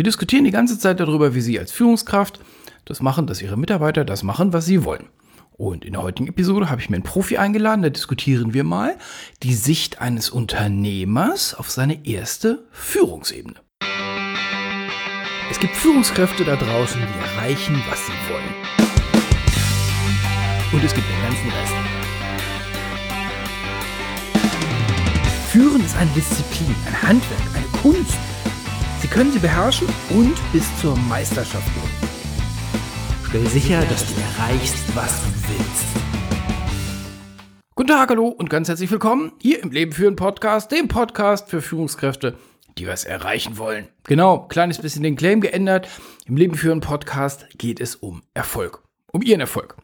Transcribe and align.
Wir 0.00 0.04
diskutieren 0.04 0.44
die 0.44 0.50
ganze 0.50 0.78
Zeit 0.78 0.98
darüber, 0.98 1.34
wie 1.34 1.42
Sie 1.42 1.58
als 1.58 1.72
Führungskraft 1.72 2.40
das 2.86 3.02
machen, 3.02 3.26
dass 3.26 3.42
Ihre 3.42 3.58
Mitarbeiter 3.58 4.02
das 4.02 4.22
machen, 4.22 4.54
was 4.54 4.64
sie 4.64 4.86
wollen. 4.86 5.10
Und 5.58 5.84
in 5.84 5.92
der 5.92 6.02
heutigen 6.02 6.26
Episode 6.26 6.70
habe 6.70 6.80
ich 6.80 6.88
mir 6.88 6.96
einen 6.96 7.04
Profi 7.04 7.36
eingeladen, 7.36 7.82
da 7.82 7.90
diskutieren 7.90 8.54
wir 8.54 8.64
mal 8.64 8.96
die 9.42 9.52
Sicht 9.52 10.00
eines 10.00 10.30
Unternehmers 10.30 11.52
auf 11.54 11.70
seine 11.70 12.06
erste 12.06 12.64
Führungsebene. 12.70 13.56
Es 15.50 15.60
gibt 15.60 15.76
Führungskräfte 15.76 16.46
da 16.46 16.56
draußen, 16.56 16.98
die 16.98 17.36
erreichen, 17.36 17.82
was 17.90 17.98
sie 18.06 18.12
wollen. 18.32 18.54
Und 20.72 20.82
es 20.82 20.94
gibt 20.94 21.06
den 21.10 21.20
ganzen 21.20 21.50
Rest. 21.50 21.74
Führen 25.50 25.84
ist 25.84 25.94
eine 25.94 26.10
Disziplin, 26.12 26.74
ein 26.86 27.02
Handwerk, 27.02 27.42
eine 27.54 27.66
Kunst. 27.82 28.29
Können 29.10 29.32
sie 29.32 29.40
beherrschen 29.40 29.88
und 30.10 30.36
bis 30.52 30.64
zur 30.80 30.96
Meisterschaft 30.96 31.66
gehen. 31.74 32.08
Stell 33.28 33.46
sicher, 33.48 33.80
dass 33.80 34.06
du 34.06 34.20
erreichst, 34.20 34.76
was 34.94 35.20
du 35.22 35.28
willst. 35.48 35.84
Guten 37.74 37.88
Tag, 37.88 38.10
hallo 38.10 38.28
und 38.28 38.48
ganz 38.48 38.68
herzlich 38.68 38.88
willkommen 38.88 39.32
hier 39.42 39.64
im 39.64 39.72
Leben 39.72 39.90
führen 39.90 40.14
Podcast, 40.14 40.70
dem 40.70 40.86
Podcast 40.86 41.48
für 41.48 41.60
Führungskräfte, 41.60 42.36
die 42.78 42.86
was 42.86 43.04
erreichen 43.04 43.58
wollen. 43.58 43.88
Genau, 44.04 44.46
kleines 44.46 44.78
bisschen 44.78 45.02
den 45.02 45.16
Claim 45.16 45.40
geändert. 45.40 45.88
Im 46.26 46.36
Leben 46.36 46.54
führen 46.54 46.80
Podcast 46.80 47.46
geht 47.58 47.80
es 47.80 47.96
um 47.96 48.22
Erfolg, 48.32 48.80
um 49.10 49.22
ihren 49.22 49.40
Erfolg. 49.40 49.76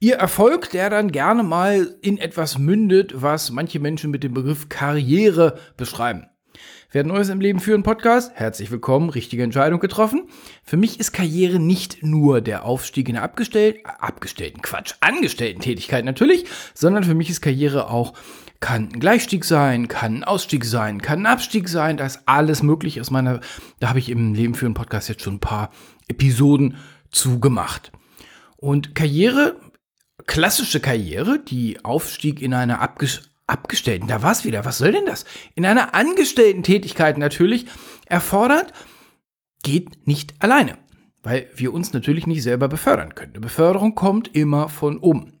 Ihr 0.00 0.16
Erfolg, 0.16 0.70
der 0.70 0.90
dann 0.90 1.12
gerne 1.12 1.44
mal 1.44 1.96
in 2.02 2.18
etwas 2.18 2.58
mündet, 2.58 3.12
was 3.14 3.52
manche 3.52 3.78
Menschen 3.78 4.10
mit 4.10 4.24
dem 4.24 4.34
Begriff 4.34 4.68
Karriere 4.68 5.60
beschreiben. 5.76 6.26
Wer 6.90 7.04
Neues 7.04 7.28
im 7.28 7.42
Leben 7.42 7.60
führen 7.60 7.82
Podcast? 7.82 8.32
Herzlich 8.34 8.70
willkommen, 8.70 9.10
richtige 9.10 9.42
Entscheidung 9.42 9.78
getroffen. 9.78 10.22
Für 10.64 10.78
mich 10.78 10.98
ist 10.98 11.12
Karriere 11.12 11.58
nicht 11.58 12.02
nur 12.02 12.40
der 12.40 12.64
Aufstieg 12.64 13.10
in 13.10 13.16
der 13.16 13.24
Abgestell 13.24 13.76
Abgestellten, 13.84 14.62
Quatsch, 14.62 14.94
Angestellten-Tätigkeit 15.00 16.06
natürlich, 16.06 16.46
sondern 16.72 17.04
für 17.04 17.12
mich 17.12 17.28
ist 17.28 17.42
Karriere 17.42 17.90
auch 17.90 18.14
kann 18.60 18.88
ein 18.90 19.00
Gleichstieg 19.00 19.44
sein, 19.44 19.88
kann 19.88 20.20
ein 20.20 20.24
Ausstieg 20.24 20.64
sein, 20.64 21.02
kann 21.02 21.24
ein 21.24 21.26
Abstieg 21.26 21.68
sein, 21.68 21.98
da 21.98 22.06
ist 22.06 22.20
alles 22.24 22.62
möglich 22.62 23.02
aus 23.02 23.10
meiner, 23.10 23.40
da 23.80 23.90
habe 23.90 23.98
ich 23.98 24.08
im 24.08 24.32
Leben 24.32 24.54
führen 24.54 24.72
Podcast 24.72 25.10
jetzt 25.10 25.20
schon 25.20 25.34
ein 25.34 25.40
paar 25.40 25.70
Episoden 26.08 26.76
zu 27.10 27.38
gemacht. 27.38 27.92
Und 28.56 28.94
Karriere, 28.94 29.60
klassische 30.24 30.80
Karriere, 30.80 31.38
die 31.38 31.84
Aufstieg 31.84 32.40
in 32.40 32.54
eine 32.54 32.78
Abgestellten 32.78 33.28
Abgestellten, 33.48 34.08
da 34.08 34.22
war 34.22 34.32
es 34.32 34.44
wieder, 34.44 34.64
was 34.64 34.78
soll 34.78 34.92
denn 34.92 35.06
das? 35.06 35.24
In 35.54 35.64
einer 35.64 35.94
Angestellten-Tätigkeit 35.94 37.16
natürlich 37.18 37.66
erfordert, 38.06 38.72
geht 39.62 40.06
nicht 40.06 40.34
alleine, 40.38 40.76
weil 41.22 41.48
wir 41.54 41.72
uns 41.72 41.92
natürlich 41.92 42.26
nicht 42.26 42.42
selber 42.42 42.68
befördern 42.68 43.14
können. 43.14 43.32
Die 43.32 43.40
Beförderung 43.40 43.94
kommt 43.94 44.34
immer 44.36 44.68
von 44.68 44.98
oben. 44.98 45.38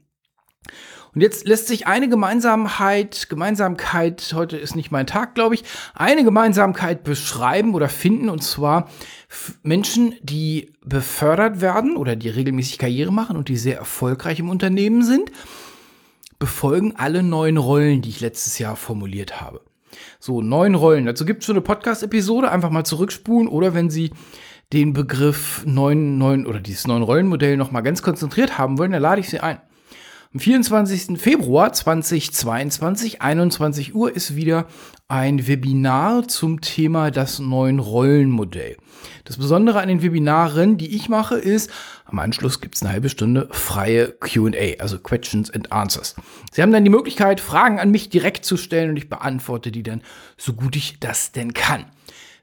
Und 1.14 1.20
jetzt 1.22 1.46
lässt 1.46 1.68
sich 1.68 1.86
eine 1.86 2.08
Gemeinsamkeit, 2.08 3.28
Gemeinsamkeit, 3.28 4.32
heute 4.34 4.56
ist 4.56 4.76
nicht 4.76 4.90
mein 4.90 5.06
Tag, 5.06 5.34
glaube 5.34 5.54
ich, 5.54 5.64
eine 5.94 6.24
Gemeinsamkeit 6.24 7.02
beschreiben 7.02 7.74
oder 7.74 7.88
finden, 7.88 8.28
und 8.28 8.42
zwar 8.42 8.88
Menschen, 9.62 10.14
die 10.22 10.72
befördert 10.84 11.60
werden 11.60 11.96
oder 11.96 12.16
die 12.16 12.28
regelmäßig 12.28 12.78
Karriere 12.78 13.12
machen 13.12 13.36
und 13.36 13.48
die 13.48 13.56
sehr 13.56 13.78
erfolgreich 13.78 14.38
im 14.38 14.48
Unternehmen 14.48 15.02
sind 15.02 15.30
befolgen 16.38 16.94
alle 16.96 17.22
neun 17.22 17.56
Rollen, 17.56 18.02
die 18.02 18.10
ich 18.10 18.20
letztes 18.20 18.58
Jahr 18.58 18.76
formuliert 18.76 19.40
habe. 19.40 19.60
So, 20.20 20.42
neun 20.42 20.74
Rollen. 20.74 21.06
Dazu 21.06 21.24
gibt 21.24 21.40
es 21.40 21.46
schon 21.46 21.56
eine 21.56 21.62
Podcast-Episode, 21.62 22.50
einfach 22.50 22.70
mal 22.70 22.84
zurückspulen 22.84 23.48
oder 23.48 23.74
wenn 23.74 23.90
Sie 23.90 24.12
den 24.72 24.92
Begriff 24.92 25.64
neun, 25.66 26.18
neun 26.18 26.46
oder 26.46 26.60
dieses 26.60 26.86
neun 26.86 27.02
Rollenmodell 27.02 27.56
nochmal 27.56 27.82
ganz 27.82 28.02
konzentriert 28.02 28.58
haben 28.58 28.78
wollen, 28.78 28.92
dann 28.92 29.02
lade 29.02 29.20
ich 29.20 29.28
Sie 29.28 29.40
ein. 29.40 29.60
Am 30.34 30.40
24. 30.40 31.18
Februar 31.18 31.72
2022, 31.72 33.22
21 33.22 33.94
Uhr, 33.94 34.14
ist 34.14 34.36
wieder 34.36 34.66
ein 35.08 35.46
Webinar 35.46 36.28
zum 36.28 36.60
Thema 36.60 37.10
das 37.10 37.38
neuen 37.38 37.78
Rollenmodell. 37.78 38.76
Das 39.24 39.38
Besondere 39.38 39.80
an 39.80 39.88
den 39.88 40.02
Webinaren, 40.02 40.76
die 40.76 40.94
ich 40.94 41.08
mache, 41.08 41.36
ist, 41.36 41.70
am 42.04 42.18
Anschluss 42.18 42.60
gibt 42.60 42.74
es 42.74 42.82
eine 42.82 42.92
halbe 42.92 43.08
Stunde 43.08 43.48
freie 43.52 44.08
QA, 44.08 44.78
also 44.78 44.98
Questions 44.98 45.50
and 45.50 45.72
Answers. 45.72 46.14
Sie 46.52 46.60
haben 46.60 46.72
dann 46.72 46.84
die 46.84 46.90
Möglichkeit, 46.90 47.40
Fragen 47.40 47.80
an 47.80 47.90
mich 47.90 48.10
direkt 48.10 48.44
zu 48.44 48.58
stellen 48.58 48.90
und 48.90 48.98
ich 48.98 49.08
beantworte 49.08 49.72
die 49.72 49.82
dann 49.82 50.02
so 50.36 50.52
gut 50.52 50.76
ich 50.76 51.00
das 51.00 51.32
denn 51.32 51.54
kann. 51.54 51.86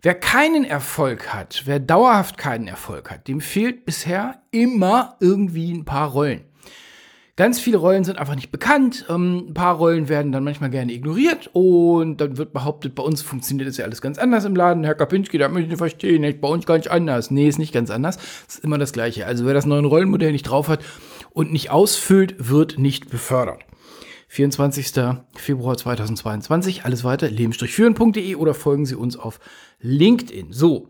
Wer 0.02 0.16
keinen 0.16 0.66
Erfolg 0.66 1.36
hat, 1.36 1.62
wer 1.66 1.80
dauerhaft 1.80 2.40
keinen 2.40 2.68
Erfolg 2.68 3.12
hat, 3.12 3.28
dem 3.28 3.42
fehlt 3.42 3.86
bisher 3.86 4.42
immer 4.50 5.18
irgendwie 5.20 5.72
ein 5.72 5.86
paar 5.86 6.10
Rollen. 6.10 6.46
Ganz 7.38 7.60
viele 7.60 7.76
Rollen 7.78 8.06
sind 8.06 8.18
einfach 8.18 8.36
nicht 8.36 8.50
bekannt. 8.50 9.06
Ähm, 9.10 9.48
ein 9.50 9.54
paar 9.54 9.76
Rollen 9.76 10.08
werden 10.08 10.32
dann 10.32 10.46
manchmal 10.46 10.70
gerne 10.70 10.94
ignoriert 10.94 11.50
und 11.52 12.22
dann 12.22 12.38
wird 12.38 12.54
behauptet, 12.54 12.96
bei 12.96 13.04
uns 13.04 13.22
funktioniert 13.22 13.68
das 13.68 13.76
ja 13.76 13.84
alles 13.84 14.02
ganz 14.02 14.18
anders 14.18 14.46
im 14.46 14.56
Laden. 14.56 14.86
Herr 14.86 14.96
Kapinski, 14.96 15.38
da 15.38 15.50
möchte 15.50 15.64
ich 15.64 15.70
nicht 15.72 15.78
verstehen, 15.80 16.22
nicht, 16.22 16.40
bei 16.40 16.48
uns 16.48 16.66
nicht 16.66 16.90
anders. 16.90 17.32
Nee, 17.32 17.50
ist 17.50 17.60
nicht 17.60 17.74
ganz 17.74 17.90
anders. 17.90 18.18
Es 18.48 18.56
ist 18.56 18.64
immer 18.64 18.78
das 18.78 18.94
Gleiche. 18.94 19.26
Also 19.26 19.46
wer 19.46 19.54
das 19.54 19.66
neue 19.66 19.84
Rollenmodell 19.84 20.32
nicht 20.32 20.44
drauf 20.44 20.70
hat 20.70 20.80
und 21.32 21.52
nicht 21.52 21.72
ausfüllt, 21.72 22.36
wird 22.38 22.80
nicht 22.80 23.10
befördert. 23.10 23.66
24. 24.30 24.94
Februar 25.36 25.76
2022. 25.76 26.86
Alles 26.86 27.04
weiter 27.04 27.30
leben-führen.de 27.30 28.36
oder 28.36 28.54
folgen 28.54 28.86
Sie 28.86 28.96
uns 28.96 29.18
auf 29.18 29.42
LinkedIn. 29.82 30.54
So, 30.54 30.88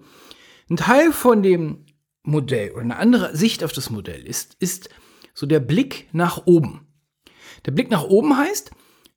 ein 0.69 0.77
Teil 0.77 1.11
von 1.11 1.41
dem 1.41 1.85
Modell 2.21 2.71
oder 2.71 2.81
eine 2.81 2.97
andere 2.97 3.35
Sicht 3.35 3.63
auf 3.63 3.71
das 3.71 3.89
Modell 3.89 4.21
ist, 4.27 4.55
ist 4.59 4.89
so 5.35 5.45
der 5.45 5.59
Blick 5.59 6.09
nach 6.13 6.47
oben. 6.47 6.87
Der 7.65 7.71
Blick 7.71 7.91
nach 7.91 8.03
oben 8.03 8.35
heißt, 8.35 8.71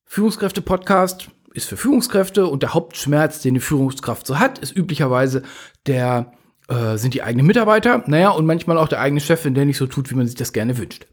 Führungskräfte-Podcast 0.04 1.30
ist 1.54 1.68
für 1.68 1.76
Führungskräfte 1.76 2.46
und 2.46 2.62
der 2.62 2.74
Hauptschmerz, 2.74 3.40
den 3.40 3.54
die 3.54 3.60
Führungskraft 3.60 4.26
so 4.26 4.38
hat, 4.38 4.58
ist 4.58 4.76
üblicherweise 4.76 5.42
der, 5.86 6.32
äh, 6.68 6.96
sind 6.96 7.14
die 7.14 7.22
eigenen 7.22 7.46
Mitarbeiter, 7.46 8.04
naja, 8.06 8.30
und 8.30 8.46
manchmal 8.46 8.78
auch 8.78 8.88
der 8.88 9.00
eigene 9.00 9.20
Chef, 9.20 9.42
der 9.42 9.64
nicht 9.64 9.78
so 9.78 9.86
tut, 9.86 10.10
wie 10.10 10.14
man 10.14 10.26
sich 10.26 10.36
das 10.36 10.52
gerne 10.52 10.76
wünscht. 10.76 11.06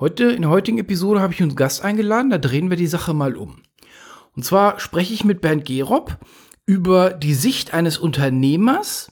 Heute, 0.00 0.24
in 0.24 0.42
der 0.42 0.50
heutigen 0.50 0.78
Episode 0.78 1.20
habe 1.20 1.32
ich 1.32 1.42
uns 1.42 1.56
Gast 1.56 1.84
eingeladen, 1.84 2.30
da 2.30 2.38
drehen 2.38 2.70
wir 2.70 2.76
die 2.76 2.86
Sache 2.86 3.14
mal 3.14 3.36
um. 3.36 3.62
Und 4.36 4.44
zwar 4.44 4.78
spreche 4.78 5.14
ich 5.14 5.24
mit 5.24 5.40
Bernd 5.40 5.64
Gerob 5.64 6.18
über 6.66 7.10
die 7.10 7.34
Sicht 7.34 7.74
eines 7.74 7.98
Unternehmers 7.98 9.10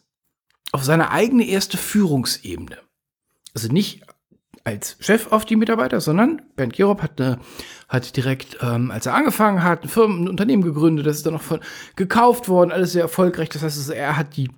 auf 0.72 0.84
seine 0.84 1.10
eigene 1.10 1.46
erste 1.46 1.76
Führungsebene. 1.76 2.78
Also 3.54 3.68
nicht 3.68 4.05
als 4.66 4.96
Chef 4.98 5.30
auf 5.30 5.44
die 5.44 5.54
Mitarbeiter, 5.54 6.00
sondern 6.00 6.42
Bernd 6.56 6.72
Gerob 6.74 7.00
hat, 7.00 7.20
äh, 7.20 7.36
hat 7.88 8.16
direkt, 8.16 8.58
ähm, 8.60 8.90
als 8.90 9.06
er 9.06 9.14
angefangen 9.14 9.62
hat, 9.62 9.84
ein 9.84 9.88
Firmen, 9.88 10.24
ein 10.24 10.28
Unternehmen 10.28 10.62
gegründet, 10.62 11.06
das 11.06 11.18
ist 11.18 11.26
dann 11.26 11.34
noch 11.34 11.42
von, 11.42 11.60
gekauft 11.94 12.48
worden, 12.48 12.72
alles 12.72 12.92
sehr 12.92 13.02
erfolgreich. 13.02 13.48
Das 13.48 13.62
heißt, 13.62 13.90
er 13.90 14.16
hat 14.16 14.36
die 14.36 14.50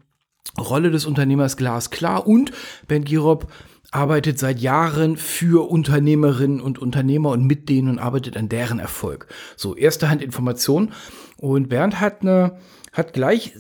Rolle 0.59 0.91
des 0.91 1.05
Unternehmers 1.05 1.59
glasklar 1.59 2.27
und 2.27 2.53
Bernd 2.89 3.07
Gerob 3.07 3.53
arbeitet 3.91 4.39
seit 4.39 4.61
Jahren 4.61 5.19
für 5.19 5.69
Unternehmerinnen 5.71 6.61
und 6.63 6.79
Unternehmer 6.79 7.31
und 7.31 7.45
mit 7.45 7.69
denen 7.69 7.91
und 7.91 7.99
arbeitet 7.99 8.37
an 8.39 8.49
deren 8.49 8.79
Erfolg. 8.79 9.27
So, 9.57 9.77
erste 9.77 10.09
Hand 10.09 10.23
Information. 10.23 10.93
Und 11.37 11.69
Bernd 11.69 12.01
hat 12.01 12.23
eine, 12.23 12.59
hat 12.93 13.13
gleich 13.13 13.55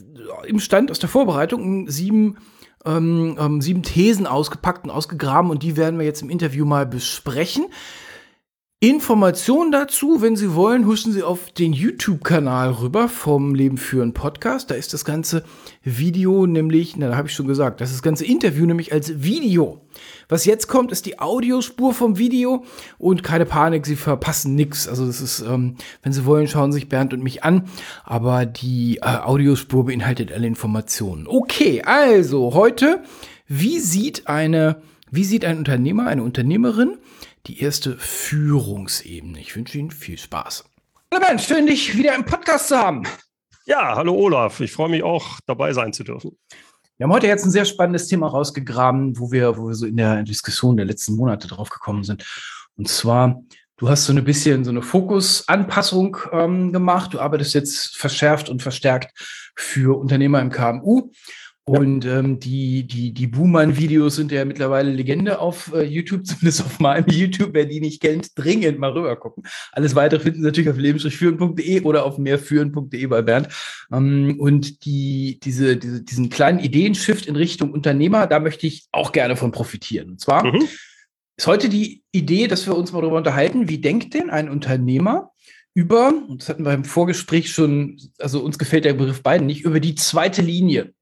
im 0.46 0.60
Stand 0.60 0.90
aus 0.90 0.98
der 0.98 1.08
Vorbereitung 1.10 1.88
sieben 1.90 2.38
ähm, 2.88 3.36
ähm, 3.38 3.60
sieben 3.60 3.82
Thesen 3.82 4.26
ausgepackt 4.26 4.84
und 4.84 4.90
ausgegraben 4.90 5.50
und 5.50 5.62
die 5.62 5.76
werden 5.76 5.98
wir 5.98 6.06
jetzt 6.06 6.22
im 6.22 6.30
Interview 6.30 6.64
mal 6.64 6.86
besprechen. 6.86 7.66
Informationen 8.80 9.72
dazu, 9.72 10.22
wenn 10.22 10.36
Sie 10.36 10.54
wollen, 10.54 10.86
huschen 10.86 11.12
Sie 11.12 11.24
auf 11.24 11.50
den 11.50 11.72
YouTube-Kanal 11.72 12.70
rüber 12.70 13.08
vom 13.08 13.52
Leben 13.52 13.76
führen 13.76 14.14
Podcast. 14.14 14.70
Da 14.70 14.76
ist 14.76 14.94
das 14.94 15.04
ganze 15.04 15.42
Video 15.82 16.46
nämlich, 16.46 16.96
na, 16.96 17.08
da 17.08 17.16
habe 17.16 17.26
ich 17.26 17.34
schon 17.34 17.48
gesagt, 17.48 17.80
das 17.80 17.88
ist 17.90 17.96
das 17.96 18.02
ganze 18.04 18.24
Interview 18.24 18.66
nämlich 18.66 18.92
als 18.92 19.20
Video. 19.24 19.80
Was 20.28 20.44
jetzt 20.44 20.68
kommt, 20.68 20.92
ist 20.92 21.06
die 21.06 21.18
Audiospur 21.18 21.92
vom 21.92 22.18
Video 22.18 22.64
und 22.98 23.24
keine 23.24 23.46
Panik, 23.46 23.84
Sie 23.84 23.96
verpassen 23.96 24.54
nichts. 24.54 24.86
Also 24.86 25.06
das 25.06 25.20
ist, 25.20 25.40
ähm, 25.40 25.74
wenn 26.04 26.12
Sie 26.12 26.24
wollen, 26.24 26.46
schauen 26.46 26.70
Sie 26.70 26.78
sich 26.78 26.88
Bernd 26.88 27.12
und 27.12 27.24
mich 27.24 27.42
an, 27.42 27.64
aber 28.04 28.46
die 28.46 28.98
äh, 28.98 29.06
Audiospur 29.06 29.86
beinhaltet 29.86 30.30
alle 30.30 30.46
Informationen. 30.46 31.26
Okay, 31.26 31.82
also 31.82 32.54
heute, 32.54 33.02
wie 33.48 33.80
sieht 33.80 34.28
eine, 34.28 34.82
wie 35.10 35.24
sieht 35.24 35.44
ein 35.44 35.58
Unternehmer, 35.58 36.06
eine 36.06 36.22
Unternehmerin 36.22 36.96
die 37.46 37.60
erste 37.62 37.96
Führungsebene. 37.98 39.40
Ich 39.40 39.54
wünsche 39.56 39.78
Ihnen 39.78 39.90
viel 39.90 40.18
Spaß. 40.18 40.64
Hallo 41.12 41.24
Ben, 41.26 41.38
schön 41.38 41.66
dich 41.66 41.96
wieder 41.96 42.14
im 42.14 42.24
Podcast 42.24 42.68
zu 42.68 42.78
haben. 42.78 43.04
Ja, 43.64 43.96
hallo 43.96 44.14
Olaf. 44.14 44.60
Ich 44.60 44.72
freue 44.72 44.88
mich 44.88 45.02
auch, 45.02 45.38
dabei 45.46 45.72
sein 45.72 45.92
zu 45.92 46.04
dürfen. 46.04 46.38
Wir 46.96 47.04
haben 47.04 47.12
heute 47.12 47.26
jetzt 47.26 47.44
ein 47.44 47.50
sehr 47.50 47.64
spannendes 47.64 48.08
Thema 48.08 48.26
rausgegraben, 48.28 49.18
wo 49.18 49.30
wir, 49.30 49.56
wo 49.56 49.68
wir 49.68 49.74
so 49.74 49.86
in 49.86 49.96
der 49.96 50.22
Diskussion 50.24 50.76
der 50.76 50.86
letzten 50.86 51.16
Monate 51.16 51.46
drauf 51.46 51.68
gekommen 51.70 52.02
sind. 52.02 52.24
Und 52.76 52.88
zwar, 52.88 53.40
du 53.76 53.88
hast 53.88 54.06
so 54.06 54.12
ein 54.12 54.24
bisschen 54.24 54.64
so 54.64 54.70
eine 54.70 54.82
Fokusanpassung 54.82 56.16
ähm, 56.32 56.72
gemacht. 56.72 57.14
Du 57.14 57.20
arbeitest 57.20 57.54
jetzt 57.54 57.96
verschärft 57.96 58.48
und 58.48 58.62
verstärkt 58.62 59.12
für 59.54 59.98
Unternehmer 59.98 60.40
im 60.40 60.50
KMU. 60.50 61.10
Und 61.68 62.06
ähm, 62.06 62.40
die, 62.40 62.86
die, 62.86 63.12
die 63.12 63.26
Boomer-Videos 63.26 64.16
sind 64.16 64.32
ja 64.32 64.44
mittlerweile 64.46 64.90
Legende 64.90 65.38
auf 65.38 65.70
äh, 65.74 65.82
YouTube, 65.82 66.24
zumindest 66.26 66.64
auf 66.64 66.80
meinem 66.80 67.08
YouTube. 67.08 67.50
Wer 67.52 67.66
die 67.66 67.80
nicht 67.80 68.00
kennt, 68.00 68.30
dringend 68.36 68.78
mal 68.78 68.92
rüber 68.92 69.14
gucken. 69.16 69.44
Alles 69.72 69.94
weitere 69.94 70.20
finden 70.20 70.40
Sie 70.40 70.46
natürlich 70.46 70.70
auf 70.70 70.78
lebensführen.de 70.78 71.82
oder 71.82 72.06
auf 72.06 72.16
mehrführen.de 72.16 73.06
bei 73.06 73.20
Bernd. 73.20 73.48
Ähm, 73.92 74.36
und 74.40 74.86
die, 74.86 75.38
diese, 75.42 75.76
diese, 75.76 76.02
diesen 76.02 76.30
kleinen 76.30 76.58
Ideenshift 76.58 77.26
in 77.26 77.36
Richtung 77.36 77.72
Unternehmer, 77.72 78.26
da 78.26 78.40
möchte 78.40 78.66
ich 78.66 78.86
auch 78.90 79.12
gerne 79.12 79.36
von 79.36 79.50
profitieren. 79.50 80.10
Und 80.12 80.20
zwar 80.20 80.46
mhm. 80.46 80.66
ist 81.36 81.46
heute 81.46 81.68
die 81.68 82.02
Idee, 82.12 82.46
dass 82.46 82.66
wir 82.66 82.76
uns 82.76 82.92
mal 82.92 83.02
darüber 83.02 83.18
unterhalten, 83.18 83.68
wie 83.68 83.78
denkt 83.78 84.14
denn 84.14 84.30
ein 84.30 84.48
Unternehmer 84.48 85.32
über, 85.74 86.14
und 86.28 86.40
das 86.40 86.48
hatten 86.48 86.64
wir 86.64 86.72
im 86.72 86.84
Vorgespräch 86.84 87.52
schon, 87.52 88.00
also 88.18 88.40
uns 88.40 88.58
gefällt 88.58 88.86
der 88.86 88.94
Begriff 88.94 89.22
beiden 89.22 89.46
nicht, 89.46 89.64
über 89.64 89.80
die 89.80 89.94
zweite 89.94 90.40
Linie. 90.42 90.94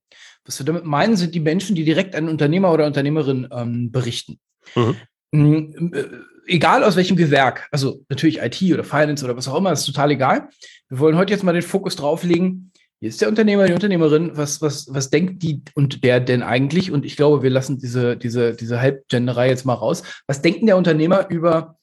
Was 0.46 0.58
wir 0.58 0.66
damit 0.66 0.84
meinen, 0.84 1.16
sind 1.16 1.34
die 1.34 1.40
Menschen, 1.40 1.74
die 1.74 1.84
direkt 1.84 2.14
an 2.14 2.28
Unternehmer 2.28 2.72
oder 2.72 2.86
Unternehmerin 2.86 3.48
ähm, 3.50 3.90
berichten. 3.90 4.38
Mhm. 4.74 4.96
Mm, 5.32 5.92
äh, 5.94 6.04
egal 6.46 6.84
aus 6.84 6.96
welchem 6.96 7.16
Gewerk, 7.16 7.68
also 7.72 8.04
natürlich 8.08 8.38
IT 8.40 8.62
oder 8.72 8.84
Finance 8.84 9.24
oder 9.24 9.36
was 9.36 9.48
auch 9.48 9.56
immer, 9.56 9.72
ist 9.72 9.84
total 9.84 10.12
egal. 10.12 10.48
Wir 10.88 10.98
wollen 10.98 11.16
heute 11.16 11.32
jetzt 11.32 11.42
mal 11.42 11.52
den 11.52 11.62
Fokus 11.62 11.96
drauflegen. 11.96 12.72
Hier 13.00 13.10
ist 13.10 13.20
der 13.20 13.28
Unternehmer, 13.28 13.66
die 13.66 13.74
Unternehmerin, 13.74 14.36
was, 14.36 14.62
was, 14.62 14.86
was 14.92 15.10
denkt 15.10 15.42
die 15.42 15.62
und 15.74 16.02
der 16.02 16.20
denn 16.20 16.42
eigentlich? 16.42 16.90
Und 16.90 17.04
ich 17.04 17.16
glaube, 17.16 17.42
wir 17.42 17.50
lassen 17.50 17.78
diese, 17.78 18.16
diese, 18.16 18.54
diese 18.54 18.80
Halbgenderei 18.80 19.48
jetzt 19.48 19.66
mal 19.66 19.74
raus. 19.74 20.02
Was 20.26 20.40
denkt 20.40 20.66
der 20.66 20.78
Unternehmer 20.78 21.28
über 21.28 21.76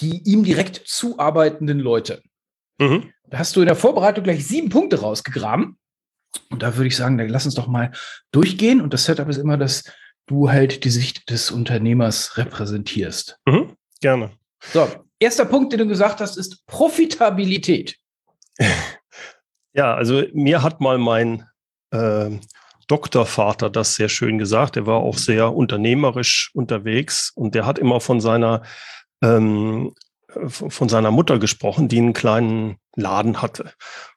die 0.00 0.22
ihm 0.24 0.44
direkt 0.44 0.82
zuarbeitenden 0.84 1.80
Leute? 1.80 2.22
Mhm. 2.78 3.10
Da 3.28 3.38
hast 3.38 3.56
du 3.56 3.60
in 3.60 3.66
der 3.66 3.76
Vorbereitung 3.76 4.22
gleich 4.22 4.46
sieben 4.46 4.68
Punkte 4.68 5.00
rausgegraben. 5.00 5.78
Und 6.50 6.62
da 6.62 6.76
würde 6.76 6.88
ich 6.88 6.96
sagen, 6.96 7.18
dann 7.18 7.28
lass 7.28 7.46
uns 7.46 7.54
doch 7.54 7.66
mal 7.66 7.92
durchgehen. 8.32 8.80
Und 8.80 8.92
das 8.92 9.04
Setup 9.04 9.28
ist 9.28 9.38
immer, 9.38 9.56
dass 9.56 9.84
du 10.26 10.50
halt 10.50 10.84
die 10.84 10.90
Sicht 10.90 11.30
des 11.30 11.50
Unternehmers 11.50 12.36
repräsentierst. 12.36 13.38
Mhm, 13.46 13.76
gerne. 14.00 14.32
So, 14.72 14.88
erster 15.18 15.44
Punkt, 15.44 15.72
den 15.72 15.80
du 15.80 15.86
gesagt 15.86 16.20
hast, 16.20 16.36
ist 16.36 16.66
Profitabilität. 16.66 17.96
Ja, 19.76 19.92
also 19.96 20.22
mir 20.32 20.62
hat 20.62 20.80
mal 20.80 20.98
mein 20.98 21.48
äh, 21.90 22.30
Doktorvater 22.86 23.70
das 23.70 23.96
sehr 23.96 24.08
schön 24.08 24.38
gesagt. 24.38 24.76
Er 24.76 24.86
war 24.86 24.98
auch 25.00 25.18
sehr 25.18 25.52
unternehmerisch 25.52 26.52
unterwegs 26.54 27.32
und 27.34 27.56
der 27.56 27.66
hat 27.66 27.80
immer 27.80 28.00
von 28.00 28.20
seiner 28.20 28.62
ähm, 29.20 29.92
von 30.46 30.88
seiner 30.88 31.10
Mutter 31.10 31.38
gesprochen, 31.38 31.88
die 31.88 31.98
einen 31.98 32.12
kleinen 32.12 32.76
Laden 32.96 33.40
hatte. 33.40 33.72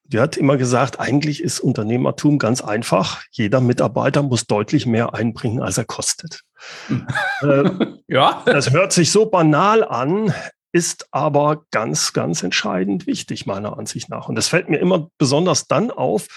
Die 0.08 0.20
hat 0.20 0.38
immer 0.38 0.58
gesagt, 0.58 1.00
eigentlich 1.00 1.44
ist 1.44 1.60
Unternehmertum 1.60 2.40
ganz 2.40 2.62
einfach. 2.62 3.24
Jeder 3.32 3.60
Mitarbeiter 3.60 4.24
muss 4.24 4.46
deutlich 4.46 4.86
mehr 4.86 5.14
einbringen, 5.14 5.62
als 5.62 5.78
er 5.78 5.86
kostet. 5.86 6.42
äh, 7.42 7.70
ja. 8.08 8.42
Das 8.46 8.72
hört 8.72 8.94
sich 8.94 9.12
so 9.12 9.26
banal 9.26 9.84
an, 9.84 10.34
ist 10.72 11.08
aber 11.12 11.66
ganz, 11.72 12.14
ganz 12.14 12.44
entscheidend 12.44 13.08
wichtig, 13.08 13.46
meiner 13.46 13.78
Ansicht 13.78 14.10
nach. 14.10 14.30
Und 14.30 14.36
das 14.36 14.48
fällt 14.48 14.70
mir 14.70 14.78
immer 14.78 15.10
besonders 15.18 15.68
dann 15.68 15.92
auf, 15.92 16.28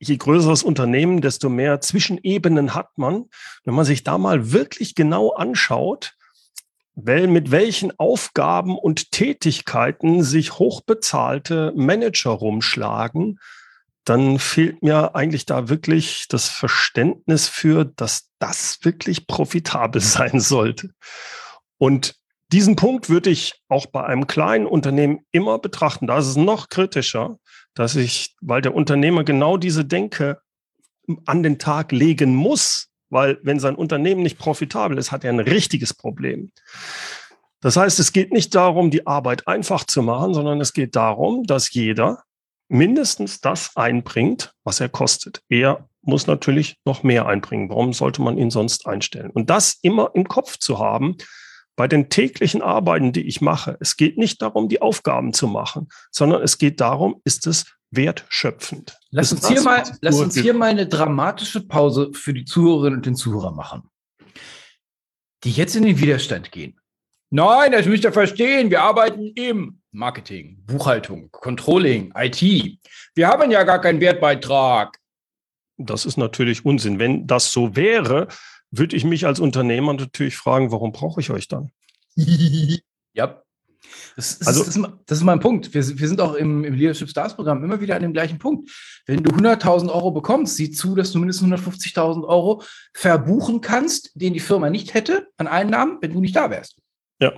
je 0.00 0.16
größer 0.16 0.48
das 0.48 0.62
Unternehmen, 0.62 1.20
desto 1.20 1.48
mehr 1.48 1.80
Zwischenebenen 1.80 2.74
hat 2.74 2.96
man. 2.96 3.26
Wenn 3.64 3.74
man 3.74 3.84
sich 3.84 4.02
da 4.02 4.18
mal 4.18 4.52
wirklich 4.52 4.94
genau 4.94 5.30
anschaut, 5.30 6.14
mit 6.94 7.50
welchen 7.50 7.98
Aufgaben 7.98 8.76
und 8.76 9.12
Tätigkeiten 9.12 10.22
sich 10.22 10.58
hochbezahlte 10.58 11.72
Manager 11.74 12.30
rumschlagen, 12.30 13.38
dann 14.04 14.38
fehlt 14.38 14.82
mir 14.82 15.14
eigentlich 15.14 15.46
da 15.46 15.68
wirklich 15.68 16.26
das 16.28 16.48
Verständnis 16.48 17.48
für, 17.48 17.84
dass 17.84 18.30
das 18.38 18.78
wirklich 18.82 19.26
profitabel 19.26 20.00
sein 20.00 20.40
sollte. 20.40 20.90
Und 21.78 22.16
diesen 22.52 22.74
Punkt 22.76 23.08
würde 23.08 23.30
ich 23.30 23.54
auch 23.68 23.86
bei 23.86 24.04
einem 24.04 24.26
kleinen 24.26 24.66
Unternehmen 24.66 25.20
immer 25.30 25.58
betrachten. 25.58 26.08
Da 26.08 26.18
ist 26.18 26.26
es 26.26 26.36
noch 26.36 26.68
kritischer, 26.68 27.38
dass 27.74 27.94
ich, 27.94 28.34
weil 28.40 28.60
der 28.60 28.74
Unternehmer 28.74 29.22
genau 29.22 29.56
diese 29.56 29.84
Denke 29.84 30.40
an 31.26 31.42
den 31.42 31.58
Tag 31.58 31.92
legen 31.92 32.34
muss, 32.34 32.89
weil 33.10 33.38
wenn 33.42 33.60
sein 33.60 33.74
Unternehmen 33.74 34.22
nicht 34.22 34.38
profitabel 34.38 34.96
ist, 34.96 35.12
hat 35.12 35.24
er 35.24 35.32
ein 35.32 35.40
richtiges 35.40 35.92
Problem. 35.92 36.50
Das 37.60 37.76
heißt, 37.76 37.98
es 38.00 38.12
geht 38.12 38.32
nicht 38.32 38.54
darum, 38.54 38.90
die 38.90 39.06
Arbeit 39.06 39.46
einfach 39.46 39.84
zu 39.84 40.02
machen, 40.02 40.32
sondern 40.32 40.60
es 40.60 40.72
geht 40.72 40.96
darum, 40.96 41.44
dass 41.44 41.72
jeder 41.72 42.22
mindestens 42.68 43.40
das 43.40 43.76
einbringt, 43.76 44.54
was 44.64 44.80
er 44.80 44.88
kostet. 44.88 45.42
Er 45.48 45.86
muss 46.02 46.26
natürlich 46.26 46.78
noch 46.86 47.02
mehr 47.02 47.26
einbringen. 47.26 47.68
Warum 47.68 47.92
sollte 47.92 48.22
man 48.22 48.38
ihn 48.38 48.50
sonst 48.50 48.86
einstellen? 48.86 49.30
Und 49.30 49.50
das 49.50 49.78
immer 49.82 50.12
im 50.14 50.26
Kopf 50.26 50.56
zu 50.56 50.78
haben, 50.78 51.16
bei 51.76 51.88
den 51.88 52.10
täglichen 52.10 52.62
Arbeiten, 52.62 53.12
die 53.12 53.26
ich 53.26 53.40
mache. 53.40 53.76
Es 53.80 53.96
geht 53.96 54.18
nicht 54.18 54.42
darum, 54.42 54.68
die 54.68 54.82
Aufgaben 54.82 55.32
zu 55.32 55.46
machen, 55.46 55.88
sondern 56.10 56.42
es 56.42 56.58
geht 56.58 56.80
darum, 56.80 57.22
ist 57.24 57.46
es 57.46 57.72
wertschöpfend. 57.90 58.98
Lass 59.10 59.32
uns, 59.32 59.48
hier 59.48 59.62
mal, 59.62 59.82
lass 60.00 60.16
uns 60.16 60.34
hier 60.36 60.54
mal 60.54 60.70
eine 60.70 60.86
dramatische 60.86 61.66
Pause 61.66 62.10
für 62.12 62.32
die 62.32 62.44
Zuhörerinnen 62.44 62.98
und 62.98 63.06
den 63.06 63.16
Zuhörer 63.16 63.52
machen, 63.52 63.90
die 65.44 65.50
jetzt 65.50 65.76
in 65.76 65.84
den 65.84 65.98
Widerstand 65.98 66.52
gehen. 66.52 66.80
Nein, 67.30 67.72
das 67.72 67.86
müsst 67.86 68.04
ihr 68.04 68.12
verstehen. 68.12 68.70
Wir 68.70 68.82
arbeiten 68.82 69.26
im 69.34 69.80
Marketing, 69.92 70.62
Buchhaltung, 70.66 71.30
Controlling, 71.30 72.12
IT. 72.16 72.40
Wir 73.14 73.28
haben 73.28 73.50
ja 73.50 73.62
gar 73.64 73.80
keinen 73.80 74.00
Wertbeitrag. 74.00 74.98
Das 75.76 76.04
ist 76.04 76.16
natürlich 76.16 76.64
Unsinn. 76.64 76.98
Wenn 76.98 77.26
das 77.26 77.52
so 77.52 77.76
wäre, 77.76 78.28
würde 78.70 78.96
ich 78.96 79.04
mich 79.04 79.26
als 79.26 79.40
Unternehmer 79.40 79.92
natürlich 79.92 80.36
fragen, 80.36 80.70
warum 80.72 80.92
brauche 80.92 81.20
ich 81.20 81.30
euch 81.30 81.48
dann? 81.48 81.70
ja. 83.14 83.42
Das 84.20 84.32
ist, 84.32 84.46
also, 84.46 84.64
das, 84.64 84.76
ist, 84.76 84.88
das 85.06 85.18
ist 85.18 85.24
mein 85.24 85.40
Punkt. 85.40 85.72
Wir, 85.72 85.98
wir 85.98 86.08
sind 86.08 86.20
auch 86.20 86.34
im, 86.34 86.62
im, 86.62 86.74
Leadership 86.74 87.08
Stars 87.08 87.34
Programm 87.34 87.64
immer 87.64 87.80
wieder 87.80 87.96
an 87.96 88.02
dem 88.02 88.12
gleichen 88.12 88.38
Punkt. 88.38 88.70
Wenn 89.06 89.22
du 89.22 89.30
100.000 89.30 89.88
Euro 89.88 90.10
bekommst, 90.10 90.56
sieh 90.56 90.70
zu, 90.70 90.94
dass 90.94 91.12
du 91.12 91.18
mindestens 91.18 91.50
150.000 91.50 92.24
Euro 92.26 92.62
verbuchen 92.92 93.62
kannst, 93.62 94.10
den 94.14 94.34
die 94.34 94.40
Firma 94.40 94.68
nicht 94.68 94.92
hätte 94.92 95.28
an 95.38 95.46
Einnahmen, 95.46 95.96
wenn 96.02 96.12
du 96.12 96.20
nicht 96.20 96.36
da 96.36 96.50
wärst. 96.50 96.76
Ja. 97.18 97.32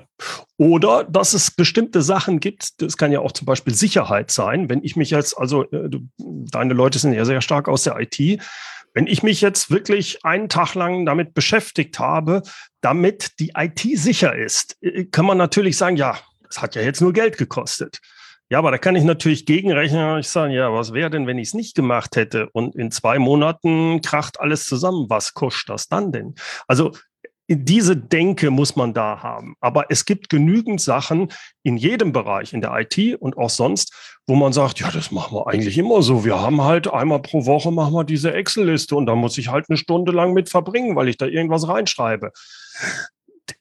Oder 0.57 1.05
dass 1.05 1.35
es 1.35 1.53
bestimmte 1.53 2.03
Sachen 2.03 2.41
gibt, 2.41 2.83
das 2.83 2.97
kann 2.97 3.13
ja 3.13 3.21
auch 3.21 3.31
zum 3.31 3.47
Beispiel 3.47 3.75
Sicherheit 3.75 4.33
sein. 4.33 4.69
Wenn 4.69 4.83
ich 4.83 4.97
mich 4.97 5.11
jetzt, 5.11 5.39
also 5.39 5.63
äh, 5.71 5.89
du, 5.89 6.09
deine 6.19 6.75
Leute 6.75 6.99
sind 6.99 7.13
ja 7.13 7.25
sehr 7.25 7.43
stark 7.43 7.69
aus 7.69 7.85
der 7.85 7.97
IT, 8.01 8.43
wenn 8.95 9.07
ich 9.07 9.23
mich 9.23 9.41
jetzt 9.41 9.71
wirklich 9.71 10.25
einen 10.25 10.49
Tag 10.49 10.75
lang 10.75 11.07
damit 11.07 11.33
beschäftigt 11.33 12.01
habe, 12.01 12.43
damit 12.81 13.39
die 13.39 13.53
IT 13.57 13.81
sicher 13.95 14.35
ist, 14.35 14.77
äh, 14.81 15.05
kann 15.05 15.27
man 15.27 15.39
natürlich 15.39 15.77
sagen, 15.77 15.97
ja, 15.97 16.19
das 16.53 16.63
hat 16.63 16.75
ja 16.75 16.83
jetzt 16.83 17.01
nur 17.01 17.13
Geld 17.13 17.39
gekostet. 17.39 18.01
Ja, 18.51 18.59
aber 18.59 18.71
da 18.71 18.77
kann 18.77 18.97
ich 18.97 19.05
natürlich 19.05 19.47
gegenrechnen 19.47 20.13
und 20.13 20.21
ich 20.21 20.29
sagen, 20.29 20.53
ja, 20.53 20.71
was 20.73 20.93
wäre 20.93 21.09
denn, 21.09 21.27
wenn 21.27 21.39
ich 21.39 21.49
es 21.49 21.55
nicht 21.55 21.75
gemacht 21.75 22.17
hätte 22.17 22.51
und 22.53 22.77
in 22.77 22.91
zwei 22.91 23.19
Monaten 23.19 24.03
kracht 24.03 24.39
alles 24.39 24.65
zusammen? 24.65 25.07
Was 25.09 25.33
kostet 25.33 25.71
das 25.71 25.89
dann 25.89 26.13
denn? 26.13 26.35
Also 26.69 26.93
diese 27.49 27.97
Denke 27.97 28.51
muss 28.51 28.77
man 28.77 28.93
da 28.93 29.23
haben. 29.23 29.57
Aber 29.61 29.87
es 29.89 30.05
gibt 30.05 30.29
genügend 30.29 30.83
Sachen 30.83 31.33
in 31.63 31.79
jedem 31.79 32.13
Bereich, 32.13 32.53
in 32.53 32.61
der 32.61 32.79
IT 32.79 33.21
und 33.21 33.39
auch 33.39 33.51
sonst, 33.51 34.19
wo 34.27 34.35
man 34.35 34.53
sagt, 34.53 34.81
ja, 34.81 34.91
das 34.91 35.11
machen 35.11 35.37
wir 35.37 35.47
eigentlich 35.49 35.79
immer 35.79 36.03
so. 36.03 36.25
Wir 36.25 36.39
haben 36.39 36.63
halt 36.63 36.93
einmal 36.93 37.23
pro 37.23 37.47
Woche 37.47 37.71
machen 37.71 37.95
wir 37.95 38.05
diese 38.05 38.35
Excel-Liste 38.35 38.95
und 38.97 39.07
da 39.07 39.15
muss 39.15 39.39
ich 39.39 39.49
halt 39.49 39.67
eine 39.71 39.79
Stunde 39.79 40.13
lang 40.13 40.35
mit 40.35 40.51
verbringen, 40.51 40.95
weil 40.95 41.09
ich 41.09 41.17
da 41.17 41.25
irgendwas 41.25 41.67
reinschreibe. 41.67 42.33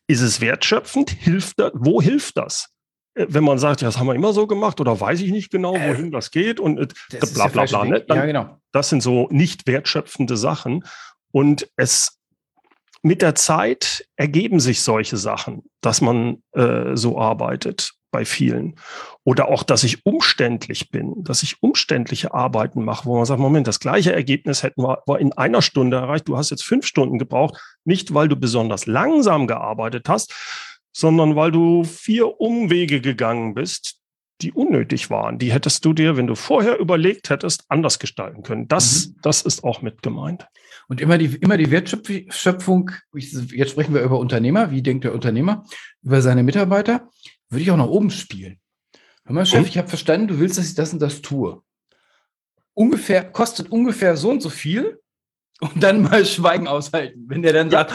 Ist 0.08 0.22
es 0.22 0.42
wertschöpfend? 0.42 1.10
Hilft 1.12 1.60
das? 1.60 1.72
Wo 1.74 2.02
hilft 2.02 2.38
das? 2.38 2.70
Äh, 3.16 3.26
wenn 3.30 3.44
man 3.44 3.60
sagt, 3.60 3.82
ja, 3.82 3.88
das 3.88 3.98
haben 3.98 4.08
wir 4.08 4.16
immer 4.16 4.34
so 4.34 4.48
gemacht 4.48 4.80
oder 4.80 5.00
weiß 5.00 5.22
ich 5.22 5.32
nicht 5.32 5.52
genau, 5.52 5.76
äh, 5.76 5.90
wohin 5.90 6.08
äh, 6.08 6.12
das 6.12 6.32
geht 6.32 6.60
und 6.60 6.80
äh, 6.80 6.88
bla 7.34 7.48
bla 7.48 7.66
bla. 7.66 7.86
Ne? 7.86 8.02
Dann, 8.02 8.18
ja, 8.18 8.26
genau. 8.26 8.58
Das 8.72 8.90
sind 8.90 9.02
so 9.02 9.28
nicht 9.32 9.68
wertschöpfende 9.68 10.38
Sachen. 10.38 10.84
Und 11.32 11.70
es 11.78 12.20
mit 13.04 13.22
der 13.22 13.36
Zeit 13.36 14.06
ergeben 14.16 14.60
sich 14.60 14.82
solche 14.82 15.18
Sachen, 15.18 15.64
dass 15.82 16.02
man 16.02 16.44
äh, 16.54 16.96
so 16.96 17.18
arbeitet 17.18 17.94
bei 18.12 18.26
vielen. 18.26 18.76
Oder 19.24 19.48
auch, 19.48 19.64
dass 19.64 19.84
ich 19.84 20.06
umständlich 20.06 20.92
bin, 20.92 21.24
dass 21.24 21.44
ich 21.44 21.64
umständliche 21.64 22.34
Arbeiten 22.34 22.84
mache, 22.84 23.06
wo 23.06 23.16
man 23.16 23.26
sagt, 23.26 23.40
Moment, 23.40 23.68
das 23.68 23.80
gleiche 23.80 24.14
Ergebnis 24.14 24.64
hätten 24.64 24.84
wir 24.84 25.20
in 25.20 25.34
einer 25.34 25.62
Stunde 25.62 25.98
erreicht. 25.98 26.28
Du 26.28 26.38
hast 26.38 26.52
jetzt 26.52 26.64
fünf 26.64 26.86
Stunden 26.86 27.18
gebraucht, 27.18 27.58
nicht 27.86 28.14
weil 28.14 28.28
du 28.28 28.36
besonders 28.36 28.86
langsam 28.86 29.48
gearbeitet 29.48 30.10
hast, 30.10 30.34
sondern 30.92 31.36
weil 31.36 31.52
du 31.52 31.84
vier 31.84 32.40
Umwege 32.40 33.02
gegangen 33.02 33.54
bist, 33.54 34.02
die 34.42 34.52
unnötig 34.52 35.10
waren. 35.10 35.38
Die 35.38 35.52
hättest 35.52 35.86
du 35.86 35.94
dir, 35.94 36.18
wenn 36.18 36.28
du 36.28 36.36
vorher 36.36 36.80
überlegt 36.80 37.30
hättest, 37.30 37.66
anders 37.70 38.00
gestalten 38.00 38.44
können. 38.44 38.68
Das, 38.68 39.08
mhm. 39.08 39.16
das 39.22 39.42
ist 39.44 39.64
auch 39.64 39.82
mit 39.82 40.02
gemeint. 40.02 40.48
Und 40.88 41.00
immer 41.00 41.18
die, 41.18 41.36
immer 41.38 41.58
die 41.58 41.72
Wertschöpfung, 41.72 42.92
jetzt 43.14 43.72
sprechen 43.72 43.94
wir 43.94 44.02
über 44.02 44.20
Unternehmer, 44.20 44.72
wie 44.72 44.82
denkt 44.82 45.04
der 45.04 45.14
Unternehmer 45.14 45.64
über 46.02 46.22
seine 46.22 46.44
Mitarbeiter, 46.44 47.10
würde 47.50 47.64
ich 47.64 47.72
auch 47.72 47.78
nach 47.78 47.88
oben 47.88 48.10
spielen. 48.10 48.60
Hör 49.26 49.36
mal, 49.36 49.46
Chef, 49.46 49.62
mhm. 49.62 49.68
ich 49.68 49.78
habe 49.78 49.88
verstanden, 49.88 50.28
du 50.28 50.40
willst, 50.40 50.58
dass 50.58 50.68
ich 50.68 50.76
das 50.76 50.94
und 50.94 51.02
das 51.02 51.22
tue. 51.22 51.62
Ungefähr, 52.74 53.24
kostet 53.24 53.72
ungefähr 53.72 54.18
so 54.18 54.32
und 54.32 54.42
so 54.42 54.50
viel. 54.50 55.00
Und 55.60 55.84
dann 55.84 56.02
mal 56.02 56.26
Schweigen 56.26 56.68
aushalten, 56.68 57.26
wenn 57.28 57.44
der 57.44 57.54
dann 57.54 57.70
ja. 57.70 57.88
sagt, 57.88 57.94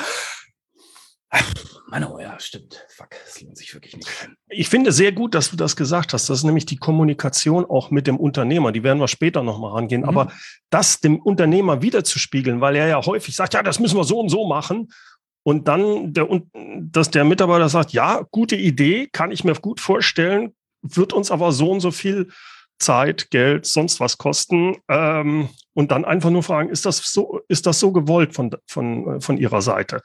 Mann, 1.89 2.05
oh 2.05 2.19
ja, 2.19 2.39
stimmt. 2.41 2.85
Fuck, 2.89 3.11
das 3.25 3.41
lohnt 3.41 3.57
sich 3.57 3.73
wirklich 3.73 3.97
nicht. 3.97 4.09
Ich 4.49 4.69
finde 4.69 4.91
sehr 4.91 5.13
gut, 5.13 5.35
dass 5.35 5.51
du 5.51 5.57
das 5.57 5.77
gesagt 5.77 6.13
hast. 6.13 6.29
Das 6.29 6.39
ist 6.39 6.45
nämlich 6.45 6.67
die 6.67 6.79
Kommunikation 6.79 7.65
auch 7.65 7.91
mit 7.91 8.09
dem 8.09 8.17
Unternehmer. 8.17 8.73
Die 8.73 8.83
werden 8.83 8.99
wir 8.99 9.07
später 9.07 9.45
nochmal 9.45 9.73
rangehen. 9.73 10.03
Mhm. 10.03 10.09
Aber 10.09 10.33
das 10.69 11.01
dem 11.01 11.21
Unternehmer 11.21 11.83
wiederzuspiegeln, 11.83 12.61
weil 12.61 12.75
er 12.75 12.89
ja 12.89 13.07
häufig 13.07 13.37
sagt, 13.37 13.55
ja, 13.55 13.63
das 13.63 13.79
müssen 13.79 13.97
wir 13.97 14.05
so 14.05 14.19
und 14.19 14.31
so 14.31 14.47
machen. 14.47 14.89
Und 15.45 15.69
dann, 15.69 16.13
der, 16.13 16.29
dass 16.81 17.11
der 17.11 17.25
Mitarbeiter 17.25 17.69
sagt, 17.69 17.93
ja, 17.93 18.27
gute 18.33 18.57
Idee, 18.57 19.09
kann 19.13 19.31
ich 19.31 19.45
mir 19.45 19.55
gut 19.55 19.79
vorstellen, 19.79 20.57
wird 20.83 21.13
uns 21.13 21.31
aber 21.31 21.53
so 21.53 21.71
und 21.71 21.79
so 21.79 21.93
viel 21.93 22.31
Zeit, 22.81 23.31
Geld, 23.31 23.65
sonst 23.65 24.01
was 24.01 24.19
kosten. 24.19 24.77
Ähm, 24.89 25.51
und 25.73 25.93
dann 25.93 26.05
einfach 26.05 26.31
nur 26.31 26.43
fragen, 26.43 26.69
ist 26.69 26.85
das 26.85 26.99
so, 26.99 27.41
ist 27.47 27.65
das 27.67 27.79
so 27.79 27.93
gewollt 27.93 28.35
von, 28.35 28.51
von, 28.67 29.21
von 29.21 29.39
Ihrer 29.39 29.63
Seite? 29.63 30.03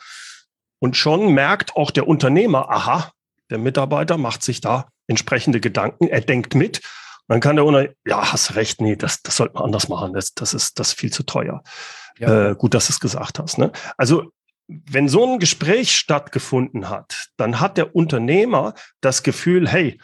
Und 0.82 0.98
schon 0.98 1.34
merkt 1.34 1.76
auch 1.76 1.92
der 1.92 2.08
Unternehmer, 2.08 2.70
aha, 2.70 3.12
der 3.52 3.60
Mitarbeiter 3.60 4.18
macht 4.18 4.42
sich 4.42 4.62
da 4.62 4.88
entsprechende 5.06 5.60
Gedanken, 5.60 6.08
er 6.08 6.22
denkt 6.22 6.56
mit. 6.56 6.80
Und 6.80 7.36
dann 7.36 7.40
kann 7.40 7.56
der 7.56 7.66
Unternehmer, 7.66 7.94
ja, 8.06 8.34
hast 8.34 8.56
recht, 8.56 8.82
nee, 8.82 8.96
das, 8.96 9.22
das 9.22 9.38
sollte 9.38 9.54
man 9.54 9.66
anders 9.66 9.90
machen, 9.90 10.14
das, 10.14 10.34
das, 10.34 10.56
ist, 10.56 10.80
das 10.80 10.90
ist 10.90 11.00
viel 11.00 11.14
zu 11.14 11.22
teuer. 11.24 11.62
Ja. 12.18 12.50
Äh, 12.50 12.56
gut, 12.56 12.74
dass 12.74 12.88
du 12.88 12.94
es 12.94 13.00
gesagt 13.00 13.38
hast. 13.38 13.60
Ne? 13.60 13.72
Also 13.96 14.32
wenn 14.68 15.08
so 15.08 15.24
ein 15.26 15.40
Gespräch 15.40 15.96
stattgefunden 15.96 16.90
hat, 16.90 17.30
dann 17.38 17.60
hat 17.60 17.78
der 17.78 17.96
Unternehmer 17.96 18.74
das 19.02 19.22
Gefühl, 19.22 19.70
hey, 19.70 20.00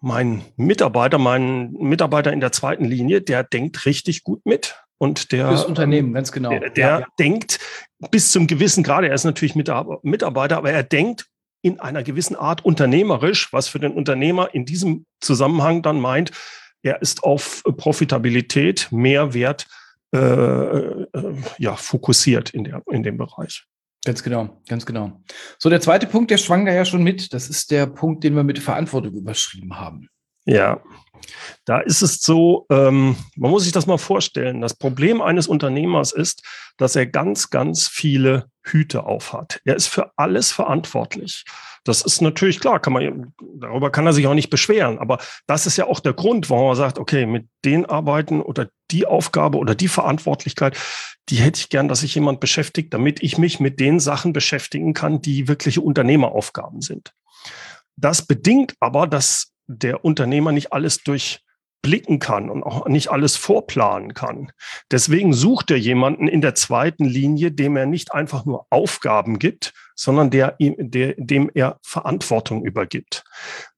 mein 0.00 0.42
Mitarbeiter, 0.56 1.18
mein 1.18 1.72
Mitarbeiter 1.72 2.32
in 2.32 2.40
der 2.40 2.52
zweiten 2.52 2.84
Linie, 2.84 3.22
der 3.22 3.44
denkt 3.44 3.86
richtig 3.86 4.24
gut 4.24 4.44
mit. 4.44 4.76
Und 4.98 5.30
der 5.32 5.50
das 5.50 5.64
Unternehmen, 5.64 6.14
ganz 6.14 6.32
genau. 6.32 6.50
Der, 6.50 6.70
der 6.70 6.86
ja, 6.86 7.00
ja. 7.00 7.06
denkt 7.18 7.60
bis 8.10 8.32
zum 8.32 8.46
gewissen 8.46 8.82
Grade, 8.82 9.08
er 9.08 9.14
ist 9.14 9.24
natürlich 9.24 9.54
Mitarbeiter, 9.54 10.56
aber 10.56 10.70
er 10.70 10.82
denkt 10.82 11.26
in 11.62 11.80
einer 11.80 12.02
gewissen 12.02 12.36
Art 12.36 12.64
unternehmerisch, 12.64 13.52
was 13.52 13.68
für 13.68 13.80
den 13.80 13.92
Unternehmer 13.92 14.54
in 14.54 14.66
diesem 14.66 15.06
Zusammenhang 15.20 15.82
dann 15.82 16.00
meint, 16.00 16.30
er 16.82 17.02
ist 17.02 17.24
auf 17.24 17.62
Profitabilität, 17.64 18.88
Mehrwert 18.92 19.66
äh, 20.14 20.18
äh, 20.18 21.06
ja, 21.58 21.74
fokussiert 21.74 22.50
in, 22.50 22.64
der, 22.64 22.82
in 22.90 23.02
dem 23.02 23.16
Bereich. 23.16 23.64
Ganz 24.04 24.22
genau, 24.22 24.62
ganz 24.68 24.86
genau. 24.86 25.20
So, 25.58 25.68
der 25.68 25.80
zweite 25.80 26.06
Punkt, 26.06 26.30
der 26.30 26.38
schwang 26.38 26.64
da 26.64 26.72
ja 26.72 26.84
schon 26.84 27.02
mit. 27.02 27.32
Das 27.32 27.48
ist 27.48 27.72
der 27.72 27.86
Punkt, 27.86 28.22
den 28.22 28.36
wir 28.36 28.44
mit 28.44 28.60
Verantwortung 28.60 29.14
überschrieben 29.14 29.76
haben. 29.80 30.08
Ja, 30.44 30.80
da 31.64 31.80
ist 31.80 32.02
es 32.02 32.20
so, 32.20 32.66
ähm, 32.70 33.16
man 33.36 33.50
muss 33.50 33.64
sich 33.64 33.72
das 33.72 33.86
mal 33.86 33.98
vorstellen. 33.98 34.60
Das 34.60 34.74
Problem 34.74 35.20
eines 35.20 35.48
Unternehmers 35.48 36.12
ist, 36.12 36.42
dass 36.76 36.96
er 36.96 37.06
ganz, 37.06 37.50
ganz 37.50 37.88
viele 37.88 38.50
Hüte 38.62 39.04
aufhat. 39.04 39.60
Er 39.64 39.76
ist 39.76 39.86
für 39.86 40.12
alles 40.16 40.52
verantwortlich. 40.52 41.44
Das 41.84 42.02
ist 42.02 42.20
natürlich 42.20 42.58
klar, 42.58 42.80
kann 42.80 42.92
man, 42.92 43.32
darüber 43.60 43.90
kann 43.90 44.06
er 44.06 44.12
sich 44.12 44.26
auch 44.26 44.34
nicht 44.34 44.50
beschweren. 44.50 44.98
Aber 44.98 45.18
das 45.46 45.66
ist 45.66 45.76
ja 45.76 45.86
auch 45.86 46.00
der 46.00 46.14
Grund, 46.14 46.50
warum 46.50 46.70
er 46.70 46.76
sagt, 46.76 46.98
okay, 46.98 47.26
mit 47.26 47.46
den 47.64 47.86
Arbeiten 47.86 48.42
oder 48.42 48.68
die 48.90 49.06
Aufgabe 49.06 49.58
oder 49.58 49.74
die 49.74 49.88
Verantwortlichkeit, 49.88 50.76
die 51.28 51.36
hätte 51.36 51.60
ich 51.60 51.68
gern, 51.68 51.88
dass 51.88 52.00
sich 52.00 52.14
jemand 52.14 52.40
beschäftigt, 52.40 52.92
damit 52.92 53.22
ich 53.22 53.38
mich 53.38 53.60
mit 53.60 53.78
den 53.78 54.00
Sachen 54.00 54.32
beschäftigen 54.32 54.94
kann, 54.94 55.22
die 55.22 55.48
wirkliche 55.48 55.80
Unternehmeraufgaben 55.80 56.80
sind. 56.80 57.12
Das 57.96 58.26
bedingt 58.26 58.74
aber, 58.80 59.06
dass 59.06 59.52
der 59.66 60.04
Unternehmer 60.04 60.52
nicht 60.52 60.72
alles 60.72 61.02
durchblicken 61.02 62.18
kann 62.18 62.50
und 62.50 62.62
auch 62.62 62.86
nicht 62.86 63.10
alles 63.10 63.36
vorplanen 63.36 64.14
kann. 64.14 64.52
Deswegen 64.90 65.32
sucht 65.32 65.70
er 65.70 65.78
jemanden 65.78 66.28
in 66.28 66.40
der 66.40 66.54
zweiten 66.54 67.04
Linie, 67.04 67.52
dem 67.52 67.76
er 67.76 67.86
nicht 67.86 68.12
einfach 68.12 68.44
nur 68.44 68.66
Aufgaben 68.70 69.38
gibt, 69.38 69.72
sondern 69.94 70.30
der, 70.30 70.56
der, 70.58 71.14
dem 71.16 71.50
er 71.54 71.78
Verantwortung 71.82 72.64
übergibt. 72.64 73.24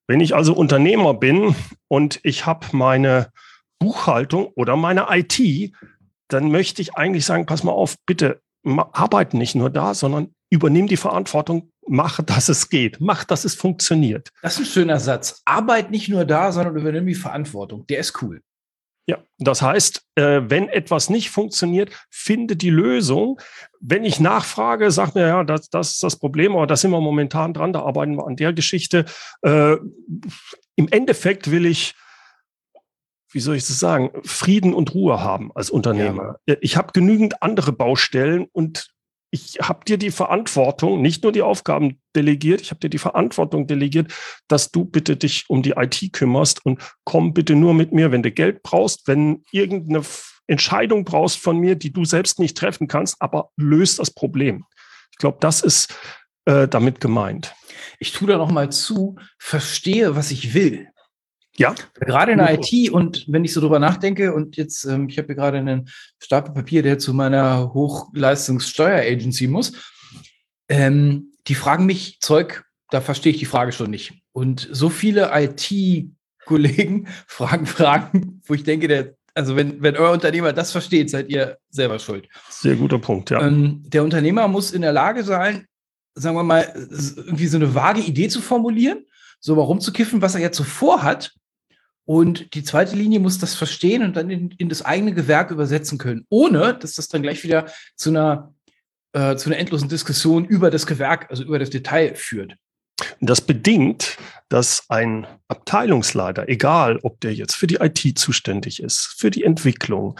Wenn 0.07 0.21
ich 0.21 0.35
also 0.35 0.55
Unternehmer 0.55 1.15
bin 1.15 1.55
und 1.87 2.21
ich 2.23 2.47
habe 2.47 2.67
meine 2.73 3.31
Buchhaltung 3.79 4.47
oder 4.55 4.77
meine 4.77 5.07
IT, 5.11 5.73
dann 6.29 6.51
möchte 6.51 6.83
ich 6.83 6.95
eigentlich 6.95 7.25
sagen, 7.25 7.47
pass 7.47 7.63
mal 7.63 7.73
auf, 7.73 7.97
bitte 8.07 8.41
arbeite 8.65 9.37
nicht 9.37 9.55
nur 9.55 9.71
da, 9.71 9.95
sondern 9.95 10.35
übernimm 10.51 10.87
die 10.87 10.97
Verantwortung, 10.97 11.71
mach, 11.89 12.23
dass 12.23 12.49
es 12.49 12.69
geht, 12.69 13.01
mach, 13.01 13.25
dass 13.25 13.45
es 13.45 13.55
funktioniert. 13.55 14.31
Das 14.43 14.55
ist 14.55 14.61
ein 14.61 14.67
schöner 14.67 15.01
Satz. 15.01 15.43
Arbeit 15.45 15.91
nicht 15.91 16.09
nur 16.09 16.25
da, 16.25 16.53
sondern 16.53 16.77
übernimm 16.77 17.07
die 17.07 17.15
Verantwortung. 17.15 17.87
Der 17.87 17.99
ist 17.99 18.23
cool. 18.23 18.43
Ja, 19.07 19.19
das 19.39 19.63
heißt, 19.63 20.03
äh, 20.17 20.43
wenn 20.45 20.69
etwas 20.69 21.09
nicht 21.09 21.31
funktioniert, 21.31 21.91
finde 22.11 22.57
die 22.57 22.69
Lösung. 22.69 23.41
Wenn 23.81 24.05
ich 24.05 24.21
nachfrage, 24.21 24.91
sagt 24.91 25.15
mir, 25.15 25.27
ja, 25.27 25.45
das, 25.45 25.71
das 25.71 25.93
ist 25.93 26.03
das 26.03 26.17
Problem, 26.17 26.55
aber 26.55 26.67
da 26.67 26.77
sind 26.77 26.91
wir 26.91 27.01
momentan 27.01 27.55
dran, 27.55 27.73
da 27.73 27.81
arbeiten 27.81 28.17
wir 28.17 28.27
an 28.27 28.37
der 28.37 28.53
Geschichte. 28.53 29.07
Äh, 29.41 29.77
Im 30.77 30.89
Endeffekt 30.91 31.51
will 31.51 31.65
ich 31.65 31.95
wie 33.31 33.41
soll 33.41 33.57
ich 33.57 33.67
das 33.67 33.79
sagen, 33.79 34.11
Frieden 34.25 34.73
und 34.73 34.95
Ruhe 34.95 35.21
haben 35.21 35.51
als 35.55 35.71
Unternehmer. 35.71 36.37
Ja. 36.47 36.57
Ich 36.61 36.77
habe 36.77 36.93
genügend 36.93 37.43
andere 37.43 37.73
Baustellen 37.73 38.47
und 38.53 38.91
ich 39.31 39.59
habe 39.61 39.85
dir 39.85 39.99
die 39.99 40.11
Verantwortung, 40.11 41.03
nicht 41.03 41.23
nur 41.23 41.33
die 41.33 41.43
Aufgaben 41.43 42.01
delegiert, 42.17 42.61
ich 42.61 42.71
habe 42.71 42.81
dir 42.81 42.89
die 42.89 42.99
Verantwortung 42.99 43.67
delegiert, 43.67 44.13
dass 44.49 44.71
du 44.71 44.85
bitte 44.85 45.17
dich 45.17 45.45
um 45.49 45.63
die 45.63 45.73
IT 45.73 46.13
kümmerst 46.13 46.65
und 46.65 46.81
komm 47.05 47.35
bitte 47.35 47.55
nur 47.55 47.75
mit 47.75 47.93
mir, 47.93 48.11
wenn 48.11 48.23
du 48.23 48.31
Geld 48.31 48.63
brauchst, 48.63 49.07
wenn 49.07 49.45
irgendeine 49.53 50.03
Entscheidung 50.47 51.05
brauchst 51.05 51.39
von 51.39 51.59
mir, 51.59 51.75
die 51.75 51.93
du 51.93 52.05
selbst 52.05 52.39
nicht 52.39 52.57
treffen 52.57 52.89
kannst, 52.89 53.17
aber 53.21 53.51
löst 53.57 53.99
das 53.99 54.11
Problem. 54.11 54.65
Ich 55.13 55.19
glaube, 55.19 55.39
das 55.41 55.61
ist 55.61 55.95
äh, 56.47 56.67
damit 56.67 57.01
gemeint. 57.01 57.55
Ich 57.99 58.13
tue 58.13 58.29
da 58.29 58.39
noch 58.39 58.51
mal 58.51 58.71
zu, 58.71 59.17
verstehe, 59.39 60.17
was 60.17 60.31
ich 60.31 60.55
will. 60.55 60.89
Ja. 61.59 61.75
Gerade 61.95 62.33
in 62.33 62.39
der 62.39 62.55
IT 62.55 62.91
und 62.91 63.25
wenn 63.29 63.45
ich 63.45 63.53
so 63.53 63.61
drüber 63.61 63.79
nachdenke 63.79 64.33
und 64.33 64.57
jetzt, 64.57 64.85
ähm, 64.85 65.09
ich 65.09 65.19
habe 65.19 65.27
hier 65.27 65.35
gerade 65.35 65.59
einen 65.59 65.89
Stapel 66.19 66.55
Papier, 66.55 66.83
der 66.83 66.99
zu 66.99 67.13
meiner 67.13 67.75
Hochleistungssteuer-Agency 67.75 69.49
muss, 69.49 69.73
ähm, 70.69 71.33
die 71.49 71.55
fragen 71.55 71.85
mich 71.85 72.21
Zeug, 72.21 72.65
da 72.91 73.01
verstehe 73.01 73.33
ich 73.33 73.39
die 73.39 73.45
Frage 73.45 73.73
schon 73.73 73.91
nicht. 73.91 74.15
Und 74.33 74.69
so 74.71 74.89
viele 74.89 75.31
IT-Kollegen 75.35 77.09
fragen 77.27 77.67
Fragen, 77.67 78.41
wo 78.47 78.55
ich 78.55 78.63
denke, 78.63 78.87
der, 78.87 79.15
also 79.35 79.57
wenn, 79.57 79.83
wenn 79.83 79.97
euer 79.97 80.13
Unternehmer 80.13 80.53
das 80.53 80.71
versteht, 80.71 81.11
seid 81.11 81.29
ihr 81.29 81.59
selber 81.71 81.99
schuld. 81.99 82.29
Sehr 82.51 82.77
guter 82.77 82.99
Punkt, 82.99 83.31
ja. 83.31 83.45
Ähm, 83.45 83.83
der 83.85 84.05
Unternehmer 84.05 84.47
muss 84.47 84.71
in 84.71 84.83
der 84.83 84.93
Lage 84.93 85.25
sein, 85.25 85.67
sagen 86.15 86.37
wir 86.37 86.45
mal, 86.45 86.73
irgendwie 87.17 87.47
so 87.47 87.57
eine 87.57 87.75
vage 87.75 88.01
Idee 88.01 88.29
zu 88.29 88.41
formulieren, 88.41 89.05
so 89.41 89.57
mal 89.57 89.63
rumzukiffen, 89.63 90.23
was 90.23 90.35
er 90.35 90.41
jetzt 90.41 90.57
so 90.57 90.65
vorhat 90.65 91.33
und 92.09 92.55
die 92.55 92.65
zweite 92.65 92.97
Linie 92.97 93.21
muss 93.21 93.39
das 93.39 93.55
verstehen 93.55 94.03
und 94.03 94.17
dann 94.17 94.31
in, 94.31 94.51
in 94.53 94.71
das 94.71 94.83
eigene 94.83 95.13
Gewerk 95.13 95.51
übersetzen 95.51 95.99
können, 95.99 96.25
ohne 96.31 96.73
dass 96.73 96.95
das 96.95 97.09
dann 97.09 97.21
gleich 97.21 97.45
wieder 97.45 97.67
zu 97.97 98.09
einer, 98.09 98.55
äh, 99.13 99.37
zu 99.37 99.51
einer 99.51 99.59
endlosen 99.59 99.91
Diskussion 99.91 100.47
über 100.47 100.71
das 100.71 100.87
Gewerk, 100.87 101.27
also 101.29 101.43
über 101.45 101.59
das 101.59 101.69
Detail 101.69 102.15
führt. 102.15 102.57
Das 103.21 103.43
bedingt, 103.43 104.17
dass 104.49 104.85
ein 104.89 105.27
Abteilungsleiter, 105.49 106.49
egal 106.49 106.99
ob 107.03 107.21
der 107.21 107.35
jetzt 107.35 107.57
für 107.57 107.67
die 107.67 107.77
IT 107.77 108.19
zuständig 108.19 108.83
ist, 108.83 109.15
für 109.19 109.31
die 109.31 109.45
Entwicklung, 109.45 110.19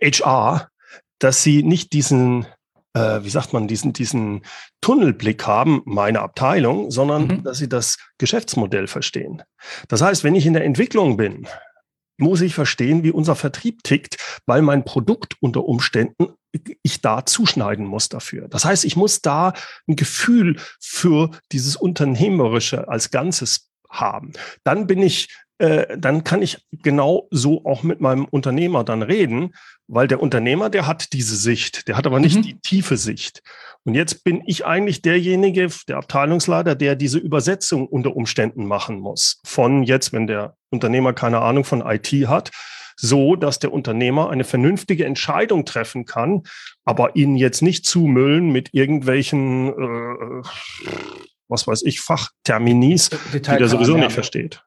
HR, 0.00 0.70
dass 1.18 1.42
sie 1.42 1.64
nicht 1.64 1.92
diesen 1.92 2.46
äh, 2.94 3.22
wie 3.22 3.30
sagt 3.30 3.52
man, 3.52 3.68
diesen, 3.68 3.92
diesen 3.92 4.42
Tunnelblick 4.80 5.46
haben, 5.46 5.82
meine 5.84 6.20
Abteilung, 6.20 6.90
sondern 6.90 7.26
mhm. 7.26 7.42
dass 7.44 7.58
sie 7.58 7.68
das 7.68 7.98
Geschäftsmodell 8.18 8.86
verstehen. 8.86 9.42
Das 9.88 10.02
heißt, 10.02 10.24
wenn 10.24 10.34
ich 10.34 10.46
in 10.46 10.54
der 10.54 10.64
Entwicklung 10.64 11.16
bin, 11.16 11.46
muss 12.18 12.42
ich 12.42 12.54
verstehen, 12.54 13.02
wie 13.02 13.12
unser 13.12 13.34
Vertrieb 13.34 13.82
tickt, 13.82 14.16
weil 14.46 14.60
mein 14.62 14.84
Produkt 14.84 15.36
unter 15.40 15.64
Umständen 15.64 16.34
ich 16.82 17.00
da 17.00 17.24
zuschneiden 17.24 17.86
muss 17.86 18.08
dafür. 18.08 18.48
Das 18.48 18.64
heißt, 18.64 18.84
ich 18.84 18.96
muss 18.96 19.22
da 19.22 19.52
ein 19.88 19.96
Gefühl 19.96 20.56
für 20.80 21.30
dieses 21.52 21.76
Unternehmerische 21.76 22.88
als 22.88 23.10
Ganzes 23.10 23.70
haben. 23.88 24.32
Dann 24.64 24.86
bin 24.86 25.00
ich 25.00 25.28
äh, 25.60 25.98
dann 25.98 26.24
kann 26.24 26.40
ich 26.40 26.58
genau 26.72 27.28
so 27.30 27.66
auch 27.66 27.82
mit 27.82 28.00
meinem 28.00 28.24
Unternehmer 28.24 28.82
dann 28.82 29.02
reden, 29.02 29.52
weil 29.88 30.08
der 30.08 30.22
Unternehmer, 30.22 30.70
der 30.70 30.86
hat 30.86 31.12
diese 31.12 31.36
Sicht, 31.36 31.86
der 31.86 31.98
hat 31.98 32.06
aber 32.06 32.18
nicht 32.18 32.38
mhm. 32.38 32.42
die 32.42 32.58
tiefe 32.60 32.96
Sicht. 32.96 33.42
Und 33.84 33.94
jetzt 33.94 34.24
bin 34.24 34.42
ich 34.46 34.64
eigentlich 34.64 35.02
derjenige, 35.02 35.68
der 35.86 35.98
Abteilungsleiter, 35.98 36.74
der 36.74 36.96
diese 36.96 37.18
Übersetzung 37.18 37.86
unter 37.86 38.16
Umständen 38.16 38.64
machen 38.64 39.00
muss. 39.00 39.42
Von 39.44 39.82
jetzt, 39.82 40.14
wenn 40.14 40.26
der 40.26 40.56
Unternehmer 40.70 41.12
keine 41.12 41.40
Ahnung 41.40 41.64
von 41.64 41.82
IT 41.82 42.10
hat, 42.26 42.50
so 42.96 43.36
dass 43.36 43.58
der 43.58 43.72
Unternehmer 43.72 44.30
eine 44.30 44.44
vernünftige 44.44 45.04
Entscheidung 45.04 45.66
treffen 45.66 46.06
kann, 46.06 46.42
aber 46.84 47.16
ihn 47.16 47.36
jetzt 47.36 47.60
nicht 47.60 47.84
zumüllen 47.84 48.50
mit 48.50 48.70
irgendwelchen, 48.72 49.68
äh, 49.68 50.42
was 51.48 51.66
weiß 51.66 51.82
ich, 51.82 52.00
Fachterminis, 52.00 53.10
die 53.34 53.46
er 53.46 53.68
sowieso 53.68 53.98
nicht 53.98 54.12
versteht. 54.12 54.62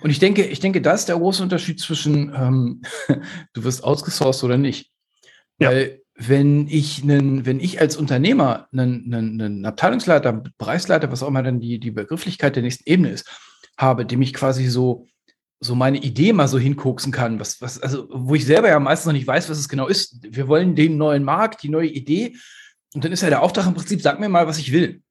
Und 0.00 0.10
ich 0.10 0.18
denke, 0.18 0.44
ich 0.44 0.60
denke, 0.60 0.80
das 0.80 1.00
ist 1.00 1.08
der 1.08 1.16
große 1.16 1.42
Unterschied 1.42 1.80
zwischen 1.80 2.32
ähm, 2.34 2.82
du 3.52 3.64
wirst 3.64 3.84
ausgesourced 3.84 4.44
oder 4.44 4.56
nicht. 4.56 4.90
Ja. 5.58 5.70
Weil 5.70 6.00
wenn 6.14 6.68
ich 6.68 7.02
einen, 7.02 7.46
wenn 7.46 7.60
ich 7.60 7.80
als 7.80 7.96
Unternehmer 7.96 8.68
einen, 8.72 9.12
einen, 9.12 9.40
einen 9.40 9.66
Abteilungsleiter, 9.66 10.44
Bereichsleiter, 10.58 11.10
was 11.10 11.22
auch 11.22 11.28
immer 11.28 11.42
dann 11.42 11.60
die, 11.60 11.80
die 11.80 11.90
Begrifflichkeit 11.90 12.56
der 12.56 12.62
nächsten 12.62 12.88
Ebene 12.88 13.10
ist, 13.10 13.26
habe, 13.78 14.04
dem 14.04 14.20
ich 14.20 14.34
quasi 14.34 14.66
so, 14.66 15.06
so 15.60 15.74
meine 15.74 15.98
Idee 15.98 16.34
mal 16.34 16.48
so 16.48 16.58
hinkoksen 16.58 17.10
kann, 17.10 17.40
was, 17.40 17.62
was, 17.62 17.80
also, 17.80 18.06
wo 18.12 18.34
ich 18.34 18.44
selber 18.44 18.68
ja 18.68 18.78
meistens 18.78 19.06
noch 19.06 19.12
nicht 19.14 19.26
weiß, 19.26 19.48
was 19.48 19.58
es 19.58 19.68
genau 19.68 19.86
ist. 19.86 20.18
Wir 20.22 20.46
wollen 20.46 20.74
den 20.74 20.98
neuen 20.98 21.24
Markt, 21.24 21.62
die 21.62 21.70
neue 21.70 21.88
Idee. 21.88 22.36
Und 22.94 23.04
dann 23.04 23.12
ist 23.12 23.22
ja 23.22 23.30
der 23.30 23.42
Auftrag 23.42 23.66
im 23.66 23.74
Prinzip, 23.74 24.02
sag 24.02 24.20
mir 24.20 24.28
mal, 24.28 24.46
was 24.46 24.58
ich 24.58 24.72
will. 24.72 25.02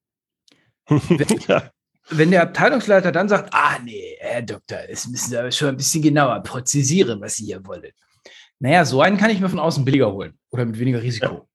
Wenn, 0.88 1.40
ja. 1.48 1.72
Wenn 2.10 2.32
der 2.32 2.44
Abteilungsleiter 2.44 3.12
dann 3.12 3.30
sagt, 3.30 3.54
ah, 3.54 3.78
nee, 3.84 4.18
Herr 4.20 4.42
Doktor, 4.42 4.80
es 4.90 5.08
müssen 5.08 5.30
Sie 5.30 5.38
aber 5.38 5.52
schon 5.52 5.70
ein 5.70 5.78
bisschen 5.78 6.02
genauer 6.02 6.42
präzisieren, 6.42 7.22
was 7.22 7.36
Sie 7.36 7.46
hier 7.46 7.66
wollen. 7.66 7.92
Naja, 8.60 8.86
so 8.86 9.02
einen 9.02 9.18
kann 9.18 9.30
ich 9.30 9.40
mir 9.40 9.50
von 9.50 9.60
außen 9.60 9.86
billiger 9.86 10.12
holen 10.12 10.38
oder 10.50 10.66
mit 10.66 10.80
weniger 10.80 11.02
Risiko. 11.02 11.48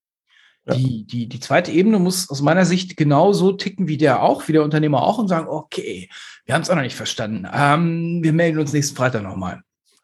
Ja. 0.67 0.75
Die, 0.75 1.05
die, 1.05 1.29
die 1.29 1.41
zweite 1.41 1.71
Ebene 1.71 1.99
muss 1.99 2.31
aus 2.31 2.41
meiner 2.41 2.65
Sicht 2.65 2.97
genauso 2.97 3.53
ticken 3.53 3.87
wie 3.87 3.99
der 3.99 4.23
auch, 4.23 4.49
wie 4.49 4.53
der 4.53 4.63
Unternehmer 4.63 5.03
auch 5.03 5.19
und 5.19 5.29
sagen, 5.29 5.47
okay, 5.47 6.09
wir 6.47 6.55
haben 6.55 6.63
es 6.63 6.71
auch 6.71 6.75
noch 6.75 6.83
nicht 6.83 6.97
verstanden. 6.97 7.47
Ähm, 7.53 8.21
wir 8.23 8.33
melden 8.33 8.59
uns 8.59 8.73
nächsten 8.73 8.97
Freitag 8.97 9.23
nochmal. 9.23 9.61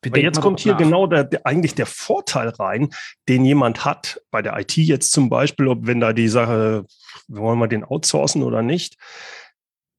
Aber 0.06 0.18
jetzt 0.18 0.40
kommt 0.40 0.60
hier 0.60 0.72
nach. 0.72 0.78
genau 0.78 1.06
der, 1.06 1.24
der, 1.24 1.46
eigentlich 1.46 1.74
der 1.74 1.86
Vorteil 1.86 2.48
rein, 2.48 2.90
den 3.28 3.44
jemand 3.44 3.84
hat, 3.84 4.20
bei 4.30 4.40
der 4.40 4.58
IT 4.58 4.76
jetzt 4.76 5.12
zum 5.12 5.28
Beispiel, 5.28 5.68
ob 5.68 5.86
wenn 5.86 6.00
da 6.00 6.12
die 6.12 6.28
Sache, 6.28 6.86
wollen 7.28 7.58
wir 7.58 7.68
den 7.68 7.84
outsourcen 7.84 8.42
oder 8.42 8.62
nicht, 8.62 8.96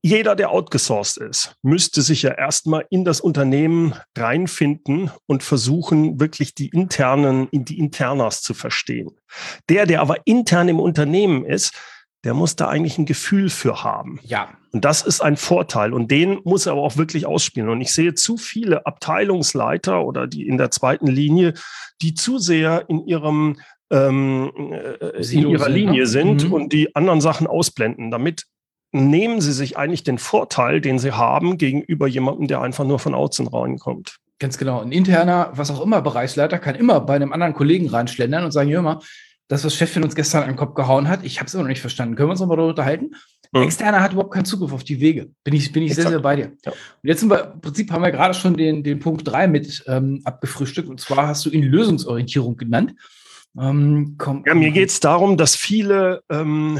jeder, 0.03 0.35
der 0.35 0.51
outgesourced 0.51 1.17
ist, 1.17 1.55
müsste 1.61 2.01
sich 2.01 2.23
ja 2.23 2.31
erstmal 2.31 2.85
in 2.89 3.05
das 3.05 3.21
Unternehmen 3.21 3.93
reinfinden 4.17 5.11
und 5.27 5.43
versuchen, 5.43 6.19
wirklich 6.19 6.55
die 6.55 6.69
internen, 6.69 7.47
die 7.51 7.77
Internas 7.77 8.41
zu 8.41 8.53
verstehen. 8.53 9.11
Der, 9.69 9.85
der 9.85 10.01
aber 10.01 10.17
intern 10.25 10.69
im 10.69 10.79
Unternehmen 10.79 11.45
ist, 11.45 11.73
der 12.23 12.33
muss 12.33 12.55
da 12.55 12.67
eigentlich 12.67 12.97
ein 12.97 13.05
Gefühl 13.05 13.49
für 13.49 13.83
haben. 13.83 14.19
Ja. 14.23 14.49
Und 14.71 14.85
das 14.85 15.01
ist 15.01 15.21
ein 15.21 15.37
Vorteil. 15.37 15.93
Und 15.93 16.11
den 16.11 16.39
muss 16.43 16.65
er 16.65 16.73
aber 16.73 16.81
auch 16.81 16.97
wirklich 16.97 17.25
ausspielen. 17.25 17.69
Und 17.69 17.81
ich 17.81 17.93
sehe 17.93 18.13
zu 18.13 18.37
viele 18.37 18.85
Abteilungsleiter 18.85 20.03
oder 20.05 20.27
die 20.27 20.47
in 20.47 20.57
der 20.57 20.71
zweiten 20.71 21.07
Linie, 21.07 21.53
die 22.01 22.13
zu 22.13 22.37
sehr 22.37 22.85
in 22.89 23.05
ihrem 23.07 23.59
ähm, 23.91 24.51
äh, 24.71 25.33
in 25.33 25.49
ihrer 25.49 25.69
Linie 25.69 26.01
ne? 26.01 26.07
sind 26.07 26.45
mhm. 26.45 26.53
und 26.53 26.73
die 26.73 26.95
anderen 26.95 27.21
Sachen 27.21 27.47
ausblenden, 27.47 28.09
damit 28.09 28.45
nehmen 28.91 29.41
sie 29.41 29.53
sich 29.53 29.77
eigentlich 29.77 30.03
den 30.03 30.17
Vorteil, 30.17 30.81
den 30.81 30.99
sie 30.99 31.13
haben, 31.13 31.57
gegenüber 31.57 32.07
jemandem, 32.07 32.47
der 32.47 32.61
einfach 32.61 32.85
nur 32.85 32.99
von 32.99 33.13
außen 33.13 33.47
reinkommt. 33.47 34.17
Ganz 34.39 34.57
genau. 34.57 34.81
Ein 34.81 34.91
interner, 34.91 35.51
was 35.53 35.71
auch 35.71 35.81
immer, 35.81 36.01
Bereichsleiter 36.01 36.59
kann 36.59 36.75
immer 36.75 36.99
bei 36.99 37.15
einem 37.15 37.31
anderen 37.31 37.53
Kollegen 37.53 37.89
reinschlendern 37.89 38.43
und 38.43 38.51
sagen, 38.51 38.71
hör 38.71 38.81
mal, 38.81 38.99
das, 39.47 39.63
was 39.65 39.75
Chefin 39.75 40.03
uns 40.03 40.15
gestern 40.15 40.43
an 40.43 40.49
den 40.49 40.55
Kopf 40.55 40.75
gehauen 40.75 41.07
hat, 41.07 41.23
ich 41.23 41.39
habe 41.39 41.47
es 41.47 41.53
immer 41.53 41.63
noch 41.63 41.69
nicht 41.69 41.81
verstanden. 41.81 42.15
Können 42.15 42.29
wir 42.29 42.31
uns 42.31 42.39
nochmal 42.39 42.57
darüber 42.57 42.69
unterhalten? 42.69 43.11
Mhm. 43.51 43.63
Externer 43.63 44.01
hat 44.01 44.13
überhaupt 44.13 44.33
keinen 44.33 44.45
Zugriff 44.45 44.71
auf 44.71 44.83
die 44.83 44.99
Wege. 44.99 45.29
Bin 45.43 45.53
ich, 45.53 45.71
bin 45.71 45.83
ich 45.83 45.93
sehr, 45.93 46.07
sehr 46.07 46.19
bei 46.19 46.37
dir. 46.37 46.53
Ja. 46.65 46.71
Und 46.71 47.09
jetzt 47.09 47.19
sind 47.19 47.29
wir, 47.29 47.51
im 47.53 47.61
Prinzip 47.61 47.91
haben 47.91 48.01
wir 48.01 48.11
gerade 48.11 48.33
schon 48.33 48.55
den, 48.55 48.81
den 48.83 48.99
Punkt 48.99 49.27
3 49.27 49.47
mit 49.47 49.83
ähm, 49.87 50.21
abgefrühstückt. 50.23 50.87
Und 50.87 51.01
zwar 51.01 51.27
hast 51.27 51.45
du 51.45 51.49
ihn 51.49 51.63
Lösungsorientierung 51.63 52.55
genannt. 52.55 52.95
Ähm, 53.59 54.15
komm, 54.17 54.43
ja, 54.47 54.55
mir 54.55 54.71
geht 54.71 54.89
es 54.89 55.01
darum, 55.01 55.35
dass 55.35 55.57
viele 55.57 56.23
ähm, 56.29 56.79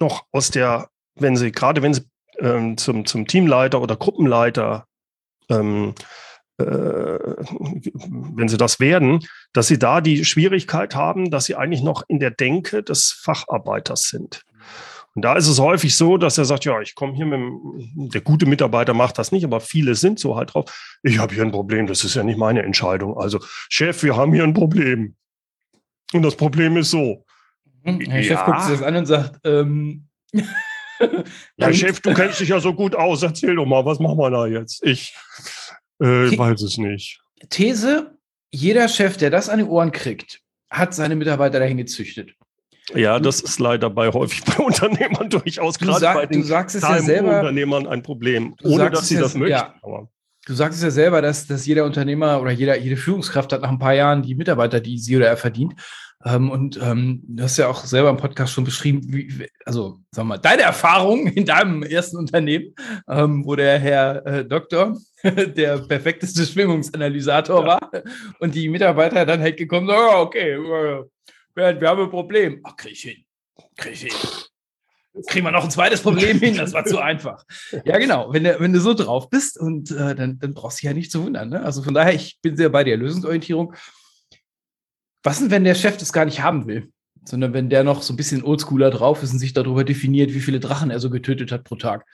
noch 0.00 0.24
aus 0.32 0.50
der, 0.50 0.88
wenn 1.16 1.36
sie, 1.36 1.52
gerade 1.52 1.82
wenn 1.82 1.94
sie 1.94 2.02
ähm, 2.38 2.76
zum, 2.76 3.04
zum 3.06 3.26
Teamleiter 3.26 3.80
oder 3.80 3.96
Gruppenleiter, 3.96 4.86
ähm, 5.48 5.94
äh, 6.58 6.64
wenn 6.64 8.48
sie 8.48 8.56
das 8.56 8.80
werden, 8.80 9.20
dass 9.52 9.68
sie 9.68 9.78
da 9.78 10.00
die 10.00 10.24
Schwierigkeit 10.24 10.94
haben, 10.94 11.30
dass 11.30 11.44
sie 11.44 11.56
eigentlich 11.56 11.82
noch 11.82 12.02
in 12.08 12.18
der 12.18 12.30
Denke 12.30 12.82
des 12.82 13.12
Facharbeiters 13.12 14.08
sind. 14.08 14.42
Und 15.14 15.22
da 15.22 15.34
ist 15.34 15.48
es 15.48 15.58
häufig 15.58 15.96
so, 15.96 16.16
dass 16.16 16.38
er 16.38 16.44
sagt, 16.44 16.64
ja, 16.64 16.80
ich 16.80 16.94
komme 16.94 17.14
hier 17.14 17.26
mit 17.26 17.40
dem, 17.40 18.10
der 18.10 18.20
gute 18.20 18.46
Mitarbeiter 18.46 18.94
macht 18.94 19.18
das 19.18 19.32
nicht, 19.32 19.44
aber 19.44 19.60
viele 19.60 19.94
sind 19.94 20.20
so 20.20 20.36
halt 20.36 20.54
drauf. 20.54 20.98
Ich 21.02 21.18
habe 21.18 21.34
hier 21.34 21.42
ein 21.42 21.50
Problem, 21.50 21.88
das 21.88 22.04
ist 22.04 22.14
ja 22.14 22.22
nicht 22.22 22.38
meine 22.38 22.62
Entscheidung. 22.62 23.16
Also, 23.18 23.40
Chef, 23.68 24.02
wir 24.04 24.16
haben 24.16 24.32
hier 24.32 24.44
ein 24.44 24.54
Problem. 24.54 25.16
Und 26.12 26.22
das 26.22 26.36
Problem 26.36 26.76
ist 26.76 26.90
so. 26.90 27.24
Hm, 27.84 28.00
der 28.00 28.20
ja. 28.20 28.22
Chef 28.22 28.44
guckt 28.44 28.62
sich 28.62 28.78
das 28.78 28.82
an 28.82 28.96
und 28.96 29.06
sagt, 29.06 29.40
ähm, 29.44 30.08
ja, 31.56 31.72
Chef, 31.72 32.00
du 32.00 32.12
kennst 32.12 32.40
dich 32.40 32.48
ja 32.48 32.60
so 32.60 32.74
gut 32.74 32.94
aus. 32.94 33.22
Erzähl 33.22 33.54
doch 33.54 33.66
mal, 33.66 33.84
was 33.84 33.98
machen 33.98 34.18
wir 34.18 34.30
da 34.30 34.46
jetzt? 34.46 34.84
Ich 34.84 35.14
äh, 36.00 36.36
weiß 36.36 36.62
es 36.62 36.78
nicht. 36.78 37.20
These: 37.50 38.18
Jeder 38.50 38.88
Chef, 38.88 39.16
der 39.16 39.30
das 39.30 39.48
an 39.48 39.58
die 39.58 39.64
Ohren 39.64 39.92
kriegt, 39.92 40.40
hat 40.70 40.94
seine 40.94 41.16
Mitarbeiter 41.16 41.60
dahin 41.60 41.76
gezüchtet. 41.76 42.32
Ja, 42.94 43.20
das 43.20 43.40
ist 43.40 43.58
leider 43.58 43.90
bei 43.90 44.08
häufig 44.08 44.42
bei 44.44 44.64
Unternehmern 44.64 45.28
durchaus 45.30 45.78
gerade 45.78 46.00
sag, 46.00 46.14
bei 46.14 46.26
den 46.26 46.42
ja 46.42 46.60
Unternehmern 46.60 47.86
ein 47.86 48.02
Problem, 48.02 48.54
ohne 48.62 48.90
dass 48.90 49.08
sie 49.08 49.16
das 49.16 49.34
möchten. 49.34 49.50
Ja. 49.50 49.74
Du 50.46 50.54
sagst 50.54 50.78
es 50.78 50.82
ja 50.84 50.90
selber, 50.90 51.20
dass, 51.20 51.46
dass 51.46 51.66
jeder 51.66 51.84
Unternehmer 51.84 52.40
oder 52.40 52.50
jeder, 52.50 52.78
jede 52.78 52.96
Führungskraft 52.96 53.52
hat 53.52 53.60
nach 53.60 53.68
ein 53.68 53.78
paar 53.78 53.92
Jahren 53.92 54.22
die 54.22 54.34
Mitarbeiter, 54.34 54.80
die 54.80 54.98
sie 54.98 55.14
oder 55.18 55.26
er 55.26 55.36
verdient. 55.36 55.74
Ähm, 56.24 56.50
und 56.50 56.78
ähm, 56.82 57.22
du 57.26 57.44
hast 57.44 57.56
ja 57.58 57.68
auch 57.68 57.84
selber 57.84 58.10
im 58.10 58.16
Podcast 58.16 58.52
schon 58.52 58.64
beschrieben, 58.64 59.02
wie, 59.04 59.48
also 59.64 60.00
sag 60.10 60.24
mal, 60.24 60.38
deine 60.38 60.62
Erfahrung 60.62 61.28
in 61.28 61.44
deinem 61.46 61.84
ersten 61.84 62.16
Unternehmen, 62.16 62.74
ähm, 63.08 63.44
wo 63.44 63.54
der 63.54 63.78
Herr 63.78 64.26
äh, 64.26 64.44
Doktor 64.44 64.96
der 65.22 65.78
perfekteste 65.78 66.44
Schwingungsanalysator 66.44 67.60
ja. 67.60 67.66
war 67.66 67.90
und 68.40 68.54
die 68.54 68.68
Mitarbeiter 68.68 69.24
dann 69.24 69.40
halt 69.40 69.56
gekommen 69.56 69.86
sind, 69.86 69.96
oh, 69.96 70.22
okay, 70.22 70.54
äh, 70.54 71.04
wir 71.54 71.88
haben 71.88 72.02
ein 72.02 72.10
Problem. 72.10 72.60
Ach, 72.64 72.76
krieg 72.76 72.92
ich 72.92 73.00
hin. 73.00 73.24
Krieg 73.76 73.92
ich 73.92 74.00
hin. 74.02 74.12
Kriegen 75.26 75.46
wir 75.46 75.50
noch 75.50 75.64
ein 75.64 75.70
zweites 75.70 76.00
Problem 76.00 76.38
hin, 76.38 76.56
das 76.56 76.72
war 76.72 76.84
zu 76.84 76.98
einfach. 77.02 77.44
Ja, 77.84 77.98
genau. 77.98 78.32
Wenn 78.32 78.44
du, 78.44 78.60
wenn 78.60 78.72
du 78.72 78.80
so 78.80 78.94
drauf 78.94 79.30
bist 79.30 79.58
und 79.58 79.90
äh, 79.90 80.14
dann, 80.14 80.38
dann 80.38 80.54
brauchst 80.54 80.78
du 80.78 80.80
dich 80.82 80.90
ja 80.90 80.94
nicht 80.94 81.10
zu 81.10 81.24
wundern. 81.24 81.48
Ne? 81.48 81.62
Also 81.62 81.82
von 81.82 81.94
daher, 81.94 82.14
ich 82.14 82.38
bin 82.40 82.56
sehr 82.56 82.68
bei 82.68 82.84
der 82.84 82.96
Lösungsorientierung. 82.96 83.74
Was 85.22 85.38
denn, 85.38 85.50
wenn 85.50 85.64
der 85.64 85.74
Chef 85.74 85.96
das 85.96 86.12
gar 86.12 86.24
nicht 86.24 86.42
haben 86.42 86.66
will? 86.66 86.90
Sondern 87.24 87.52
wenn 87.52 87.68
der 87.68 87.84
noch 87.84 88.02
so 88.02 88.12
ein 88.12 88.16
bisschen 88.16 88.42
oldschooler 88.42 88.90
drauf 88.90 89.22
ist 89.22 89.32
und 89.32 89.38
sich 89.38 89.52
darüber 89.52 89.84
definiert, 89.84 90.32
wie 90.32 90.40
viele 90.40 90.60
Drachen 90.60 90.90
er 90.90 91.00
so 91.00 91.10
getötet 91.10 91.52
hat 91.52 91.64
pro 91.64 91.76
Tag? 91.76 92.06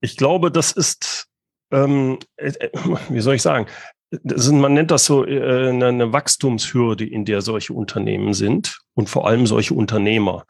Ich 0.00 0.16
glaube, 0.16 0.50
das 0.50 0.72
ist, 0.72 1.26
ähm, 1.72 2.18
äh, 2.36 2.48
äh 2.48 2.70
wie 3.08 3.20
soll 3.20 3.34
ich 3.34 3.42
sagen, 3.42 3.66
ist, 4.10 4.52
man 4.52 4.74
nennt 4.74 4.90
das 4.90 5.04
so 5.04 5.26
äh, 5.26 5.68
eine, 5.68 5.86
eine 5.86 6.12
Wachstumshürde, 6.12 7.04
in 7.04 7.24
der 7.24 7.42
solche 7.42 7.72
Unternehmen 7.72 8.34
sind 8.34 8.78
und 8.94 9.08
vor 9.08 9.26
allem 9.26 9.46
solche 9.46 9.74
Unternehmer. 9.74 10.44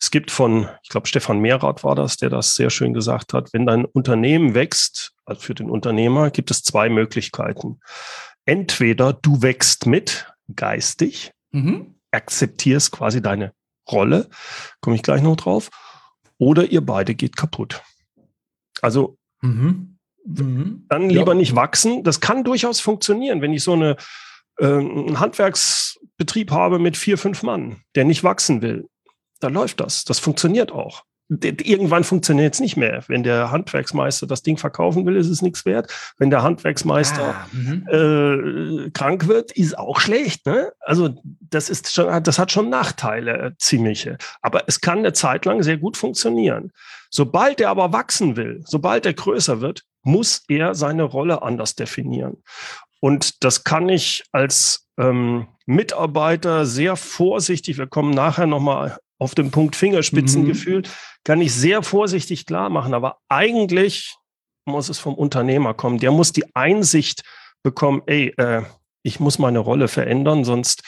Es 0.00 0.10
gibt 0.10 0.30
von, 0.32 0.68
ich 0.82 0.88
glaube, 0.88 1.06
Stefan 1.06 1.38
Mehrath 1.38 1.84
war 1.84 1.94
das, 1.94 2.16
der 2.16 2.28
das 2.28 2.54
sehr 2.54 2.70
schön 2.70 2.92
gesagt 2.92 3.32
hat, 3.34 3.52
wenn 3.52 3.66
dein 3.66 3.84
Unternehmen 3.84 4.54
wächst, 4.54 5.12
also 5.24 5.40
für 5.40 5.54
den 5.54 5.70
Unternehmer, 5.70 6.30
gibt 6.30 6.50
es 6.50 6.64
zwei 6.64 6.88
Möglichkeiten. 6.88 7.78
Entweder 8.44 9.12
du 9.12 9.42
wächst 9.42 9.86
mit, 9.86 10.31
geistig, 10.54 11.32
mhm. 11.50 11.94
akzeptierst 12.10 12.92
quasi 12.92 13.22
deine 13.22 13.52
Rolle, 13.90 14.28
komme 14.80 14.96
ich 14.96 15.02
gleich 15.02 15.22
noch 15.22 15.36
drauf, 15.36 15.70
oder 16.38 16.66
ihr 16.66 16.84
beide 16.84 17.14
geht 17.14 17.36
kaputt. 17.36 17.82
Also 18.80 19.16
mhm. 19.40 19.98
Mhm. 20.24 20.86
dann 20.88 21.08
lieber 21.08 21.32
ja. 21.32 21.38
nicht 21.38 21.54
wachsen. 21.54 22.04
Das 22.04 22.20
kann 22.20 22.44
durchaus 22.44 22.80
funktionieren, 22.80 23.40
wenn 23.40 23.52
ich 23.52 23.62
so 23.62 23.72
eine, 23.72 23.96
äh, 24.58 24.66
einen 24.66 25.20
Handwerksbetrieb 25.20 26.50
habe 26.50 26.78
mit 26.78 26.96
vier, 26.96 27.18
fünf 27.18 27.42
Mann, 27.42 27.82
der 27.94 28.04
nicht 28.04 28.24
wachsen 28.24 28.62
will. 28.62 28.88
Da 29.40 29.48
läuft 29.48 29.80
das. 29.80 30.04
Das 30.04 30.18
funktioniert 30.18 30.70
auch 30.70 31.04
irgendwann 31.40 32.04
funktioniert 32.04 32.54
es 32.54 32.60
nicht 32.60 32.76
mehr. 32.76 33.04
Wenn 33.06 33.22
der 33.22 33.50
Handwerksmeister 33.50 34.26
das 34.26 34.42
Ding 34.42 34.56
verkaufen 34.56 35.06
will, 35.06 35.16
ist 35.16 35.28
es 35.28 35.42
nichts 35.42 35.64
wert. 35.64 35.92
Wenn 36.18 36.30
der 36.30 36.42
Handwerksmeister 36.42 37.34
ah, 37.34 37.46
mhm. 37.52 37.86
äh, 38.86 38.90
krank 38.90 39.28
wird, 39.28 39.52
ist 39.52 39.78
auch 39.78 40.00
schlecht. 40.00 40.46
Ne? 40.46 40.72
Also 40.80 41.14
das 41.40 41.70
ist 41.70 41.92
schon, 41.92 42.22
das 42.22 42.38
hat 42.38 42.52
schon 42.52 42.70
Nachteile, 42.70 43.38
äh, 43.38 43.50
ziemliche. 43.58 44.18
Aber 44.40 44.64
es 44.66 44.80
kann 44.80 44.98
eine 44.98 45.12
Zeit 45.12 45.44
lang 45.44 45.62
sehr 45.62 45.78
gut 45.78 45.96
funktionieren. 45.96 46.72
Sobald 47.10 47.60
er 47.60 47.70
aber 47.70 47.92
wachsen 47.92 48.36
will, 48.36 48.62
sobald 48.64 49.06
er 49.06 49.14
größer 49.14 49.60
wird, 49.60 49.84
muss 50.02 50.44
er 50.48 50.74
seine 50.74 51.02
Rolle 51.02 51.42
anders 51.42 51.74
definieren. 51.74 52.42
Und 53.00 53.44
das 53.44 53.64
kann 53.64 53.88
ich 53.88 54.24
als 54.32 54.88
ähm, 54.98 55.48
Mitarbeiter 55.66 56.66
sehr 56.66 56.96
vorsichtig, 56.96 57.78
wir 57.78 57.86
kommen 57.86 58.12
nachher 58.12 58.46
nochmal 58.46 58.98
auf 59.22 59.34
den 59.34 59.50
Punkt 59.50 59.76
Fingerspitzengefühl, 59.76 60.80
mhm. 60.80 60.86
kann 61.24 61.40
ich 61.40 61.54
sehr 61.54 61.82
vorsichtig 61.82 62.46
klar 62.46 62.70
machen. 62.70 62.92
Aber 62.92 63.18
eigentlich 63.28 64.16
muss 64.64 64.88
es 64.88 64.98
vom 64.98 65.14
Unternehmer 65.14 65.74
kommen. 65.74 65.98
Der 65.98 66.10
muss 66.10 66.32
die 66.32 66.54
Einsicht 66.54 67.22
bekommen, 67.62 68.02
ey, 68.06 68.34
äh, 68.36 68.62
ich 69.02 69.20
muss 69.20 69.38
meine 69.38 69.58
Rolle 69.58 69.88
verändern, 69.88 70.44
sonst, 70.44 70.82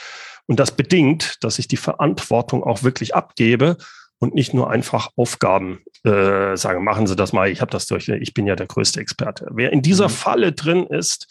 und 0.46 0.60
das 0.60 0.72
bedingt, 0.72 1.36
dass 1.40 1.58
ich 1.58 1.68
die 1.68 1.76
Verantwortung 1.76 2.62
auch 2.62 2.82
wirklich 2.82 3.14
abgebe 3.14 3.76
und 4.18 4.34
nicht 4.34 4.54
nur 4.54 4.70
einfach 4.70 5.10
Aufgaben 5.16 5.80
äh, 6.04 6.56
sage, 6.56 6.80
machen 6.80 7.06
Sie 7.06 7.16
das 7.16 7.32
mal, 7.32 7.50
ich 7.50 7.60
habe 7.60 7.70
das 7.70 7.86
durch, 7.86 8.08
ich 8.08 8.34
bin 8.34 8.46
ja 8.46 8.56
der 8.56 8.66
größte 8.66 9.00
Experte. 9.00 9.48
Wer 9.52 9.72
in 9.72 9.82
dieser 9.82 10.08
mhm. 10.08 10.12
Falle 10.12 10.52
drin 10.52 10.86
ist, 10.86 11.26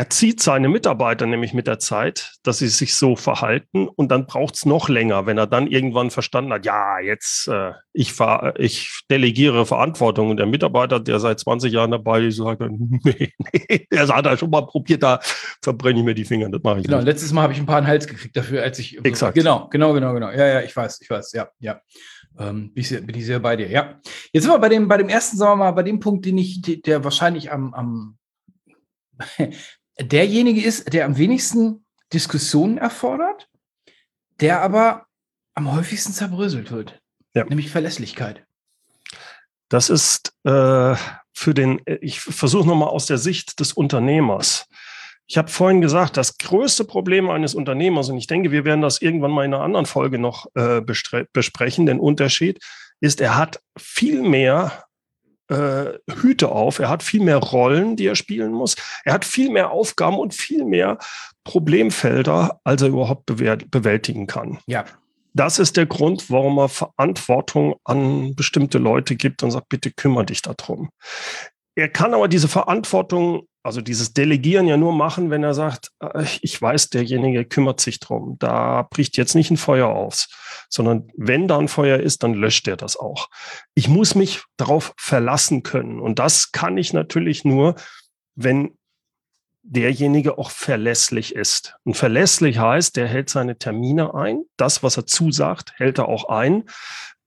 erzieht 0.00 0.40
seine 0.40 0.70
Mitarbeiter 0.70 1.26
nämlich 1.26 1.52
mit 1.52 1.66
der 1.66 1.78
Zeit, 1.78 2.32
dass 2.42 2.56
sie 2.56 2.68
sich 2.68 2.94
so 2.94 3.16
verhalten 3.16 3.86
und 3.86 4.10
dann 4.10 4.24
braucht 4.24 4.54
es 4.54 4.64
noch 4.64 4.88
länger, 4.88 5.26
wenn 5.26 5.36
er 5.36 5.46
dann 5.46 5.66
irgendwann 5.66 6.10
verstanden 6.10 6.54
hat, 6.54 6.64
ja, 6.64 6.98
jetzt 7.00 7.48
äh, 7.48 7.72
ich, 7.92 8.14
fahr, 8.14 8.58
ich 8.58 9.02
delegiere 9.10 9.66
Verantwortung 9.66 10.30
und 10.30 10.38
der 10.38 10.46
Mitarbeiter, 10.46 11.00
der 11.00 11.20
seit 11.20 11.38
20 11.40 11.70
Jahren 11.70 11.90
dabei 11.90 12.22
ist, 12.22 12.36
sagt, 12.38 12.62
nee, 12.70 13.34
nee, 13.52 13.86
der 13.92 14.08
hat 14.08 14.24
er 14.24 14.38
schon 14.38 14.48
mal 14.48 14.62
probiert, 14.62 15.02
da 15.02 15.20
verbrenne 15.62 15.98
ich 15.98 16.04
mir 16.06 16.14
die 16.14 16.24
Finger, 16.24 16.48
das 16.48 16.62
mache 16.62 16.78
ich 16.78 16.86
Genau, 16.86 16.96
nicht. 16.96 17.06
letztes 17.06 17.34
Mal 17.34 17.42
habe 17.42 17.52
ich 17.52 17.58
ein 17.58 17.66
paar 17.66 17.76
einen 17.76 17.86
Hals 17.86 18.06
gekriegt 18.06 18.34
dafür, 18.34 18.62
als 18.62 18.78
ich. 18.78 19.04
Exakt. 19.04 19.34
Genau, 19.34 19.68
genau, 19.68 19.92
genau, 19.92 20.14
genau. 20.14 20.30
Ja, 20.30 20.46
ja, 20.46 20.60
ich 20.62 20.74
weiß, 20.74 21.02
ich 21.02 21.10
weiß, 21.10 21.32
ja, 21.32 21.50
ja. 21.58 21.78
Ähm, 22.38 22.72
bin, 22.72 22.80
ich 22.80 22.88
sehr, 22.88 23.02
bin 23.02 23.18
ich 23.18 23.26
sehr 23.26 23.40
bei 23.40 23.54
dir, 23.54 23.68
ja. 23.68 24.00
Jetzt 24.32 24.44
sind 24.44 24.52
wir 24.52 24.58
bei 24.60 24.70
dem, 24.70 24.88
bei 24.88 24.96
dem 24.96 25.10
ersten, 25.10 25.36
sagen 25.36 25.58
wir 25.60 25.64
mal, 25.66 25.72
bei 25.72 25.82
dem 25.82 26.00
Punkt, 26.00 26.24
den 26.24 26.38
ich, 26.38 26.62
der 26.62 27.04
wahrscheinlich 27.04 27.52
am, 27.52 27.74
am 27.74 28.16
derjenige 30.02 30.62
ist, 30.62 30.92
der 30.92 31.04
am 31.04 31.16
wenigsten 31.16 31.84
Diskussionen 32.12 32.78
erfordert, 32.78 33.48
der 34.40 34.62
aber 34.62 35.06
am 35.54 35.72
häufigsten 35.72 36.12
zerbröselt 36.12 36.70
wird. 36.70 37.00
Ja. 37.34 37.44
Nämlich 37.44 37.70
Verlässlichkeit. 37.70 38.44
Das 39.68 39.88
ist 39.88 40.32
äh, 40.44 40.96
für 41.32 41.54
den, 41.54 41.80
ich 42.00 42.20
versuche 42.20 42.66
nochmal 42.66 42.88
aus 42.88 43.06
der 43.06 43.18
Sicht 43.18 43.60
des 43.60 43.72
Unternehmers. 43.72 44.66
Ich 45.26 45.38
habe 45.38 45.48
vorhin 45.48 45.80
gesagt, 45.80 46.16
das 46.16 46.38
größte 46.38 46.84
Problem 46.84 47.30
eines 47.30 47.54
Unternehmers, 47.54 48.08
und 48.08 48.18
ich 48.18 48.26
denke, 48.26 48.50
wir 48.50 48.64
werden 48.64 48.80
das 48.80 49.00
irgendwann 49.00 49.30
mal 49.30 49.44
in 49.44 49.54
einer 49.54 49.62
anderen 49.62 49.86
Folge 49.86 50.18
noch 50.18 50.46
äh, 50.56 50.80
besprechen, 50.80 51.86
den 51.86 52.00
Unterschied, 52.00 52.58
ist, 53.00 53.20
er 53.20 53.36
hat 53.36 53.60
viel 53.78 54.22
mehr 54.22 54.84
äh, 55.50 55.98
Hüte 56.20 56.50
auf, 56.50 56.78
er 56.78 56.88
hat 56.88 57.02
viel 57.02 57.22
mehr 57.22 57.38
Rollen, 57.38 57.96
die 57.96 58.06
er 58.06 58.16
spielen 58.16 58.52
muss, 58.52 58.76
er 59.04 59.14
hat 59.14 59.24
viel 59.24 59.50
mehr 59.50 59.70
Aufgaben 59.70 60.18
und 60.18 60.32
viel 60.34 60.64
mehr 60.64 60.98
Problemfelder, 61.44 62.60
als 62.64 62.82
er 62.82 62.88
überhaupt 62.88 63.26
bewältigen 63.26 64.26
kann. 64.26 64.58
Ja. 64.66 64.84
Das 65.32 65.58
ist 65.58 65.76
der 65.76 65.86
Grund, 65.86 66.30
warum 66.30 66.58
er 66.58 66.68
Verantwortung 66.68 67.76
an 67.84 68.34
bestimmte 68.34 68.78
Leute 68.78 69.14
gibt 69.14 69.42
und 69.42 69.52
sagt, 69.52 69.68
bitte 69.68 69.92
kümmere 69.92 70.26
dich 70.26 70.42
darum. 70.42 70.90
Er 71.80 71.88
kann 71.88 72.12
aber 72.12 72.28
diese 72.28 72.48
Verantwortung, 72.48 73.48
also 73.62 73.80
dieses 73.80 74.12
Delegieren 74.12 74.66
ja 74.66 74.76
nur 74.76 74.92
machen, 74.92 75.30
wenn 75.30 75.42
er 75.42 75.54
sagt, 75.54 75.92
äh, 76.00 76.26
ich 76.42 76.60
weiß, 76.60 76.90
derjenige 76.90 77.46
kümmert 77.46 77.80
sich 77.80 78.00
drum. 78.00 78.36
Da 78.38 78.86
bricht 78.90 79.16
jetzt 79.16 79.34
nicht 79.34 79.50
ein 79.50 79.56
Feuer 79.56 79.88
auf, 79.88 80.26
sondern 80.68 81.10
wenn 81.16 81.48
da 81.48 81.58
ein 81.58 81.68
Feuer 81.68 81.98
ist, 81.98 82.22
dann 82.22 82.34
löscht 82.34 82.68
er 82.68 82.76
das 82.76 82.98
auch. 82.98 83.30
Ich 83.74 83.88
muss 83.88 84.14
mich 84.14 84.42
darauf 84.58 84.92
verlassen 84.98 85.62
können. 85.62 86.00
Und 86.00 86.18
das 86.18 86.52
kann 86.52 86.76
ich 86.76 86.92
natürlich 86.92 87.46
nur, 87.46 87.76
wenn 88.34 88.76
derjenige 89.62 90.36
auch 90.36 90.50
verlässlich 90.50 91.34
ist. 91.34 91.76
Und 91.84 91.96
verlässlich 91.96 92.58
heißt, 92.58 92.94
der 92.96 93.08
hält 93.08 93.30
seine 93.30 93.56
Termine 93.56 94.14
ein. 94.14 94.42
Das, 94.58 94.82
was 94.82 94.98
er 94.98 95.06
zusagt, 95.06 95.72
hält 95.76 95.98
er 95.98 96.08
auch 96.08 96.28
ein. 96.28 96.64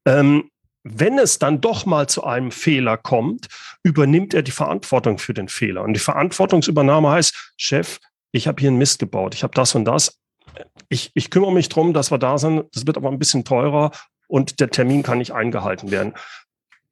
Ähm, 0.05 0.51
wenn 0.83 1.17
es 1.17 1.39
dann 1.39 1.61
doch 1.61 1.85
mal 1.85 2.07
zu 2.07 2.23
einem 2.23 2.51
Fehler 2.51 2.97
kommt, 2.97 3.47
übernimmt 3.83 4.33
er 4.33 4.43
die 4.43 4.51
Verantwortung 4.51 5.17
für 5.17 5.33
den 5.33 5.47
Fehler. 5.47 5.83
Und 5.83 5.93
die 5.93 5.99
Verantwortungsübernahme 5.99 7.09
heißt, 7.09 7.53
Chef, 7.57 7.99
ich 8.31 8.47
habe 8.47 8.59
hier 8.59 8.69
einen 8.69 8.77
Mist 8.77 8.99
gebaut, 8.99 9.33
ich 9.33 9.43
habe 9.43 9.53
das 9.53 9.75
und 9.75 9.85
das. 9.85 10.19
Ich, 10.89 11.11
ich 11.13 11.29
kümmere 11.29 11.53
mich 11.53 11.69
drum, 11.69 11.93
dass 11.93 12.11
wir 12.11 12.17
da 12.17 12.37
sind. 12.37 12.65
Das 12.73 12.85
wird 12.85 12.97
aber 12.97 13.09
ein 13.09 13.19
bisschen 13.19 13.45
teurer 13.45 13.91
und 14.27 14.59
der 14.59 14.69
Termin 14.69 15.03
kann 15.03 15.17
nicht 15.17 15.31
eingehalten 15.31 15.89
werden. 15.89 16.13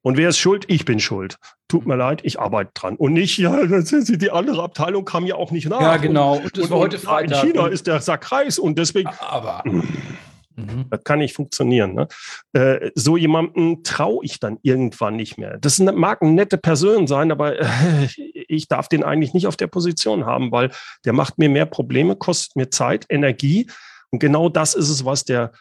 Und 0.04 0.17
wer 0.17 0.30
ist 0.30 0.39
schuld? 0.39 0.65
Ich 0.67 0.86
bin 0.86 0.99
schuld. 0.99 1.38
Tut 1.67 1.86
mir 1.86 1.95
leid, 1.95 2.21
ich 2.23 2.39
arbeite 2.39 2.71
dran. 2.73 2.95
Und 2.95 3.13
nicht, 3.13 3.38
ja, 3.38 3.56
die 3.65 4.32
andere 4.32 4.63
Abteilung 4.63 5.06
kam 5.06 5.27
ja 5.27 5.36
auch 5.36 5.51
nicht 5.51 5.69
nach. 5.69 5.80
Ja, 5.80 5.97
genau. 5.97 6.38
Und, 6.38 6.58
das 6.58 6.65
und, 6.65 6.71
war 6.71 6.80
heute 6.80 6.97
Freitag. 6.97 7.43
In 7.43 7.51
China 7.51 7.67
ist 7.67 7.86
der 7.86 8.01
Sack 8.01 8.32
Reis 8.32 8.58
und 8.58 8.80
deswegen. 8.80 9.10
Aber. 9.19 9.63
Mhm. 10.65 10.86
Das 10.89 11.04
kann 11.04 11.19
nicht 11.19 11.36
funktionieren. 11.36 11.93
Ne? 11.93 12.08
Äh, 12.54 12.91
so 12.95 13.17
jemanden 13.17 13.84
traue 13.84 14.24
ich 14.24 14.39
dann 14.39 14.58
irgendwann 14.62 15.15
nicht 15.15 15.38
mehr. 15.38 15.58
Das 15.60 15.80
mag 15.80 16.21
eine 16.21 16.32
nette 16.32 16.58
Person 16.58 17.08
sein, 17.08 17.32
aber 17.32 17.60
äh, 17.60 18.08
ich 18.47 18.67
darf 18.67 18.88
den 18.88 19.04
eigentlich 19.04 19.34
nicht 19.34 19.47
auf 19.47 19.58
der 19.58 19.67
Position 19.67 20.26
haben, 20.26 20.52
weil 20.52 20.71
der 21.06 21.13
macht 21.13 21.38
mir 21.38 21.50
mehr 21.50 21.65
Probleme, 21.65 22.15
kostet 22.15 22.56
mir 22.56 22.69
Zeit, 22.69 23.06
Energie. 23.10 23.67
Und 24.12 24.19
genau 24.19 24.50
das 24.50 24.74
ist 24.74 24.89
es, 24.89 25.06
was 25.06 25.24
der 25.24 25.52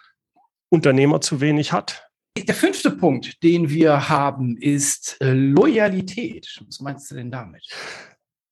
Unternehmer 0.70 1.20
zu 1.20 1.40
wenig 1.40 1.72
hat. 1.72 2.06
Der 2.36 2.54
fünfte 2.54 2.92
Punkt, 2.92 3.42
den 3.42 3.70
wir 3.70 4.08
haben, 4.08 4.56
ist 4.56 5.16
äh, 5.20 5.32
Loyalität. 5.32 6.62
Was 6.66 6.80
meinst 6.80 7.10
du 7.10 7.16
denn 7.16 7.30
damit? 7.30 7.66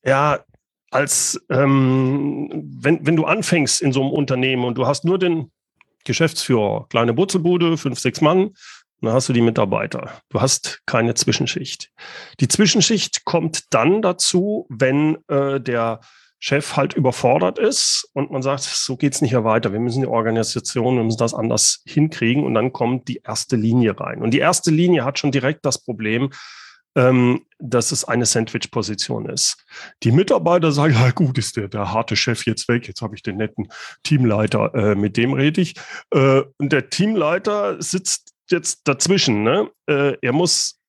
Ja, 0.04 0.44
als 0.90 1.40
ähm, 1.50 2.48
wenn, 2.80 3.06
wenn 3.06 3.16
du 3.16 3.24
anfängst 3.24 3.80
in 3.80 3.92
so 3.92 4.02
einem 4.02 4.10
Unternehmen 4.10 4.64
und 4.64 4.76
du 4.76 4.86
hast 4.86 5.04
nur 5.04 5.18
den 5.18 5.50
Geschäftsführer, 6.08 6.86
kleine 6.88 7.14
Butzelbude, 7.14 7.76
fünf, 7.76 8.00
sechs 8.00 8.20
Mann, 8.20 8.50
dann 9.00 9.12
hast 9.12 9.28
du 9.28 9.32
die 9.32 9.40
Mitarbeiter. 9.40 10.10
Du 10.28 10.40
hast 10.40 10.82
keine 10.86 11.14
Zwischenschicht. 11.14 11.90
Die 12.40 12.48
Zwischenschicht 12.48 13.24
kommt 13.24 13.72
dann 13.72 14.02
dazu, 14.02 14.66
wenn 14.68 15.18
äh, 15.28 15.60
der 15.60 16.00
Chef 16.40 16.76
halt 16.76 16.94
überfordert 16.94 17.58
ist 17.58 18.08
und 18.12 18.30
man 18.30 18.42
sagt, 18.42 18.62
so 18.62 18.96
geht's 18.96 19.20
nicht 19.20 19.32
mehr 19.32 19.44
weiter. 19.44 19.72
Wir 19.72 19.80
müssen 19.80 20.02
die 20.02 20.08
Organisation, 20.08 20.96
wir 20.96 21.04
müssen 21.04 21.18
das 21.18 21.34
anders 21.34 21.82
hinkriegen 21.84 22.44
und 22.44 22.54
dann 22.54 22.72
kommt 22.72 23.08
die 23.08 23.20
erste 23.24 23.56
Linie 23.56 23.98
rein. 23.98 24.22
Und 24.22 24.32
die 24.32 24.38
erste 24.38 24.70
Linie 24.70 25.04
hat 25.04 25.18
schon 25.18 25.32
direkt 25.32 25.64
das 25.64 25.82
Problem, 25.82 26.30
ähm, 26.98 27.46
dass 27.60 27.92
es 27.92 28.04
eine 28.04 28.26
Sandwich-Position 28.26 29.28
ist. 29.28 29.64
Die 30.02 30.10
Mitarbeiter 30.10 30.72
sagen, 30.72 30.94
ja 30.94 31.12
gut, 31.12 31.38
ist 31.38 31.56
der, 31.56 31.68
der 31.68 31.92
harte 31.92 32.16
Chef 32.16 32.44
jetzt 32.44 32.68
weg, 32.68 32.88
jetzt 32.88 33.02
habe 33.02 33.14
ich 33.14 33.22
den 33.22 33.36
netten 33.36 33.68
Teamleiter, 34.02 34.74
äh, 34.74 34.94
mit 34.96 35.16
dem 35.16 35.32
rede 35.32 35.60
ich. 35.60 35.74
Äh, 36.10 36.42
und 36.58 36.72
der 36.72 36.90
Teamleiter 36.90 37.80
sitzt 37.80 38.34
jetzt 38.50 38.80
dazwischen. 38.84 39.44
Ne? 39.44 39.70
Äh, 39.86 40.16
er 40.20 40.32
muss 40.32 40.80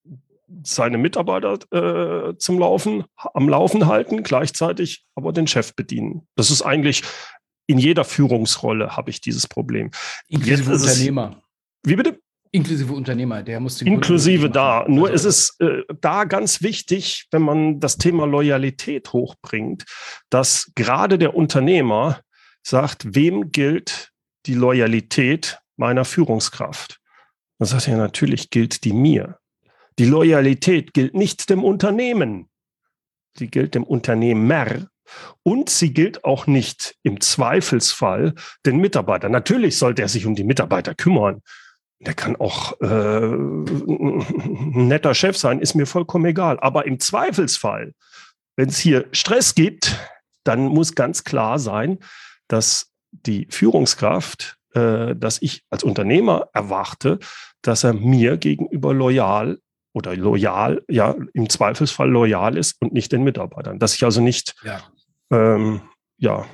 seine 0.63 0.97
Mitarbeiter 0.97 1.59
äh, 1.71 2.35
zum 2.37 2.57
Laufen, 2.57 3.03
am 3.15 3.47
Laufen 3.47 3.85
halten, 3.85 4.23
gleichzeitig 4.23 5.05
aber 5.13 5.31
den 5.31 5.45
Chef 5.45 5.75
bedienen. 5.75 6.27
Das 6.35 6.49
ist 6.49 6.63
eigentlich 6.63 7.03
in 7.67 7.77
jeder 7.77 8.03
Führungsrolle 8.03 8.97
habe 8.97 9.11
ich 9.11 9.21
dieses 9.21 9.47
Problem. 9.47 9.91
Inklusive 10.27 10.71
Unternehmer. 10.71 11.39
wie 11.83 11.95
bitte? 11.95 12.19
Inklusive 12.51 12.93
Unternehmer, 12.93 13.43
der 13.43 13.59
muss 13.59 13.77
den 13.77 13.87
Inklusive 13.87 14.49
da. 14.49 14.85
Nur 14.87 15.09
also, 15.09 15.27
ist 15.29 15.55
es 15.59 15.59
äh, 15.59 15.83
da 16.01 16.23
ganz 16.23 16.63
wichtig, 16.63 17.27
wenn 17.31 17.43
man 17.43 17.79
das 17.79 17.97
Thema 17.97 18.25
Loyalität 18.25 19.13
hochbringt, 19.13 19.85
dass 20.31 20.71
gerade 20.75 21.19
der 21.19 21.35
Unternehmer 21.35 22.21
sagt, 22.63 23.13
wem 23.13 23.51
gilt 23.51 24.11
die 24.47 24.55
Loyalität 24.55 25.59
meiner 25.77 26.05
Führungskraft? 26.05 26.99
Dann 27.59 27.67
sagt 27.67 27.87
er, 27.87 27.97
natürlich 27.97 28.49
gilt 28.49 28.83
die 28.83 28.93
mir. 28.93 29.37
Die 29.99 30.05
Loyalität 30.05 30.93
gilt 30.93 31.13
nicht 31.13 31.49
dem 31.51 31.63
Unternehmen. 31.63 32.49
Sie 33.37 33.47
gilt 33.47 33.75
dem 33.75 33.83
Unternehmer 33.83 34.87
und 35.43 35.69
sie 35.69 35.93
gilt 35.93 36.23
auch 36.23 36.47
nicht 36.47 36.95
im 37.03 37.21
Zweifelsfall 37.21 38.33
den 38.65 38.77
Mitarbeiter. 38.77 39.29
Natürlich 39.29 39.77
sollte 39.77 40.01
er 40.01 40.07
sich 40.07 40.25
um 40.25 40.35
die 40.35 40.43
Mitarbeiter 40.43 40.95
kümmern 40.95 41.41
der 41.99 42.13
kann 42.13 42.35
auch 42.37 42.79
äh, 42.81 42.85
ein 42.85 44.87
netter 44.87 45.13
Chef 45.13 45.37
sein, 45.37 45.59
ist 45.59 45.75
mir 45.75 45.85
vollkommen 45.85 46.25
egal. 46.25 46.59
Aber 46.59 46.85
im 46.85 46.99
Zweifelsfall, 46.99 47.93
wenn 48.55 48.69
es 48.69 48.77
hier 48.77 49.07
Stress 49.11 49.53
gibt, 49.53 49.97
dann 50.43 50.67
muss 50.67 50.95
ganz 50.95 51.23
klar 51.23 51.59
sein, 51.59 51.99
dass 52.47 52.91
die 53.11 53.47
Führungskraft, 53.49 54.57
äh, 54.73 55.15
dass 55.15 55.41
ich 55.41 55.63
als 55.69 55.83
Unternehmer 55.83 56.49
erwarte, 56.53 57.19
dass 57.61 57.83
er 57.83 57.93
mir 57.93 58.37
gegenüber 58.37 58.93
loyal 58.93 59.59
oder 59.93 60.15
loyal, 60.15 60.83
ja, 60.87 61.15
im 61.33 61.49
Zweifelsfall 61.49 62.09
loyal 62.09 62.57
ist 62.57 62.81
und 62.81 62.93
nicht 62.93 63.11
den 63.11 63.23
Mitarbeitern. 63.23 63.79
Dass 63.79 63.95
ich 63.95 64.05
also 64.05 64.21
nicht 64.21 64.55
ja, 64.63 64.81
ähm, 65.31 65.81
ja 66.17 66.45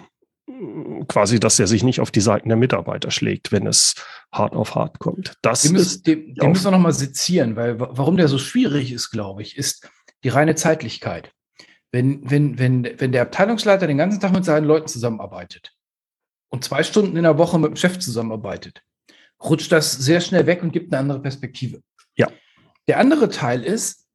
quasi, 1.07 1.39
dass 1.39 1.59
er 1.59 1.67
sich 1.67 1.83
nicht 1.83 1.99
auf 1.99 2.11
die 2.11 2.21
Seiten 2.21 2.49
der 2.49 2.57
Mitarbeiter 2.57 3.09
schlägt, 3.09 3.51
wenn 3.51 3.65
es 3.65 3.95
hart 4.31 4.53
auf 4.53 4.75
hart 4.75 4.99
kommt. 4.99 5.33
Das 5.41 5.63
den 5.63 5.75
ist, 5.75 6.05
den, 6.05 6.35
den 6.35 6.49
müssen 6.49 6.65
wir 6.65 6.71
nochmal 6.71 6.93
sezieren, 6.93 7.55
weil 7.55 7.79
warum 7.79 8.17
der 8.17 8.27
so 8.27 8.37
schwierig 8.37 8.91
ist, 8.91 9.09
glaube 9.09 9.41
ich, 9.41 9.57
ist 9.57 9.89
die 10.23 10.29
reine 10.29 10.55
Zeitlichkeit. 10.55 11.31
Wenn, 11.91 12.29
wenn, 12.29 12.59
wenn, 12.59 12.83
wenn 12.97 13.11
der 13.11 13.23
Abteilungsleiter 13.23 13.87
den 13.87 13.97
ganzen 13.97 14.19
Tag 14.19 14.33
mit 14.33 14.45
seinen 14.45 14.65
Leuten 14.65 14.87
zusammenarbeitet 14.87 15.71
und 16.49 16.63
zwei 16.63 16.83
Stunden 16.83 17.15
in 17.17 17.23
der 17.23 17.37
Woche 17.37 17.57
mit 17.57 17.71
dem 17.71 17.77
Chef 17.77 17.97
zusammenarbeitet, 17.99 18.81
rutscht 19.43 19.71
das 19.71 19.93
sehr 19.93 20.21
schnell 20.21 20.45
weg 20.45 20.61
und 20.61 20.73
gibt 20.73 20.93
eine 20.93 20.99
andere 20.99 21.21
Perspektive. 21.21 21.81
Ja. 22.15 22.29
Der 22.87 22.99
andere 22.99 23.29
Teil 23.29 23.63
ist, 23.63 24.05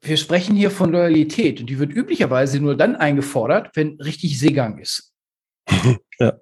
wir 0.00 0.16
sprechen 0.16 0.56
hier 0.56 0.70
von 0.70 0.90
Loyalität 0.90 1.60
und 1.60 1.66
die 1.66 1.78
wird 1.78 1.92
üblicherweise 1.92 2.60
nur 2.60 2.76
dann 2.76 2.96
eingefordert, 2.96 3.70
wenn 3.74 4.00
richtig 4.00 4.38
Seegang 4.38 4.78
ist. 4.78 5.15
ja. 6.18 6.38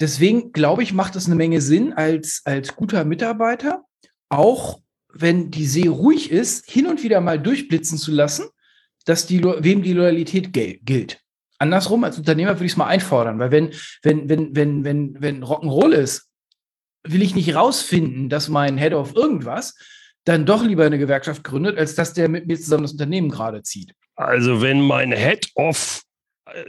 Deswegen 0.00 0.52
glaube 0.52 0.82
ich, 0.82 0.92
macht 0.92 1.14
es 1.16 1.26
eine 1.26 1.34
Menge 1.34 1.60
Sinn 1.60 1.92
als, 1.92 2.40
als 2.44 2.74
guter 2.74 3.04
Mitarbeiter, 3.04 3.84
auch 4.30 4.80
wenn 5.12 5.50
die 5.50 5.66
See 5.66 5.88
ruhig 5.88 6.30
ist, 6.30 6.70
hin 6.70 6.86
und 6.86 7.02
wieder 7.02 7.20
mal 7.20 7.38
durchblitzen 7.38 7.98
zu 7.98 8.10
lassen, 8.10 8.46
dass 9.04 9.26
die, 9.26 9.42
wem 9.42 9.82
die 9.82 9.92
Loyalität 9.92 10.52
gilt. 10.52 11.20
andersrum, 11.58 12.04
als 12.04 12.16
Unternehmer 12.16 12.54
würde 12.54 12.66
ich 12.66 12.72
es 12.72 12.78
mal 12.78 12.86
einfordern, 12.86 13.38
weil 13.38 13.50
wenn, 13.50 13.70
wenn, 14.02 14.28
wenn, 14.28 14.56
wenn, 14.56 14.84
wenn, 14.84 15.20
wenn 15.20 15.44
Rock'n'Roll 15.44 15.92
ist, 15.92 16.28
will 17.02 17.22
ich 17.22 17.34
nicht 17.34 17.54
rausfinden, 17.54 18.28
dass 18.28 18.48
mein 18.48 18.78
Head 18.78 18.94
of 18.94 19.14
irgendwas 19.14 19.74
dann 20.24 20.46
doch 20.46 20.62
lieber 20.64 20.84
eine 20.84 20.98
Gewerkschaft 20.98 21.44
gründet, 21.44 21.78
als 21.78 21.94
dass 21.94 22.12
der 22.12 22.28
mit 22.28 22.46
mir 22.46 22.58
zusammen 22.58 22.82
das 22.82 22.92
Unternehmen 22.92 23.30
gerade 23.30 23.62
zieht. 23.62 23.94
Also 24.16 24.60
wenn 24.60 24.80
mein 24.82 25.12
Head 25.12 25.50
of 25.54 26.02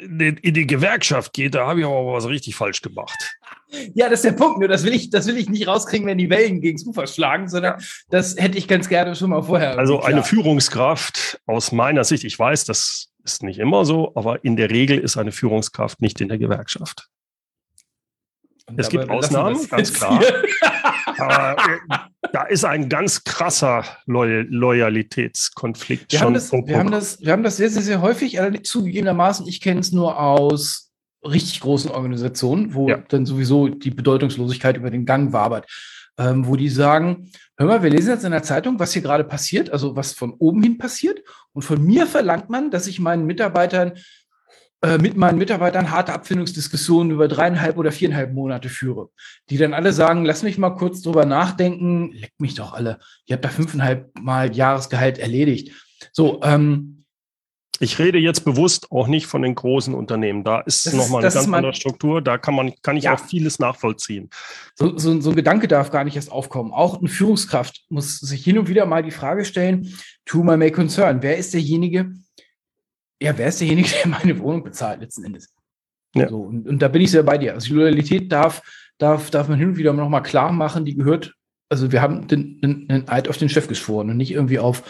in 0.02 0.54
die 0.54 0.68
Gewerkschaft 0.68 1.34
geht, 1.34 1.56
da 1.56 1.68
habe 1.68 1.80
ich 1.80 1.86
aber 1.86 2.14
was 2.14 2.28
richtig 2.28 2.56
falsch 2.56 2.82
gemacht. 2.82 3.38
Ja, 3.94 4.10
das 4.10 4.20
ist 4.20 4.26
der 4.26 4.34
Punkt. 4.34 4.60
Nur 4.60 4.68
das 4.68 4.84
will 4.84 4.94
ich, 4.94 5.10
das 5.10 5.28
will 5.28 5.38
ich 5.38 5.50
nicht 5.50 5.68
rauskriegen, 5.68 6.06
wenn 6.08 6.18
die 6.18 6.30
Wellen 6.30 6.62
gegen 6.62 6.78
das 6.78 6.86
Ufer 6.86 7.08
schlagen, 7.08 7.48
sondern 7.48 7.80
ja. 7.80 7.86
das 8.10 8.36
hätte 8.38 8.58
ich 8.58 8.68
ganz 8.68 8.90
gerne 8.90 9.16
schon 9.16 9.30
mal 9.30 9.42
vorher. 9.42 9.78
Also 9.78 10.02
eine 10.02 10.24
Führungskraft 10.24 11.40
aus 11.46 11.72
meiner 11.72 12.04
Sicht, 12.04 12.24
ich 12.24 12.38
weiß, 12.38 12.66
das 12.66 13.10
ist 13.24 13.44
nicht 13.44 13.60
immer 13.60 13.86
so, 13.86 14.12
aber 14.16 14.44
in 14.44 14.56
der 14.56 14.70
Regel 14.70 14.98
ist 14.98 15.18
eine 15.18 15.32
Führungskraft 15.32 16.02
nicht 16.02 16.20
in 16.22 16.28
der 16.28 16.38
Gewerkschaft. 16.38 17.08
es 18.76 18.90
gibt 18.90 19.10
Ausnahmen, 19.10 19.68
ganz 19.70 19.94
klar. 19.94 20.22
Aber 21.22 21.58
äh, 21.58 21.98
da 22.34 22.44
ist 22.44 22.66
ein 22.66 22.90
ganz 22.90 23.24
krasser 23.24 23.84
Loy 24.06 24.46
Loyalitätskonflikt. 24.50 26.12
Wir, 26.12 26.22
haben 26.22 26.34
das, 26.34 26.52
wir, 26.52 26.78
haben 26.78 26.92
das, 26.92 27.22
wir 27.22 27.32
haben 27.32 27.44
das 27.44 27.58
sehr, 27.58 27.70
sehr, 27.70 27.82
sehr 27.82 28.02
häufig, 28.02 28.40
zugegebenermaßen, 28.64 29.48
ich 29.48 29.62
kenne 29.62 29.80
es 29.80 29.92
nur 29.92 30.20
aus 30.20 30.92
richtig 31.24 31.60
großen 31.62 31.92
Organisationen, 31.92 32.74
wo 32.74 32.90
ja. 32.90 32.98
dann 33.08 33.26
sowieso 33.26 33.68
die 33.68 33.92
Bedeutungslosigkeit 33.92 34.78
über 34.78 34.90
den 34.90 35.06
Gang 35.06 35.34
wabert, 35.34 35.68
ähm, 36.18 36.48
wo 36.48 36.56
die 36.56 36.70
sagen, 36.70 37.32
hör 37.58 37.68
mal, 37.68 37.84
wir 37.84 37.90
lesen 37.90 38.10
jetzt 38.10 38.26
in 38.26 38.32
der 38.32 38.44
Zeitung, 38.44 38.80
was 38.80 38.94
hier 38.94 39.02
gerade 39.02 39.24
passiert, 39.24 39.72
also 39.72 39.96
was 39.96 40.14
von 40.14 40.34
oben 40.34 40.64
hin 40.64 40.78
passiert. 40.78 41.22
Und 41.54 41.62
von 41.64 41.84
mir 41.84 42.08
verlangt 42.08 42.50
man, 42.50 42.72
dass 42.72 42.88
ich 42.88 43.00
meinen 43.00 43.26
Mitarbeitern 43.26 43.92
äh, 43.92 44.02
mit 45.00 45.16
meinen 45.16 45.38
Mitarbeitern 45.38 45.92
harte 45.92 46.12
Abfindungsdiskussionen 46.14 47.12
über 47.12 47.28
dreieinhalb 47.28 47.78
oder 47.78 47.92
viereinhalb 47.92 48.34
Monate 48.34 48.68
führe. 48.68 49.10
Die 49.50 49.58
dann 49.58 49.76
alle 49.76 49.94
sagen, 49.94 50.26
lass 50.26 50.42
mich 50.42 50.58
mal 50.58 50.72
kurz 50.72 51.02
drüber 51.02 51.26
nachdenken, 51.26 52.12
leckt 52.14 52.42
mich 52.42 52.56
doch 52.56 52.74
alle. 52.74 53.00
Ihr 53.28 53.36
habt 53.36 53.46
da 53.46 53.50
fünfeinhalb 53.50 54.18
Mal 54.20 54.56
Jahresgehalt 54.56 55.20
erledigt. 55.20 55.72
So, 56.14 56.42
ähm, 56.42 57.02
ich 57.82 57.98
rede 57.98 58.20
jetzt 58.20 58.46
bewusst 58.46 58.92
auch 58.92 59.08
nicht 59.08 59.26
von 59.26 59.42
den 59.42 59.56
großen 59.56 59.96
Unternehmen. 59.96 60.44
Da 60.44 60.60
ist 60.60 60.94
nochmal 60.94 61.24
eine 61.24 61.34
ganz 61.34 61.48
andere 61.48 61.74
Struktur. 61.74 62.22
Da 62.22 62.38
kann 62.38 62.54
man, 62.54 62.74
kann 62.84 62.96
ich 62.96 63.06
ja. 63.06 63.16
auch 63.16 63.20
vieles 63.20 63.58
nachvollziehen. 63.58 64.30
So, 64.76 65.00
so, 65.00 65.20
so, 65.20 65.32
ein 65.32 65.36
Gedanke 65.36 65.68
darf 65.68 65.90
gar 65.90 66.04
nicht 66.04 66.16
erst 66.16 66.32
aufkommen. 66.32 66.72
Auch 66.74 67.00
eine 67.00 67.10
Führungskraft 67.10 67.86
muss 67.90 68.20
sich 68.20 68.44
hin 68.44 68.60
und 68.60 68.70
wieder 68.70 68.86
mal 68.86 69.02
die 69.02 69.10
Frage 69.10 69.46
stellen, 69.46 69.92
to 70.26 70.44
my 70.44 70.58
may 70.58 70.70
concern. 70.70 71.24
Wer 71.24 71.38
ist 71.38 71.56
derjenige, 71.56 72.12
ja, 73.22 73.38
wer 73.38 73.48
ist 73.48 73.60
derjenige, 73.62 73.90
der 73.90 74.08
meine 74.08 74.38
Wohnung 74.40 74.64
bezahlt 74.64 75.02
letzten 75.02 75.24
Endes? 75.24 75.54
Ja. 76.16 76.28
So, 76.28 76.42
und, 76.42 76.68
und, 76.68 76.82
da 76.82 76.88
bin 76.88 77.02
ich 77.02 77.12
sehr 77.12 77.24
bei 77.24 77.38
dir. 77.38 77.54
Also 77.54 77.68
die 77.68 77.74
Loyalität 77.74 78.32
darf, 78.32 78.62
darf, 78.98 79.30
darf 79.30 79.48
man 79.48 79.58
hin 79.58 79.70
und 79.70 79.78
wieder 79.78 79.94
nochmal 79.94 80.24
klar 80.24 80.52
machen, 80.52 80.84
die 80.84 80.96
gehört, 80.96 81.34
also 81.70 81.92
wir 81.92 82.02
haben 82.02 82.28
den, 82.28 82.60
den, 82.60 82.88
den 82.88 83.08
Eid 83.08 83.30
auf 83.30 83.38
den 83.38 83.48
Chef 83.48 83.68
geschworen 83.68 84.10
und 84.10 84.18
nicht 84.18 84.32
irgendwie 84.32 84.60
auf 84.60 84.84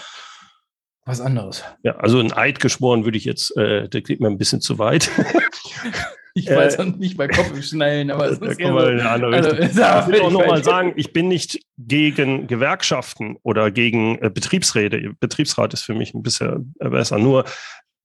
was 1.05 1.21
anderes. 1.21 1.63
Ja, 1.83 1.97
also 1.97 2.19
ein 2.19 2.31
Eid 2.31 2.59
geschworen 2.59 3.05
würde 3.05 3.17
ich 3.17 3.25
jetzt, 3.25 3.55
äh, 3.57 3.87
der 3.87 4.01
geht 4.01 4.19
mir 4.19 4.27
ein 4.27 4.37
bisschen 4.37 4.61
zu 4.61 4.79
weit. 4.79 5.11
ich 6.33 6.49
weiß 6.49 6.75
äh, 6.75 6.85
nicht 6.85 7.17
bei 7.17 7.27
Kopf 7.27 7.61
schnallen, 7.61 8.09
aber 8.09 8.31
es 8.31 8.39
ist 8.39 8.59
ja 8.59 8.75
eine 8.75 9.09
andere 9.09 9.35
also, 9.35 9.51
Ich 9.51 9.75
will 9.75 10.21
auch 10.21 10.31
nochmal 10.31 10.63
sagen, 10.63 10.93
ich 10.95 11.13
bin 11.13 11.27
nicht 11.27 11.59
gegen 11.77 12.47
Gewerkschaften 12.47 13.37
oder 13.43 13.71
gegen 13.71 14.17
äh, 14.19 14.29
Betriebsräte. 14.29 15.13
Betriebsrat 15.19 15.73
ist 15.73 15.83
für 15.83 15.93
mich 15.93 16.13
ein 16.13 16.23
bisschen 16.23 16.73
äh, 16.79 16.89
besser. 16.89 17.19
Nur 17.19 17.45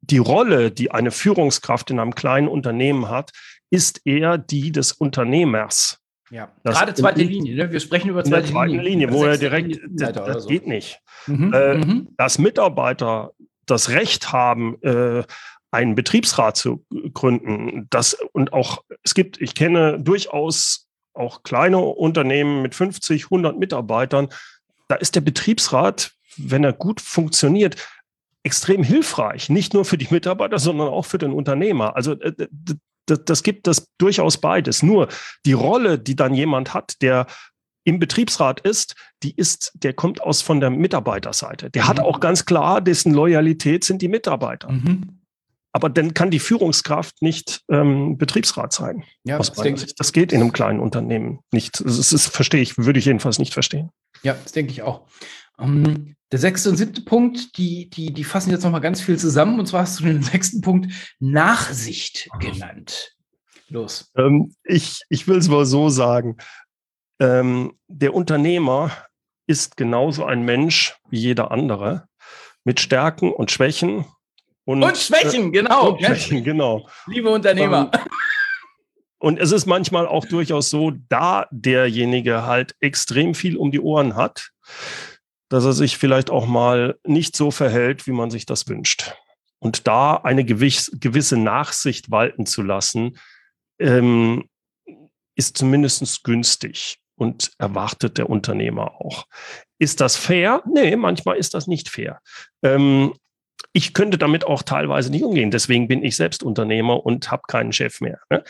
die 0.01 0.19
Rolle, 0.19 0.71
die 0.71 0.91
eine 0.91 1.11
Führungskraft 1.11 1.91
in 1.91 1.99
einem 1.99 2.15
kleinen 2.15 2.49
Unternehmen 2.49 3.09
hat, 3.09 3.33
ist 3.71 4.07
eher 4.07 4.39
die 4.39 4.73
des 4.73 4.93
Unternehmers. 4.93 5.99
Ja, 6.31 6.51
das 6.65 6.77
gerade 6.77 6.95
zweite 6.95 7.23
Linie. 7.23 7.55
Ne? 7.55 7.71
Wir 7.71 7.81
sprechen 7.81 8.11
über 8.11 8.25
zweite 8.25 8.53
Linie. 8.53 8.83
Linie 8.83 9.13
wo 9.13 9.25
er 9.25 9.39
direkt, 9.39 9.79
das, 9.89 10.13
das 10.13 10.43
so. 10.45 10.49
geht 10.49 10.67
nicht. 10.67 11.01
Mhm, 11.27 11.53
äh, 11.53 11.75
mhm. 11.75 12.09
Dass 12.17 12.39
Mitarbeiter 12.39 13.33
das 13.67 13.91
Recht 13.91 14.33
haben, 14.33 14.77
äh, 14.83 15.25
einen 15.71 15.95
Betriebsrat 15.95 16.57
zu 16.57 16.85
gründen, 17.13 17.87
das 17.91 18.15
und 18.33 18.53
auch 18.53 18.83
es 19.03 19.15
gibt, 19.15 19.41
ich 19.41 19.55
kenne 19.55 20.01
durchaus 20.01 20.89
auch 21.13 21.43
kleine 21.43 21.79
Unternehmen 21.79 22.63
mit 22.63 22.75
50, 22.75 23.25
100 23.25 23.59
Mitarbeitern. 23.59 24.29
Da 24.89 24.97
ist 24.97 25.17
der 25.17 25.21
Betriebsrat, 25.21 26.13
wenn 26.37 26.65
er 26.65 26.73
gut 26.73 27.01
funktioniert, 27.01 27.77
extrem 28.47 28.85
hilfreich, 28.85 29.51
nicht 29.51 29.75
nur 29.75 29.85
für 29.85 29.99
die 29.99 30.07
Mitarbeiter, 30.11 30.61
sondern 30.61 30.89
auch 30.89 31.05
für 31.05 31.19
den 31.19 31.33
Unternehmer. 31.33 31.97
Also 31.97 32.13
äh, 32.13 32.47
das, 33.07 33.25
das 33.25 33.43
gibt 33.43 33.67
das 33.67 33.89
durchaus 33.99 34.39
beides. 34.39 34.83
Nur 34.83 35.09
die 35.45 35.53
Rolle, 35.53 35.99
die 35.99 36.15
dann 36.15 36.33
jemand 36.33 36.73
hat, 36.73 37.03
der 37.03 37.27
im 37.85 37.99
Betriebsrat 37.99 38.61
ist, 38.61 38.95
die 39.23 39.35
ist, 39.35 39.73
der 39.75 39.93
kommt 39.95 40.21
aus 40.21 40.43
von 40.43 40.61
der 40.61 40.71
Mitarbeiterseite. 40.71 41.71
Der 41.71 41.85
mhm. 41.85 41.89
hat 41.89 42.01
auch 42.01 42.21
ganz 42.21 42.45
klar, 42.45 42.81
dessen 42.81 43.13
Loyalität 43.13 43.85
sind 43.85 44.01
die 44.01 44.09
Mitarbeiter. 44.09 44.71
Mhm. 44.71 45.21
Aber 45.73 45.91
dann 45.91 46.15
kann 46.15 46.31
die 46.31 46.39
Führungskraft 46.39 47.21
nicht 47.21 47.63
ähm, 47.69 48.17
Betriebsrat 48.17 48.73
sein. 48.73 49.05
Ja, 49.25 49.39
das, 49.39 49.53
denke, 49.53 49.87
das 49.97 50.13
geht 50.13 50.33
in 50.33 50.41
einem 50.41 50.53
kleinen 50.53 50.81
Unternehmen 50.81 51.41
nicht. 51.53 51.85
Das, 51.85 52.13
ist, 52.13 52.29
verstehe 52.29 52.63
ich, 52.63 52.79
würde 52.79 52.99
ich 52.99 53.05
jedenfalls 53.05 53.39
nicht 53.39 53.53
verstehen. 53.53 53.91
Ja, 54.23 54.35
das 54.43 54.53
denke 54.53 54.73
ich 54.73 54.83
auch. 54.83 55.07
Ähm, 55.59 56.17
der 56.33 56.39
sechste 56.39 56.71
und 56.71 56.77
siebte 56.77 57.03
Punkt, 57.03 57.57
die, 57.57 57.89
die, 57.89 58.13
die 58.13 58.25
fassen 58.25 58.51
jetzt 58.51 58.65
nochmal 58.65 58.81
ganz 58.81 59.01
viel 59.01 59.19
zusammen. 59.19 59.59
Und 59.61 59.67
zwar 59.67 59.83
hast 59.83 60.01
du 60.01 60.05
den 60.05 60.23
sechsten 60.23 60.61
Punkt 60.61 60.93
Nachsicht 61.19 62.29
genannt. 62.41 63.15
Los. 63.69 64.13
Ähm, 64.17 64.55
ich 64.65 65.03
ich 65.09 65.27
will 65.27 65.39
es 65.39 65.49
mal 65.49 65.65
so 65.65 65.89
sagen. 65.89 66.37
Ähm, 67.19 67.79
der 67.89 68.15
Unternehmer 68.15 68.91
ist 69.47 69.77
genauso 69.77 70.25
ein 70.25 70.45
Mensch 70.45 70.97
wie 71.09 71.19
jeder 71.19 71.51
andere 71.51 72.09
mit 72.65 72.81
Stärken 72.81 73.33
und 73.33 73.51
Schwächen. 73.51 74.05
Und, 74.65 74.83
und 74.83 74.97
Schwächen, 74.97 75.49
äh, 75.49 75.51
genau. 75.51 75.93
Und 75.93 76.03
Schwächen, 76.03 76.45
genau. 76.45 76.89
Liebe 77.07 77.31
Unternehmer. 77.31 77.91
Ähm, 77.93 78.01
und 79.19 79.39
es 79.39 79.53
ist 79.53 79.67
manchmal 79.67 80.07
auch 80.07 80.27
durchaus 80.27 80.69
so, 80.69 80.93
da 81.09 81.47
derjenige 81.51 82.45
halt 82.45 82.75
extrem 82.81 83.35
viel 83.35 83.57
um 83.57 83.71
die 83.71 83.81
Ohren 83.81 84.15
hat, 84.17 84.51
dass 85.49 85.65
er 85.65 85.73
sich 85.73 85.97
vielleicht 85.99 86.31
auch 86.31 86.47
mal 86.47 86.99
nicht 87.05 87.37
so 87.37 87.51
verhält, 87.51 88.07
wie 88.07 88.13
man 88.13 88.31
sich 88.31 88.47
das 88.47 88.69
wünscht. 88.69 89.15
Und 89.59 89.87
da 89.87 90.17
eine 90.17 90.45
gewisse 90.45 91.37
Nachsicht 91.37 92.11
walten 92.11 92.47
zu 92.47 92.63
lassen, 92.63 93.19
ähm, 93.79 94.49
ist 95.35 95.57
zumindest 95.57 96.25
günstig 96.25 96.99
und 97.17 97.53
erwartet 97.59 98.19
der 98.19 98.29
Unternehmer 98.29 99.01
auch. 99.01 99.27
Ist 99.79 100.01
das 100.01 100.17
fair? 100.17 100.63
Nee, 100.67 100.97
manchmal 100.97 101.37
ist 101.37 101.55
das 101.55 101.67
nicht 101.67 101.89
fair. 101.89 102.21
Ähm, 102.63 103.15
ich 103.73 103.95
könnte 103.95 104.19
damit 104.19 104.45
auch 104.45 104.63
teilweise 104.63 105.11
nicht 105.11 105.25
umgehen. 105.25 105.51
Deswegen 105.51 105.89
bin 105.89 106.03
ich 106.03 106.17
selbst 106.17 106.43
Unternehmer 106.43 107.05
und 107.05 107.31
habe 107.31 107.43
keinen 107.49 107.73
Chef 107.73 108.01
mehr. 108.01 108.19
Ne? 108.31 108.45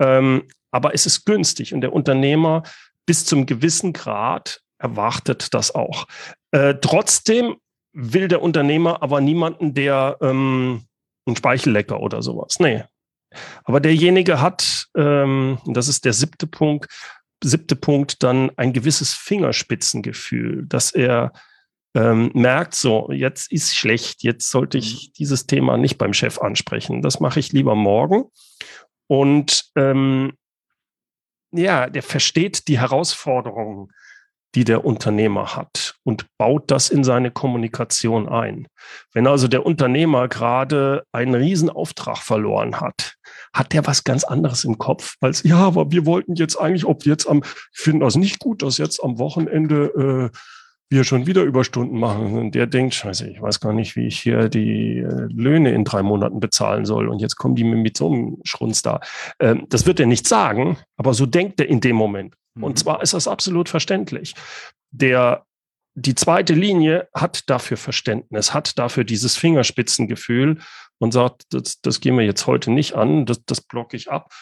Ähm, 0.00 0.48
aber 0.72 0.94
es 0.94 1.06
ist 1.06 1.24
günstig 1.24 1.74
und 1.74 1.82
der 1.82 1.92
Unternehmer 1.92 2.62
bis 3.06 3.24
zum 3.24 3.46
gewissen 3.46 3.92
Grad 3.92 4.60
erwartet 4.78 5.54
das 5.54 5.74
auch. 5.74 6.06
Äh, 6.52 6.74
trotzdem 6.80 7.56
will 7.92 8.28
der 8.28 8.42
Unternehmer 8.42 9.02
aber 9.02 9.20
niemanden, 9.20 9.74
der 9.74 10.16
ähm, 10.20 10.84
ein 11.26 11.36
Speichellecker 11.36 12.00
oder 12.00 12.22
sowas. 12.22 12.58
Nee. 12.58 12.84
Aber 13.64 13.80
derjenige 13.80 14.40
hat, 14.40 14.88
ähm, 14.96 15.58
das 15.66 15.88
ist 15.88 16.04
der 16.04 16.12
siebte 16.12 16.46
Punkt, 16.46 16.90
siebte 17.42 17.76
Punkt, 17.76 18.22
dann 18.22 18.50
ein 18.56 18.72
gewisses 18.72 19.14
Fingerspitzengefühl, 19.14 20.66
dass 20.66 20.92
er 20.92 21.32
ähm, 21.94 22.30
merkt, 22.34 22.74
so, 22.74 23.10
jetzt 23.10 23.50
ist 23.52 23.74
schlecht, 23.74 24.22
jetzt 24.22 24.50
sollte 24.50 24.78
ich 24.78 25.08
mhm. 25.08 25.12
dieses 25.18 25.46
Thema 25.46 25.76
nicht 25.76 25.98
beim 25.98 26.12
Chef 26.12 26.38
ansprechen. 26.38 27.02
Das 27.02 27.20
mache 27.20 27.40
ich 27.40 27.52
lieber 27.52 27.74
morgen. 27.74 28.24
Und 29.06 29.70
ähm, 29.76 30.32
ja, 31.50 31.88
der 31.88 32.02
versteht 32.02 32.68
die 32.68 32.78
Herausforderungen 32.78 33.90
die 34.54 34.64
der 34.64 34.84
Unternehmer 34.84 35.56
hat 35.56 35.91
und 36.04 36.26
baut 36.38 36.70
das 36.70 36.90
in 36.90 37.04
seine 37.04 37.30
Kommunikation 37.30 38.28
ein. 38.28 38.66
Wenn 39.12 39.26
also 39.26 39.48
der 39.48 39.64
Unternehmer 39.64 40.28
gerade 40.28 41.04
einen 41.12 41.34
Riesenauftrag 41.34 42.18
verloren 42.18 42.80
hat, 42.80 43.14
hat 43.52 43.72
der 43.72 43.86
was 43.86 44.04
ganz 44.04 44.24
anderes 44.24 44.64
im 44.64 44.78
Kopf, 44.78 45.16
als 45.20 45.42
ja, 45.42 45.58
aber 45.58 45.90
wir 45.90 46.06
wollten 46.06 46.34
jetzt 46.34 46.56
eigentlich, 46.56 46.86
ob 46.86 47.06
jetzt 47.06 47.26
am, 47.28 47.42
ich 47.44 47.80
finde 47.80 48.04
das 48.04 48.16
nicht 48.16 48.38
gut, 48.38 48.62
dass 48.62 48.78
jetzt 48.78 49.02
am 49.02 49.18
Wochenende 49.18 50.30
äh, 50.32 50.36
wir 50.92 51.04
schon 51.04 51.26
wieder 51.26 51.42
Überstunden 51.42 51.98
machen. 51.98 52.38
Und 52.38 52.54
der 52.54 52.66
denkt, 52.66 52.94
scheiße, 52.94 53.28
ich 53.28 53.40
weiß 53.40 53.58
gar 53.60 53.72
nicht, 53.72 53.96
wie 53.96 54.06
ich 54.06 54.20
hier 54.20 54.48
die 54.48 54.98
äh, 54.98 55.26
Löhne 55.32 55.72
in 55.72 55.84
drei 55.84 56.02
Monaten 56.02 56.38
bezahlen 56.38 56.84
soll. 56.84 57.08
Und 57.08 57.20
jetzt 57.20 57.36
kommen 57.36 57.56
die 57.56 57.64
mit 57.64 57.96
so 57.96 58.12
einem 58.12 58.38
Schrunz 58.44 58.82
da. 58.82 59.00
Ähm, 59.40 59.66
das 59.70 59.86
wird 59.86 59.98
er 59.98 60.06
nicht 60.06 60.28
sagen, 60.28 60.76
aber 60.96 61.14
so 61.14 61.26
denkt 61.26 61.60
er 61.60 61.68
in 61.68 61.80
dem 61.80 61.96
Moment. 61.96 62.34
Mhm. 62.54 62.64
Und 62.64 62.78
zwar 62.78 63.02
ist 63.02 63.14
das 63.14 63.26
absolut 63.26 63.68
verständlich. 63.68 64.34
Der, 64.90 65.44
die 65.94 66.14
zweite 66.14 66.54
Linie 66.54 67.08
hat 67.14 67.48
dafür 67.50 67.76
Verständnis, 67.76 68.54
hat 68.54 68.78
dafür 68.78 69.04
dieses 69.04 69.36
Fingerspitzengefühl 69.36 70.58
und 70.98 71.12
sagt, 71.12 71.44
das, 71.50 71.80
das 71.80 72.00
gehen 72.00 72.16
wir 72.16 72.24
jetzt 72.24 72.46
heute 72.46 72.70
nicht 72.70 72.94
an, 72.94 73.26
das, 73.26 73.44
das 73.44 73.60
blocke 73.60 73.96
ich 73.96 74.10
ab 74.10 74.32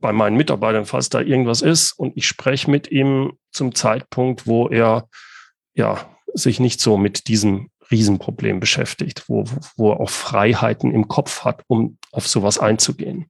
bei 0.00 0.12
meinen 0.12 0.36
Mitarbeitern, 0.36 0.86
falls 0.86 1.08
da 1.08 1.20
irgendwas 1.20 1.62
ist. 1.62 1.92
Und 1.92 2.16
ich 2.16 2.26
spreche 2.26 2.70
mit 2.70 2.90
ihm 2.90 3.32
zum 3.50 3.74
Zeitpunkt, 3.74 4.46
wo 4.46 4.68
er 4.68 5.08
ja 5.74 6.16
sich 6.34 6.60
nicht 6.60 6.80
so 6.80 6.96
mit 6.96 7.28
diesem 7.28 7.70
Riesenproblem 7.90 8.60
beschäftigt, 8.60 9.28
wo, 9.28 9.44
wo 9.76 9.92
er 9.92 10.00
auch 10.00 10.10
Freiheiten 10.10 10.92
im 10.92 11.08
Kopf 11.08 11.44
hat, 11.44 11.62
um 11.66 11.98
auf 12.10 12.26
sowas 12.26 12.58
einzugehen. 12.58 13.26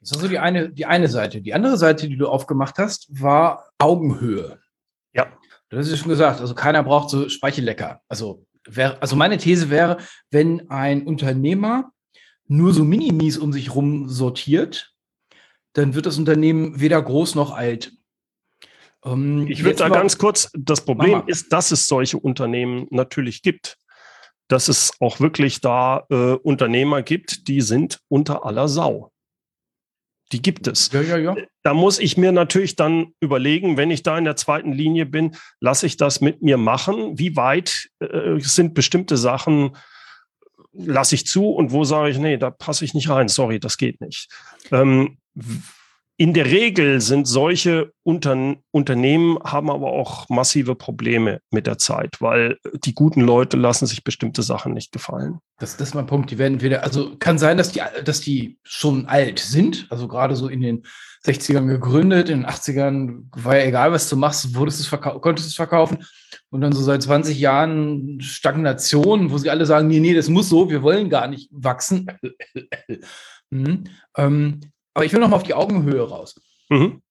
Das 0.00 0.10
ist 0.10 0.16
also 0.18 0.28
die 0.28 0.38
eine, 0.38 0.70
die 0.70 0.86
eine 0.86 1.08
Seite. 1.08 1.40
Die 1.40 1.54
andere 1.54 1.76
Seite, 1.76 2.08
die 2.08 2.16
du 2.16 2.28
aufgemacht 2.28 2.78
hast, 2.78 3.08
war 3.10 3.70
Augenhöhe. 3.78 4.60
Ja. 5.12 5.26
Du 5.68 5.78
hast 5.78 5.90
ja 5.90 5.96
schon 5.96 6.08
gesagt, 6.08 6.40
also 6.40 6.54
keiner 6.54 6.82
braucht 6.82 7.10
so 7.10 7.28
Speichellecker. 7.28 8.00
Also, 8.08 8.46
wär, 8.66 9.00
also 9.02 9.16
meine 9.16 9.38
These 9.38 9.70
wäre, 9.70 9.98
wenn 10.30 10.70
ein 10.70 11.06
Unternehmer 11.06 11.90
nur 12.46 12.72
so 12.72 12.84
Minimis 12.84 13.38
um 13.38 13.52
sich 13.52 13.74
rum 13.74 14.08
sortiert, 14.08 14.94
dann 15.72 15.94
wird 15.94 16.06
das 16.06 16.18
Unternehmen 16.18 16.80
weder 16.80 17.02
groß 17.02 17.34
noch 17.34 17.52
alt. 17.54 17.92
Ähm, 19.04 19.46
ich 19.48 19.64
würde 19.64 19.76
da 19.76 19.88
ganz 19.88 20.18
kurz, 20.18 20.50
das 20.56 20.84
Problem 20.84 21.24
ist, 21.26 21.52
dass 21.52 21.70
es 21.70 21.88
solche 21.88 22.18
Unternehmen 22.18 22.86
natürlich 22.90 23.42
gibt. 23.42 23.78
Dass 24.48 24.68
es 24.68 24.92
auch 25.00 25.18
wirklich 25.18 25.60
da 25.60 26.06
äh, 26.08 26.34
Unternehmer 26.34 27.02
gibt, 27.02 27.48
die 27.48 27.60
sind 27.60 28.00
unter 28.08 28.46
aller 28.46 28.68
Sau. 28.68 29.12
Die 30.32 30.42
gibt 30.42 30.66
es. 30.66 30.90
Ja, 30.92 31.02
ja, 31.02 31.16
ja. 31.16 31.36
Da 31.62 31.72
muss 31.72 32.00
ich 32.00 32.16
mir 32.16 32.32
natürlich 32.32 32.74
dann 32.74 33.12
überlegen, 33.20 33.76
wenn 33.76 33.90
ich 33.90 34.02
da 34.02 34.18
in 34.18 34.24
der 34.24 34.36
zweiten 34.36 34.72
Linie 34.72 35.06
bin, 35.06 35.36
lasse 35.60 35.86
ich 35.86 35.96
das 35.96 36.20
mit 36.20 36.42
mir 36.42 36.56
machen? 36.56 37.18
Wie 37.18 37.36
weit 37.36 37.88
äh, 38.00 38.38
sind 38.40 38.74
bestimmte 38.74 39.16
Sachen, 39.16 39.76
lasse 40.72 41.14
ich 41.14 41.26
zu 41.26 41.50
und 41.50 41.70
wo 41.70 41.84
sage 41.84 42.10
ich, 42.10 42.18
nee, 42.18 42.36
da 42.36 42.50
passe 42.50 42.84
ich 42.84 42.92
nicht 42.92 43.08
rein, 43.08 43.28
sorry, 43.28 43.60
das 43.60 43.76
geht 43.76 44.00
nicht. 44.00 44.28
Ähm, 44.72 45.18
in 46.18 46.32
der 46.32 46.46
Regel 46.46 47.02
sind 47.02 47.26
solche 47.26 47.92
Unter 48.02 48.56
Unternehmen 48.70 49.38
haben 49.44 49.70
aber 49.70 49.88
auch 49.88 50.28
massive 50.30 50.74
Probleme 50.74 51.40
mit 51.50 51.66
der 51.66 51.76
Zeit, 51.76 52.20
weil 52.20 52.58
die 52.84 52.94
guten 52.94 53.20
Leute 53.20 53.58
lassen 53.58 53.86
sich 53.86 54.02
bestimmte 54.02 54.42
Sachen 54.42 54.72
nicht 54.72 54.92
gefallen. 54.92 55.40
Das, 55.58 55.76
das 55.76 55.88
ist 55.88 55.94
mein 55.94 56.06
Punkt. 56.06 56.30
Die 56.30 56.38
werden 56.38 56.62
wieder, 56.62 56.84
also 56.84 57.16
kann 57.18 57.38
sein, 57.38 57.58
dass 57.58 57.72
die, 57.72 57.82
dass 58.04 58.22
die 58.22 58.58
schon 58.62 59.06
alt 59.06 59.40
sind, 59.40 59.86
also 59.90 60.08
gerade 60.08 60.36
so 60.36 60.48
in 60.48 60.62
den 60.62 60.84
60ern 61.26 61.66
gegründet, 61.66 62.30
in 62.30 62.42
den 62.42 62.48
80ern 62.48 63.24
war 63.32 63.58
ja 63.58 63.66
egal, 63.66 63.92
was 63.92 64.08
du 64.08 64.16
machst, 64.16 64.54
wurdest 64.54 64.80
es 64.80 64.90
konntest 64.90 65.48
es 65.48 65.54
verkaufen. 65.54 66.04
Und 66.48 66.62
dann 66.62 66.72
so 66.72 66.82
seit 66.82 67.02
20 67.02 67.38
Jahren 67.38 68.20
Stagnation, 68.20 69.30
wo 69.30 69.36
sie 69.36 69.50
alle 69.50 69.66
sagen, 69.66 69.88
nee, 69.88 70.00
nee, 70.00 70.14
das 70.14 70.30
muss 70.30 70.48
so, 70.48 70.70
wir 70.70 70.82
wollen 70.82 71.10
gar 71.10 71.26
nicht 71.26 71.50
wachsen. 71.52 72.06
mhm. 73.50 73.84
ähm, 74.16 74.60
aber 74.96 75.04
ich 75.04 75.12
will 75.12 75.20
noch 75.20 75.28
mal 75.28 75.36
auf 75.36 75.42
die 75.42 75.52
Augenhöhe 75.52 76.08
raus. 76.08 76.40
Mhm. 76.70 77.02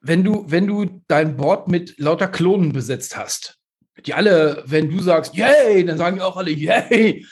Wenn 0.00 0.22
du, 0.22 0.44
wenn 0.48 0.68
du 0.68 1.02
dein 1.08 1.36
Board 1.36 1.66
mit 1.66 1.98
lauter 1.98 2.28
Klonen 2.28 2.72
besetzt 2.72 3.16
hast, 3.16 3.58
die 4.06 4.14
alle, 4.14 4.62
wenn 4.66 4.88
du 4.88 5.02
sagst, 5.02 5.34
yay, 5.34 5.84
dann 5.84 5.98
sagen 5.98 6.16
die 6.16 6.22
auch 6.22 6.36
alle, 6.36 6.52
yay. 6.52 7.26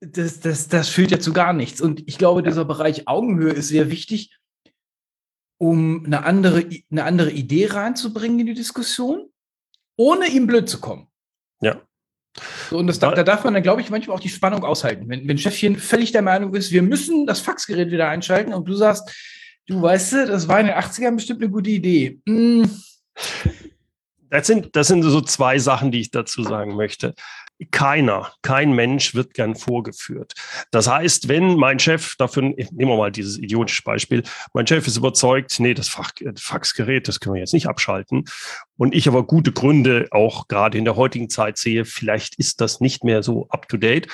Das, 0.00 0.40
das, 0.40 0.68
das 0.68 0.88
führt 0.88 1.10
ja 1.10 1.20
zu 1.20 1.34
gar 1.34 1.52
nichts. 1.52 1.82
Und 1.82 2.08
ich 2.08 2.16
glaube, 2.16 2.42
dieser 2.42 2.64
Bereich 2.64 3.06
Augenhöhe 3.06 3.52
ist 3.52 3.68
sehr 3.68 3.90
wichtig, 3.90 4.34
um 5.58 6.06
eine 6.06 6.24
andere, 6.24 6.66
eine 6.90 7.04
andere 7.04 7.30
Idee 7.30 7.66
reinzubringen 7.66 8.40
in 8.40 8.46
die 8.46 8.54
Diskussion, 8.54 9.28
ohne 9.98 10.26
ihm 10.28 10.46
blöd 10.46 10.70
zu 10.70 10.80
kommen. 10.80 11.08
Ja. 11.60 11.82
So, 12.70 12.78
und 12.78 12.86
das, 12.86 12.98
da, 12.98 13.12
da 13.12 13.22
darf 13.22 13.44
man 13.44 13.54
dann, 13.54 13.62
glaube 13.62 13.80
ich, 13.80 13.90
manchmal 13.90 14.16
auch 14.16 14.20
die 14.20 14.28
Spannung 14.28 14.64
aushalten. 14.64 15.08
Wenn, 15.08 15.28
wenn 15.28 15.38
Chefchen 15.38 15.76
völlig 15.76 16.12
der 16.12 16.22
Meinung 16.22 16.54
ist, 16.54 16.72
wir 16.72 16.82
müssen 16.82 17.26
das 17.26 17.40
Faxgerät 17.40 17.90
wieder 17.90 18.08
einschalten 18.08 18.52
und 18.52 18.68
du 18.68 18.74
sagst, 18.74 19.08
Du 19.66 19.80
weißt 19.80 20.12
du, 20.12 20.26
das 20.26 20.46
war 20.46 20.60
in 20.60 20.66
den 20.66 20.74
80ern 20.74 21.14
bestimmt 21.14 21.42
eine 21.42 21.50
gute 21.50 21.70
Idee. 21.70 22.20
Mm. 22.26 22.64
Das 24.28 24.46
sind, 24.46 24.74
das 24.76 24.88
sind 24.88 25.02
so 25.02 25.20
zwei 25.20 25.58
Sachen, 25.58 25.90
die 25.90 26.00
ich 26.00 26.10
dazu 26.10 26.42
sagen 26.42 26.74
möchte. 26.76 27.14
Keiner, 27.70 28.32
kein 28.42 28.72
Mensch 28.72 29.14
wird 29.14 29.32
gern 29.34 29.54
vorgeführt. 29.54 30.34
Das 30.72 30.88
heißt, 30.88 31.28
wenn 31.28 31.54
mein 31.54 31.78
Chef 31.78 32.16
dafür, 32.16 32.42
nehmen 32.42 32.72
wir 32.72 32.96
mal 32.96 33.12
dieses 33.12 33.38
idiotische 33.38 33.82
Beispiel, 33.82 34.24
mein 34.52 34.66
Chef 34.66 34.86
ist 34.86 34.96
überzeugt, 34.96 35.60
nee, 35.60 35.72
das 35.72 35.88
Fach, 35.88 36.10
Faxgerät, 36.36 37.06
das 37.06 37.20
können 37.20 37.34
wir 37.34 37.40
jetzt 37.40 37.54
nicht 37.54 37.68
abschalten. 37.68 38.24
Und 38.76 38.94
ich 38.94 39.06
aber 39.06 39.24
gute 39.24 39.52
Gründe 39.52 40.08
auch 40.10 40.48
gerade 40.48 40.78
in 40.78 40.84
der 40.84 40.96
heutigen 40.96 41.30
Zeit 41.30 41.56
sehe, 41.56 41.84
vielleicht 41.84 42.34
ist 42.36 42.60
das 42.60 42.80
nicht 42.80 43.04
mehr 43.04 43.22
so 43.22 43.48
up 43.50 43.68
to 43.68 43.76
date, 43.76 44.08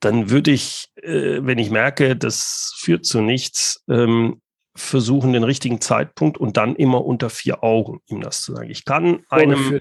dann 0.00 0.30
würde 0.30 0.52
ich, 0.52 0.88
äh, 1.02 1.40
wenn 1.42 1.58
ich 1.58 1.70
merke, 1.70 2.16
das 2.16 2.74
führt 2.78 3.04
zu 3.04 3.20
nichts, 3.20 3.82
ähm, 3.88 4.40
versuchen, 4.78 5.32
den 5.32 5.44
richtigen 5.44 5.80
Zeitpunkt 5.80 6.38
und 6.38 6.56
dann 6.56 6.76
immer 6.76 7.04
unter 7.04 7.30
vier 7.30 7.62
Augen 7.62 8.00
ihm 8.06 8.20
das 8.20 8.42
zu 8.42 8.54
sagen. 8.54 8.70
Ich 8.70 8.84
kann 8.84 9.20
einem 9.28 9.80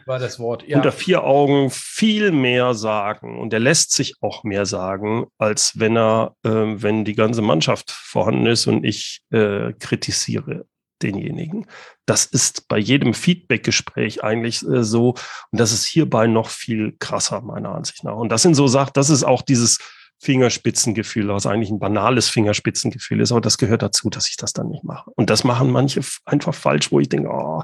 ja. 0.68 0.78
unter 0.78 0.92
vier 0.92 1.24
Augen 1.24 1.70
viel 1.70 2.32
mehr 2.32 2.74
sagen 2.74 3.40
und 3.40 3.54
er 3.54 3.60
lässt 3.60 3.94
sich 3.94 4.16
auch 4.22 4.44
mehr 4.44 4.66
sagen, 4.66 5.26
als 5.38 5.74
wenn 5.76 5.98
er, 5.98 6.36
äh, 6.44 6.50
wenn 6.50 7.06
die 7.06 7.16
ganze 7.16 7.42
Mannschaft 7.42 7.92
vorhanden 7.92 8.48
ist 8.48 8.68
und 8.68 8.84
ich 8.84 9.22
äh, 9.32 9.74
kritisiere 9.74 10.66
denjenigen. 11.02 11.68
Das 12.06 12.26
ist 12.26 12.68
bei 12.68 12.78
jedem 12.78 13.14
Feedback-Gespräch 13.14 14.24
eigentlich 14.24 14.64
äh, 14.64 14.84
so 14.84 15.10
und 15.52 15.60
das 15.60 15.72
ist 15.72 15.86
hierbei 15.86 16.28
noch 16.28 16.50
viel 16.50 16.96
krasser 17.00 17.42
meiner 17.42 17.76
Ansicht 17.76 18.04
nach. 18.04 18.16
Und 18.16 18.30
das 18.30 18.42
sind 18.42 18.56
so 18.56 18.68
Sachen, 18.68 18.92
das 18.94 19.10
ist 19.10 19.24
auch 19.24 19.42
dieses 19.42 19.80
Fingerspitzengefühl, 20.20 21.28
was 21.28 21.46
eigentlich 21.46 21.70
ein 21.70 21.80
banales 21.80 22.30
Fingerspitzengefühl 22.30 23.22
ist, 23.22 23.32
aber 23.32 23.42
das 23.42 23.58
gehört 23.58 23.84
dazu, 23.84 24.10
dass 24.10 24.30
ich 24.30 24.38
das 24.38 24.54
dann 24.54 24.70
nicht 24.70 24.84
mache. 24.84 25.12
Und 25.16 25.30
das 25.30 25.44
machen 25.44 25.72
manche 25.72 26.02
einfach 26.26 26.56
falsch, 26.56 26.92
wo 26.92 27.00
ich 27.00 27.10
denke, 27.10 27.30
oh, 27.30 27.62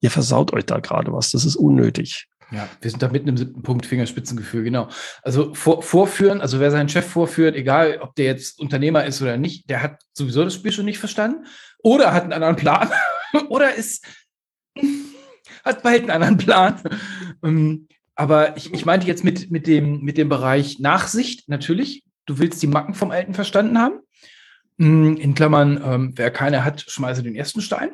ihr 0.00 0.10
versaut 0.10 0.52
euch 0.52 0.66
da 0.66 0.78
gerade 0.78 1.12
was, 1.12 1.32
das 1.32 1.44
ist 1.44 1.56
unnötig. 1.56 2.28
Ja, 2.52 2.68
wir 2.80 2.90
sind 2.90 3.02
da 3.02 3.08
mitten 3.08 3.28
im 3.28 3.36
siebten 3.36 3.62
Punkt, 3.62 3.86
Fingerspitzengefühl, 3.86 4.62
genau. 4.62 4.88
Also 5.22 5.52
vor, 5.54 5.82
vorführen, 5.82 6.40
also 6.40 6.60
wer 6.60 6.70
seinen 6.70 6.88
Chef 6.88 7.04
vorführt, 7.04 7.56
egal 7.56 7.98
ob 8.00 8.14
der 8.14 8.26
jetzt 8.26 8.60
Unternehmer 8.60 9.04
ist 9.04 9.20
oder 9.20 9.36
nicht, 9.36 9.68
der 9.68 9.82
hat 9.82 10.00
sowieso 10.12 10.44
das 10.44 10.54
Spiel 10.54 10.70
schon 10.70 10.84
nicht 10.84 10.98
verstanden 10.98 11.44
oder 11.82 12.12
hat 12.12 12.22
einen 12.22 12.32
anderen 12.32 12.54
Plan 12.54 12.88
oder 13.48 13.74
ist, 13.74 14.06
hat 15.64 15.82
bald 15.82 16.02
einen 16.02 16.10
anderen 16.10 16.36
Plan. 16.36 16.80
Aber 18.16 18.56
ich, 18.56 18.72
ich 18.72 18.86
meinte 18.86 19.06
jetzt 19.06 19.24
mit, 19.24 19.50
mit, 19.50 19.66
dem, 19.66 20.00
mit 20.00 20.16
dem 20.18 20.28
Bereich 20.28 20.78
Nachsicht 20.78 21.48
natürlich. 21.48 22.02
Du 22.24 22.38
willst 22.38 22.62
die 22.62 22.66
Macken 22.66 22.94
vom 22.94 23.10
Alten 23.10 23.34
verstanden 23.34 23.78
haben. 23.78 24.00
Hm, 24.78 25.16
in 25.18 25.34
Klammern, 25.34 25.80
ähm, 25.84 26.12
wer 26.16 26.30
keine 26.30 26.64
hat, 26.64 26.84
schmeiße 26.88 27.22
den 27.22 27.34
ersten 27.34 27.60
Stein. 27.60 27.90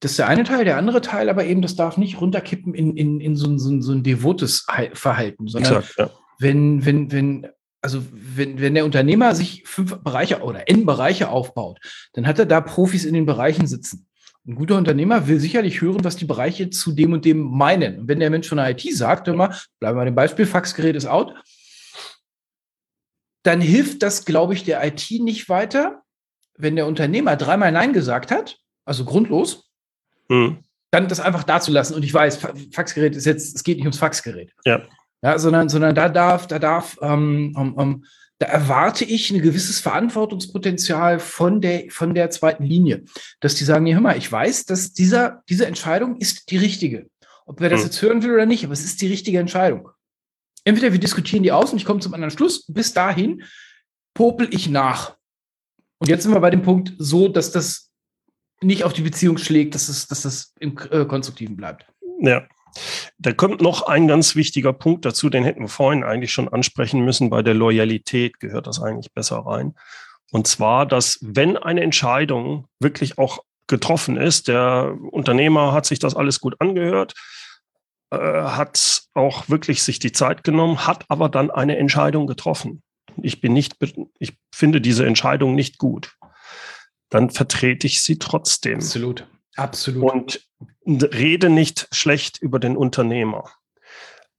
Das 0.00 0.12
ist 0.12 0.18
der 0.18 0.28
eine 0.28 0.44
Teil. 0.44 0.64
Der 0.64 0.78
andere 0.78 1.02
Teil 1.02 1.28
aber 1.28 1.44
eben, 1.44 1.62
das 1.62 1.76
darf 1.76 1.96
nicht 1.98 2.20
runterkippen 2.20 2.74
in, 2.74 2.96
in, 2.96 3.20
in 3.20 3.36
so, 3.36 3.46
ein, 3.46 3.58
so, 3.58 3.70
ein, 3.70 3.82
so 3.82 3.92
ein 3.92 4.02
devotes 4.02 4.66
Verhalten, 4.94 5.46
sondern 5.46 5.76
Exakt, 5.76 5.98
ja. 5.98 6.10
wenn, 6.38 6.84
wenn, 6.84 7.12
wenn, 7.12 7.46
also 7.80 8.02
wenn, 8.12 8.60
wenn 8.60 8.74
der 8.74 8.86
Unternehmer 8.86 9.34
sich 9.34 9.62
fünf 9.66 9.96
Bereiche 9.98 10.40
oder 10.40 10.68
n 10.68 10.86
Bereiche 10.86 11.28
aufbaut, 11.28 11.78
dann 12.14 12.26
hat 12.26 12.38
er 12.38 12.46
da 12.46 12.60
Profis 12.60 13.04
in 13.04 13.14
den 13.14 13.26
Bereichen 13.26 13.66
sitzen. 13.66 14.06
Ein 14.46 14.56
guter 14.56 14.76
Unternehmer 14.76 15.26
will 15.26 15.40
sicherlich 15.40 15.80
hören, 15.80 16.04
was 16.04 16.16
die 16.16 16.26
Bereiche 16.26 16.68
zu 16.68 16.92
dem 16.92 17.14
und 17.14 17.24
dem 17.24 17.38
meinen. 17.40 18.00
Und 18.00 18.08
wenn 18.08 18.20
der 18.20 18.28
Mensch 18.28 18.48
von 18.48 18.58
der 18.58 18.70
IT 18.70 18.82
sagt, 18.94 19.26
hör 19.26 19.34
mal, 19.34 19.56
bleiben 19.80 19.96
wir 19.96 20.00
bei 20.00 20.04
dem 20.04 20.14
Beispiel, 20.14 20.44
Faxgerät 20.44 20.96
ist 20.96 21.06
out, 21.06 21.34
dann 23.42 23.60
hilft 23.60 24.02
das, 24.02 24.24
glaube 24.24 24.54
ich, 24.54 24.64
der 24.64 24.84
IT 24.84 25.10
nicht 25.10 25.48
weiter, 25.48 26.02
wenn 26.56 26.76
der 26.76 26.86
Unternehmer 26.86 27.36
dreimal 27.36 27.72
Nein 27.72 27.92
gesagt 27.92 28.30
hat, 28.30 28.58
also 28.84 29.04
grundlos, 29.04 29.70
mhm. 30.28 30.58
dann 30.90 31.08
das 31.08 31.20
einfach 31.20 31.44
dazulassen. 31.44 31.96
Und 31.96 32.02
ich 32.02 32.12
weiß, 32.12 32.38
Faxgerät 32.72 33.16
ist 33.16 33.24
jetzt, 33.24 33.56
es 33.56 33.64
geht 33.64 33.78
nicht 33.78 33.86
ums 33.86 33.98
Faxgerät. 33.98 34.52
Ja. 34.64 34.82
Ja, 35.22 35.38
sondern, 35.38 35.70
sondern 35.70 35.94
da 35.94 36.10
darf, 36.10 36.46
da 36.48 36.58
darf 36.58 36.98
ähm, 37.00 37.54
um, 37.56 38.04
da 38.38 38.46
erwarte 38.46 39.04
ich 39.04 39.30
ein 39.30 39.42
gewisses 39.42 39.80
Verantwortungspotenzial 39.80 41.20
von 41.20 41.60
der, 41.60 41.84
von 41.90 42.14
der 42.14 42.30
zweiten 42.30 42.64
Linie. 42.64 43.04
Dass 43.40 43.54
die 43.54 43.64
sagen, 43.64 43.84
nee, 43.84 43.94
hör 43.94 44.00
mal, 44.00 44.18
ich 44.18 44.30
weiß, 44.30 44.66
dass 44.66 44.92
dieser, 44.92 45.42
diese 45.48 45.66
Entscheidung 45.66 46.16
ist 46.16 46.50
die 46.50 46.56
richtige. 46.56 47.08
Ob 47.46 47.60
wer 47.60 47.70
das 47.70 47.80
hm. 47.80 47.86
jetzt 47.86 48.02
hören 48.02 48.22
will 48.22 48.32
oder 48.32 48.46
nicht, 48.46 48.64
aber 48.64 48.72
es 48.72 48.84
ist 48.84 49.00
die 49.02 49.06
richtige 49.06 49.38
Entscheidung. 49.38 49.88
Entweder 50.64 50.92
wir 50.92 51.00
diskutieren 51.00 51.42
die 51.42 51.52
aus 51.52 51.72
und 51.72 51.78
ich 51.78 51.84
komme 51.84 52.00
zum 52.00 52.14
anderen 52.14 52.30
Schluss. 52.30 52.66
Bis 52.66 52.92
dahin 52.92 53.42
popel 54.14 54.48
ich 54.50 54.68
nach. 54.68 55.16
Und 55.98 56.08
jetzt 56.08 56.22
sind 56.22 56.32
wir 56.32 56.40
bei 56.40 56.50
dem 56.50 56.62
Punkt 56.62 56.92
so, 56.98 57.28
dass 57.28 57.52
das 57.52 57.90
nicht 58.60 58.84
auf 58.84 58.92
die 58.92 59.02
Beziehung 59.02 59.38
schlägt, 59.38 59.74
dass, 59.74 59.88
es, 59.88 60.06
dass 60.06 60.22
das 60.22 60.54
im 60.58 60.76
äh, 60.90 61.04
Konstruktiven 61.04 61.56
bleibt. 61.56 61.86
Ja. 62.20 62.46
Da 63.18 63.32
kommt 63.32 63.60
noch 63.60 63.82
ein 63.82 64.08
ganz 64.08 64.36
wichtiger 64.36 64.72
Punkt 64.72 65.04
dazu, 65.04 65.30
den 65.30 65.44
hätten 65.44 65.62
wir 65.62 65.68
vorhin 65.68 66.04
eigentlich 66.04 66.32
schon 66.32 66.48
ansprechen 66.48 67.04
müssen. 67.04 67.30
Bei 67.30 67.42
der 67.42 67.54
Loyalität 67.54 68.40
gehört 68.40 68.66
das 68.66 68.82
eigentlich 68.82 69.12
besser 69.12 69.38
rein. 69.38 69.74
Und 70.32 70.46
zwar, 70.46 70.86
dass 70.86 71.18
wenn 71.20 71.56
eine 71.56 71.82
Entscheidung 71.82 72.66
wirklich 72.80 73.18
auch 73.18 73.38
getroffen 73.66 74.16
ist, 74.16 74.48
der 74.48 74.96
Unternehmer 75.10 75.72
hat 75.72 75.86
sich 75.86 75.98
das 75.98 76.14
alles 76.14 76.40
gut 76.40 76.60
angehört, 76.60 77.14
äh, 78.10 78.16
hat 78.16 79.02
auch 79.14 79.48
wirklich 79.48 79.82
sich 79.82 79.98
die 79.98 80.12
Zeit 80.12 80.44
genommen, 80.44 80.86
hat 80.86 81.04
aber 81.08 81.28
dann 81.28 81.50
eine 81.50 81.76
Entscheidung 81.76 82.26
getroffen. 82.26 82.82
ich 83.22 83.40
bin 83.40 83.52
nicht, 83.52 83.76
ich 84.18 84.36
finde 84.52 84.80
diese 84.80 85.06
Entscheidung 85.06 85.54
nicht 85.54 85.78
gut, 85.78 86.16
dann 87.10 87.30
vertrete 87.30 87.86
ich 87.86 88.02
sie 88.02 88.18
trotzdem. 88.18 88.76
Absolut. 88.76 89.26
Absolut. 89.56 90.02
Und 90.02 90.48
rede 90.86 91.50
nicht 91.50 91.88
schlecht 91.92 92.38
über 92.40 92.58
den 92.58 92.76
Unternehmer. 92.76 93.50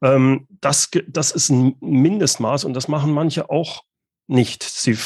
Ähm, 0.01 0.47
das, 0.61 0.89
das 1.07 1.31
ist 1.31 1.49
ein 1.49 1.75
Mindestmaß 1.79 2.65
und 2.65 2.73
das 2.73 2.87
machen 2.87 3.11
manche 3.11 3.49
auch 3.49 3.83
nicht. 4.27 4.63
Sie 4.63 4.97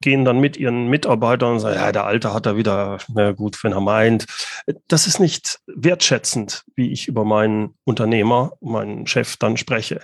gehen 0.00 0.24
dann 0.24 0.38
mit 0.38 0.56
ihren 0.56 0.88
Mitarbeitern 0.88 1.54
und 1.54 1.60
sagen, 1.60 1.76
ja, 1.76 1.92
der 1.92 2.04
Alte 2.04 2.34
hat 2.34 2.46
da 2.46 2.56
wieder, 2.56 2.98
na 3.08 3.32
gut, 3.32 3.62
wenn 3.64 3.72
er 3.72 3.80
meint. 3.80 4.26
Das 4.86 5.06
ist 5.06 5.18
nicht 5.18 5.60
wertschätzend, 5.66 6.64
wie 6.74 6.92
ich 6.92 7.08
über 7.08 7.24
meinen 7.24 7.74
Unternehmer, 7.84 8.52
meinen 8.60 9.06
Chef 9.06 9.36
dann 9.36 9.56
spreche. 9.56 10.02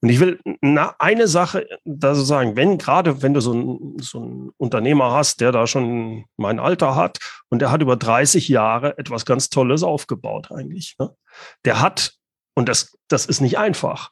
Und 0.00 0.10
ich 0.10 0.20
will 0.20 0.38
na, 0.60 0.94
eine 0.98 1.26
Sache 1.26 1.66
da 1.84 2.14
so 2.14 2.22
sagen, 2.22 2.56
wenn 2.56 2.78
gerade, 2.78 3.22
wenn 3.22 3.34
du 3.34 3.40
so 3.40 3.52
einen 3.52 3.98
so 3.98 4.20
einen 4.20 4.50
Unternehmer 4.56 5.10
hast, 5.12 5.40
der 5.40 5.50
da 5.50 5.66
schon 5.66 6.24
mein 6.36 6.60
Alter 6.60 6.94
hat 6.94 7.18
und 7.48 7.60
der 7.60 7.72
hat 7.72 7.82
über 7.82 7.96
30 7.96 8.48
Jahre 8.48 8.96
etwas 8.98 9.24
ganz 9.24 9.50
Tolles 9.50 9.82
aufgebaut 9.82 10.52
eigentlich. 10.52 10.94
Ne? 11.00 11.14
Der 11.64 11.80
hat, 11.80 12.14
und 12.54 12.68
das, 12.68 12.96
das 13.08 13.26
ist 13.26 13.40
nicht 13.40 13.58
einfach, 13.58 14.10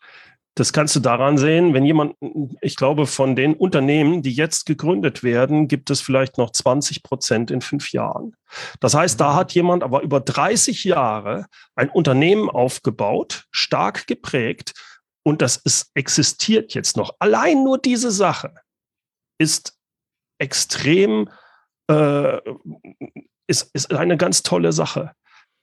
das 0.56 0.72
kannst 0.72 0.96
du 0.96 1.00
daran 1.00 1.36
sehen, 1.36 1.74
wenn 1.74 1.84
jemand, 1.84 2.14
ich 2.62 2.76
glaube, 2.76 3.06
von 3.06 3.36
den 3.36 3.52
Unternehmen, 3.52 4.22
die 4.22 4.32
jetzt 4.32 4.64
gegründet 4.64 5.22
werden, 5.22 5.68
gibt 5.68 5.90
es 5.90 6.00
vielleicht 6.00 6.38
noch 6.38 6.50
20 6.50 7.02
Prozent 7.02 7.50
in 7.50 7.60
fünf 7.60 7.92
Jahren. 7.92 8.34
Das 8.80 8.94
heißt, 8.94 9.20
da 9.20 9.34
hat 9.34 9.52
jemand 9.52 9.84
aber 9.84 10.00
über 10.00 10.18
30 10.18 10.84
Jahre 10.84 11.44
ein 11.74 11.90
Unternehmen 11.90 12.48
aufgebaut, 12.48 13.44
stark 13.50 14.06
geprägt 14.06 14.72
und 15.26 15.42
das 15.42 15.56
ist, 15.56 15.90
existiert 15.94 16.74
jetzt 16.74 16.96
noch. 16.96 17.16
Allein 17.18 17.64
nur 17.64 17.78
diese 17.78 18.12
Sache 18.12 18.54
ist 19.38 19.76
extrem, 20.38 21.28
äh, 21.90 22.38
ist, 23.48 23.70
ist 23.74 23.92
eine 23.92 24.16
ganz 24.16 24.44
tolle 24.44 24.72
Sache 24.72 25.16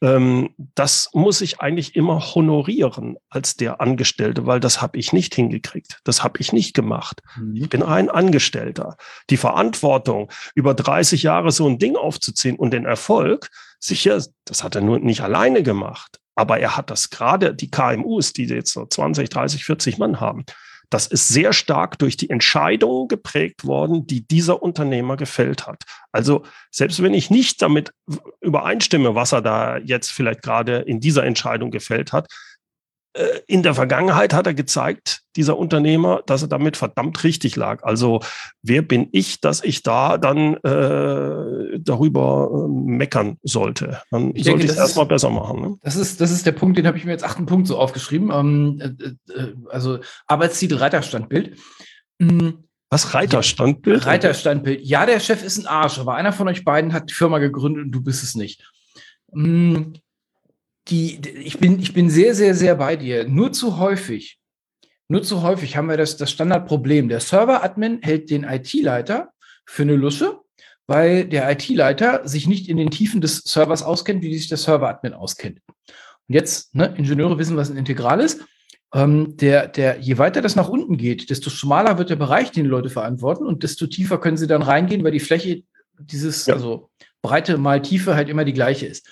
ähm, 0.03 0.53
das 0.75 1.09
muss 1.13 1.39
ich 1.39 1.61
eigentlich 1.61 1.95
immer 1.95 2.19
honorieren 2.35 3.15
als 3.29 3.55
der 3.55 3.79
Angestellte, 3.79 4.45
weil 4.45 4.59
das 4.59 4.81
habe 4.81 4.97
ich 4.97 5.13
nicht 5.13 5.33
hingekriegt. 5.33 6.01
Das 6.03 6.23
habe 6.23 6.41
ich 6.41 6.51
nicht 6.51 6.75
gemacht. 6.75 7.21
Mhm. 7.37 7.55
Ich 7.55 7.69
bin 7.69 7.81
ein 7.81 8.09
Angestellter. 8.09 8.97
Die 9.29 9.37
Verantwortung, 9.37 10.29
über 10.55 10.73
30 10.73 11.23
Jahre 11.23 11.51
so 11.51 11.67
ein 11.67 11.79
Ding 11.79 11.95
aufzuziehen 11.95 12.57
und 12.57 12.71
den 12.71 12.85
Erfolg, 12.85 13.49
sicher, 13.79 14.21
das 14.43 14.63
hat 14.63 14.75
er 14.75 14.81
nur 14.81 14.99
nicht 14.99 15.21
alleine 15.21 15.63
gemacht. 15.63 16.19
Aber 16.35 16.59
er 16.59 16.75
hat 16.75 16.89
das 16.89 17.09
gerade, 17.09 17.53
die 17.53 17.69
KMUs, 17.69 18.33
die 18.33 18.45
jetzt 18.45 18.73
so 18.73 18.85
20, 18.85 19.29
30, 19.29 19.63
40 19.65 19.97
Mann 19.97 20.19
haben, 20.19 20.45
das 20.93 21.07
ist 21.07 21.27
sehr 21.27 21.53
stark 21.53 21.97
durch 21.97 22.17
die 22.17 22.29
Entscheidungen 22.29 23.07
geprägt 23.07 23.65
worden, 23.65 24.05
die 24.05 24.27
dieser 24.27 24.61
Unternehmer 24.61 25.17
gefällt 25.17 25.65
hat. 25.65 25.83
Also 26.11 26.43
selbst 26.69 27.01
wenn 27.01 27.15
ich 27.15 27.31
nicht 27.31 27.63
damit 27.63 27.93
übereinstimme, 28.41 29.15
was 29.15 29.31
er 29.31 29.41
da 29.41 29.77
jetzt 29.77 30.11
vielleicht 30.11 30.43
gerade 30.43 30.77
in 30.77 30.99
dieser 30.99 31.23
Entscheidung 31.23 31.71
gefällt 31.71 32.13
hat, 32.13 32.27
in 33.47 33.61
der 33.61 33.75
Vergangenheit 33.75 34.33
hat 34.33 34.47
er 34.47 34.55
gezeigt, 34.55 35.21
dieser 35.35 35.57
Unternehmer, 35.57 36.21
dass 36.25 36.41
er 36.41 36.47
damit 36.47 36.77
verdammt 36.77 37.23
richtig 37.23 37.55
lag. 37.55 37.83
Also 37.83 38.21
wer 38.61 38.81
bin 38.81 39.07
ich, 39.11 39.41
dass 39.41 39.63
ich 39.63 39.83
da 39.83 40.17
dann 40.17 40.55
äh, 40.57 41.79
darüber 41.79 42.49
äh, 42.51 42.67
meckern 42.67 43.37
sollte? 43.43 44.01
Dann 44.11 44.35
ich 44.35 44.45
sollte 44.45 44.65
ich 44.65 44.71
es 44.71 44.77
erstmal 44.77 45.05
besser 45.05 45.29
machen. 45.29 45.61
Ne? 45.61 45.77
Das, 45.81 45.95
ist, 45.95 46.21
das 46.21 46.31
ist 46.31 46.45
der 46.45 46.51
Punkt, 46.53 46.77
den 46.77 46.87
habe 46.87 46.97
ich 46.97 47.05
mir 47.05 47.11
jetzt 47.11 47.23
achten 47.23 47.45
Punkt 47.45 47.67
so 47.67 47.77
aufgeschrieben. 47.77 48.31
Ähm, 48.31 48.79
äh, 48.81 49.33
äh 49.33 49.53
also 49.69 49.99
Arbeitstitel 50.27 50.77
Reiterstandbild. 50.77 51.57
Mhm. 52.19 52.63
Was, 52.89 53.13
Reiterstandbild? 53.13 54.05
Reiterstandbild. 54.05 54.81
Ja, 54.83 55.05
der 55.05 55.19
Chef 55.19 55.43
ist 55.43 55.57
ein 55.57 55.65
Arsch, 55.65 55.97
aber 55.97 56.15
einer 56.15 56.31
von 56.31 56.47
euch 56.47 56.63
beiden 56.63 56.93
hat 56.93 57.09
die 57.09 57.13
Firma 57.13 57.39
gegründet 57.39 57.85
und 57.85 57.91
du 57.91 58.01
bist 58.01 58.23
es 58.23 58.35
nicht. 58.35 58.71
Mhm 59.31 59.93
die, 60.89 61.19
ich 61.39 61.59
bin, 61.59 61.79
ich 61.79 61.93
bin 61.93 62.09
sehr, 62.09 62.35
sehr, 62.35 62.55
sehr 62.55 62.75
bei 62.75 62.95
dir. 62.95 63.27
Nur 63.27 63.51
zu 63.51 63.77
häufig, 63.77 64.39
nur 65.07 65.23
zu 65.23 65.41
häufig 65.41 65.77
haben 65.77 65.89
wir 65.89 65.97
das, 65.97 66.17
das 66.17 66.31
Standardproblem. 66.31 67.09
Der 67.09 67.19
Server-Admin 67.19 67.99
hält 68.01 68.29
den 68.29 68.43
IT-Leiter 68.43 69.31
für 69.65 69.83
eine 69.83 69.95
Lusche, 69.95 70.39
weil 70.87 71.25
der 71.25 71.49
IT-Leiter 71.51 72.27
sich 72.27 72.47
nicht 72.47 72.67
in 72.67 72.77
den 72.77 72.89
Tiefen 72.89 73.21
des 73.21 73.39
Servers 73.45 73.83
auskennt, 73.83 74.23
wie 74.23 74.37
sich 74.37 74.49
der 74.49 74.57
Server-Admin 74.57 75.13
auskennt. 75.13 75.59
Und 75.67 76.35
jetzt, 76.35 76.75
ne, 76.75 76.93
Ingenieure 76.97 77.37
wissen, 77.37 77.57
was 77.57 77.69
ein 77.69 77.77
Integral 77.77 78.19
ist. 78.19 78.41
Ähm, 78.93 79.37
der, 79.37 79.67
der, 79.67 79.99
je 79.99 80.17
weiter 80.17 80.41
das 80.41 80.55
nach 80.55 80.69
unten 80.69 80.97
geht, 80.97 81.29
desto 81.29 81.49
schmaler 81.49 81.97
wird 81.97 82.09
der 82.09 82.15
Bereich, 82.15 82.51
den 82.51 82.65
die 82.65 82.69
Leute 82.69 82.89
verantworten 82.89 83.45
und 83.45 83.63
desto 83.63 83.87
tiefer 83.87 84.19
können 84.19 84.37
sie 84.37 84.47
dann 84.47 84.61
reingehen, 84.61 85.03
weil 85.03 85.11
die 85.11 85.19
Fläche 85.19 85.63
dieses, 85.99 86.45
ja. 86.45 86.53
also 86.53 86.91
Breite 87.23 87.57
mal 87.57 87.81
Tiefe 87.81 88.15
halt 88.15 88.29
immer 88.29 88.45
die 88.45 88.53
gleiche 88.53 88.85
ist 88.85 89.07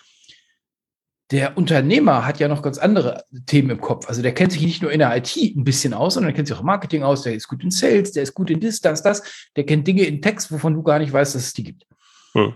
der 1.31 1.57
Unternehmer 1.57 2.25
hat 2.25 2.39
ja 2.39 2.49
noch 2.49 2.61
ganz 2.61 2.77
andere 2.77 3.23
Themen 3.45 3.69
im 3.69 3.81
Kopf. 3.81 4.07
Also 4.09 4.21
der 4.21 4.33
kennt 4.33 4.51
sich 4.51 4.61
nicht 4.61 4.81
nur 4.81 4.91
in 4.91 4.99
der 4.99 5.15
IT 5.15 5.35
ein 5.37 5.63
bisschen 5.63 5.93
aus, 5.93 6.15
sondern 6.15 6.29
der 6.29 6.35
kennt 6.35 6.47
sich 6.49 6.55
auch 6.55 6.61
im 6.61 6.65
Marketing 6.65 7.03
aus, 7.03 7.23
der 7.23 7.33
ist 7.33 7.47
gut 7.47 7.63
in 7.63 7.71
Sales, 7.71 8.11
der 8.11 8.23
ist 8.23 8.33
gut 8.33 8.49
in 8.49 8.59
das, 8.59 8.81
das, 8.81 9.01
das, 9.01 9.23
der 9.55 9.65
kennt 9.65 9.87
Dinge 9.87 10.03
in 10.03 10.21
Text, 10.21 10.51
wovon 10.51 10.73
du 10.73 10.83
gar 10.83 10.99
nicht 10.99 11.13
weißt, 11.13 11.33
dass 11.33 11.43
es 11.43 11.53
die 11.53 11.63
gibt. 11.63 11.87
Hm. 12.33 12.53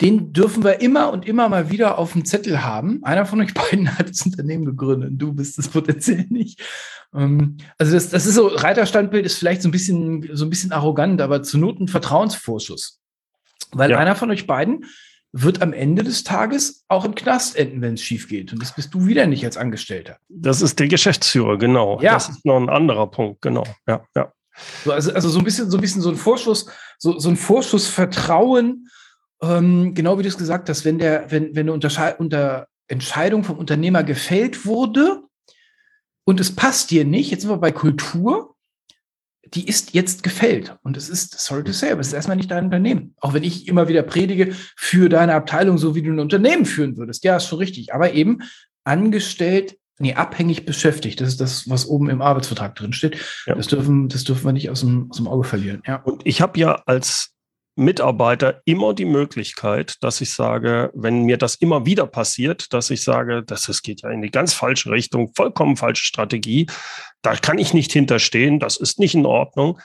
Den 0.00 0.32
dürfen 0.32 0.64
wir 0.64 0.80
immer 0.80 1.12
und 1.12 1.26
immer 1.26 1.48
mal 1.48 1.70
wieder 1.70 1.98
auf 1.98 2.12
dem 2.12 2.24
Zettel 2.24 2.64
haben. 2.64 3.04
Einer 3.04 3.26
von 3.26 3.40
euch 3.40 3.52
beiden 3.70 3.98
hat 3.98 4.08
das 4.08 4.24
Unternehmen 4.24 4.64
gegründet, 4.64 5.12
du 5.16 5.34
bist 5.34 5.58
es 5.58 5.68
potenziell 5.68 6.26
nicht. 6.30 6.62
Ähm, 7.14 7.58
also 7.76 7.92
das, 7.92 8.08
das 8.08 8.24
ist 8.24 8.34
so, 8.34 8.46
Reiterstandbild 8.46 9.26
ist 9.26 9.38
vielleicht 9.38 9.60
so 9.60 9.68
ein 9.68 9.72
bisschen, 9.72 10.28
so 10.32 10.46
ein 10.46 10.50
bisschen 10.50 10.72
arrogant, 10.72 11.20
aber 11.20 11.42
zu 11.42 11.58
Not 11.58 11.80
ein 11.80 11.88
Vertrauensvorschuss. 11.88 13.00
Weil 13.72 13.90
ja. 13.90 13.98
einer 13.98 14.16
von 14.16 14.30
euch 14.30 14.46
beiden 14.46 14.86
wird 15.32 15.60
am 15.60 15.72
Ende 15.72 16.02
des 16.02 16.24
Tages 16.24 16.84
auch 16.88 17.04
im 17.04 17.14
Knast 17.14 17.56
enden, 17.56 17.82
wenn 17.82 17.94
es 17.94 18.02
schief 18.02 18.28
geht. 18.28 18.52
Und 18.52 18.62
das 18.62 18.74
bist 18.74 18.94
du 18.94 19.06
wieder 19.06 19.26
nicht 19.26 19.44
als 19.44 19.56
Angestellter. 19.56 20.18
Das 20.28 20.62
ist 20.62 20.78
der 20.78 20.88
Geschäftsführer, 20.88 21.58
genau. 21.58 22.00
Ja. 22.00 22.14
Das 22.14 22.28
ist 22.28 22.44
noch 22.44 22.56
ein 22.56 22.70
anderer 22.70 23.06
Punkt, 23.10 23.42
genau. 23.42 23.64
Ja, 23.86 24.04
ja. 24.16 24.32
So, 24.84 24.92
also, 24.92 25.12
also 25.12 25.28
so 25.28 25.38
ein 25.38 25.44
bisschen, 25.44 25.70
so 25.70 25.76
ein 25.76 25.80
bisschen 25.80 26.02
so 26.02 26.08
ein 26.08 26.16
Vorschuss, 26.16 26.66
so, 26.98 27.18
so 27.18 27.28
ein 27.28 27.36
Vorschussvertrauen, 27.36 28.88
ähm, 29.42 29.94
genau 29.94 30.18
wie 30.18 30.22
du 30.22 30.28
es 30.28 30.38
gesagt 30.38 30.68
hast, 30.68 30.84
wenn 30.84 30.98
der, 30.98 31.30
wenn, 31.30 31.54
wenn 31.54 31.66
eine 31.66 31.72
Untersche 31.72 32.16
unter 32.18 32.66
Entscheidung 32.88 33.44
vom 33.44 33.58
Unternehmer 33.58 34.02
gefällt 34.02 34.66
wurde 34.66 35.22
und 36.24 36.40
es 36.40 36.54
passt 36.56 36.90
dir 36.90 37.04
nicht, 37.04 37.30
jetzt 37.30 37.42
sind 37.42 37.50
wir 37.50 37.58
bei 37.58 37.70
Kultur, 37.70 38.56
die 39.54 39.66
ist 39.66 39.94
jetzt 39.94 40.22
gefällt. 40.22 40.76
Und 40.82 40.96
es 40.96 41.08
ist, 41.08 41.38
sorry 41.38 41.64
to 41.64 41.72
say, 41.72 41.90
aber 41.90 42.00
es 42.00 42.08
ist 42.08 42.12
erstmal 42.12 42.36
nicht 42.36 42.50
dein 42.50 42.66
Unternehmen. 42.66 43.14
Auch 43.20 43.34
wenn 43.34 43.42
ich 43.42 43.68
immer 43.68 43.88
wieder 43.88 44.02
predige 44.02 44.54
für 44.76 45.08
deine 45.08 45.34
Abteilung, 45.34 45.78
so 45.78 45.94
wie 45.94 46.02
du 46.02 46.10
ein 46.10 46.20
Unternehmen 46.20 46.64
führen 46.64 46.96
würdest. 46.96 47.24
Ja, 47.24 47.36
ist 47.36 47.46
schon 47.46 47.58
richtig. 47.58 47.94
Aber 47.94 48.12
eben 48.12 48.42
angestellt, 48.84 49.76
nee, 49.98 50.14
abhängig 50.14 50.64
beschäftigt. 50.64 51.20
Das 51.20 51.28
ist 51.28 51.40
das, 51.40 51.68
was 51.68 51.86
oben 51.86 52.10
im 52.10 52.22
Arbeitsvertrag 52.22 52.74
drin 52.74 52.92
steht. 52.92 53.18
Ja. 53.46 53.54
Das, 53.54 53.66
dürfen, 53.66 54.08
das 54.08 54.24
dürfen 54.24 54.44
wir 54.44 54.52
nicht 54.52 54.70
aus 54.70 54.80
dem, 54.80 55.10
aus 55.10 55.16
dem 55.16 55.28
Auge 55.28 55.44
verlieren. 55.44 55.82
Ja. 55.86 55.96
Und 55.96 56.26
ich 56.26 56.40
habe 56.40 56.58
ja 56.58 56.82
als 56.86 57.34
Mitarbeiter 57.78 58.60
immer 58.64 58.92
die 58.92 59.04
Möglichkeit, 59.04 59.96
dass 60.00 60.20
ich 60.20 60.32
sage, 60.32 60.90
wenn 60.94 61.22
mir 61.22 61.38
das 61.38 61.54
immer 61.54 61.86
wieder 61.86 62.06
passiert, 62.06 62.72
dass 62.72 62.90
ich 62.90 63.02
sage, 63.02 63.44
das, 63.44 63.62
das 63.62 63.82
geht 63.82 64.02
ja 64.02 64.10
in 64.10 64.20
die 64.20 64.30
ganz 64.30 64.52
falsche 64.52 64.90
Richtung, 64.90 65.32
vollkommen 65.34 65.76
falsche 65.76 66.04
Strategie, 66.04 66.66
da 67.22 67.36
kann 67.36 67.58
ich 67.58 67.74
nicht 67.74 67.92
hinterstehen, 67.92 68.58
das 68.58 68.76
ist 68.76 68.98
nicht 68.98 69.14
in 69.14 69.26
Ordnung, 69.26 69.80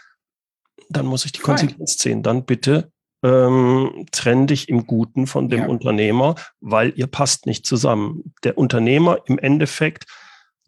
dann 0.90 1.06
muss 1.06 1.26
ich 1.26 1.32
die 1.34 1.40
Konsequenz 1.40 1.98
ziehen. 1.98 2.24
Dann 2.24 2.46
bitte 2.46 2.92
ähm, 3.24 4.08
trenn 4.12 4.48
dich 4.48 4.70
im 4.70 4.88
Guten 4.88 5.28
von 5.28 5.48
dem 5.48 5.62
ja. 5.62 5.68
Unternehmer, 5.68 6.36
weil 6.62 6.94
ihr 6.96 7.08
passt 7.08 7.46
nicht 7.46 7.66
zusammen. 7.66 8.34
Der 8.44 8.58
Unternehmer 8.58 9.20
im 9.26 9.38
Endeffekt 9.38 10.06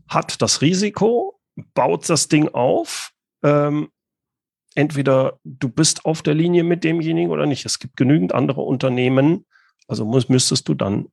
hat 0.08 0.42
das 0.44 0.62
Risiko, 0.62 1.40
baut 1.74 2.08
das 2.08 2.28
Ding 2.28 2.50
auf, 2.50 3.12
ähm, 3.44 3.90
entweder 4.76 5.40
du 5.44 5.70
bist 5.70 6.06
auf 6.06 6.22
der 6.22 6.36
Linie 6.36 6.64
mit 6.64 6.84
demjenigen 6.84 7.32
oder 7.32 7.46
nicht. 7.46 7.66
Es 7.66 7.80
gibt 7.80 7.98
genügend 7.98 8.34
andere 8.34 8.62
Unternehmen, 8.62 9.46
also 9.88 10.06
muss, 10.06 10.30
müsstest 10.30 10.68
du 10.68 10.74
dann 10.74 11.08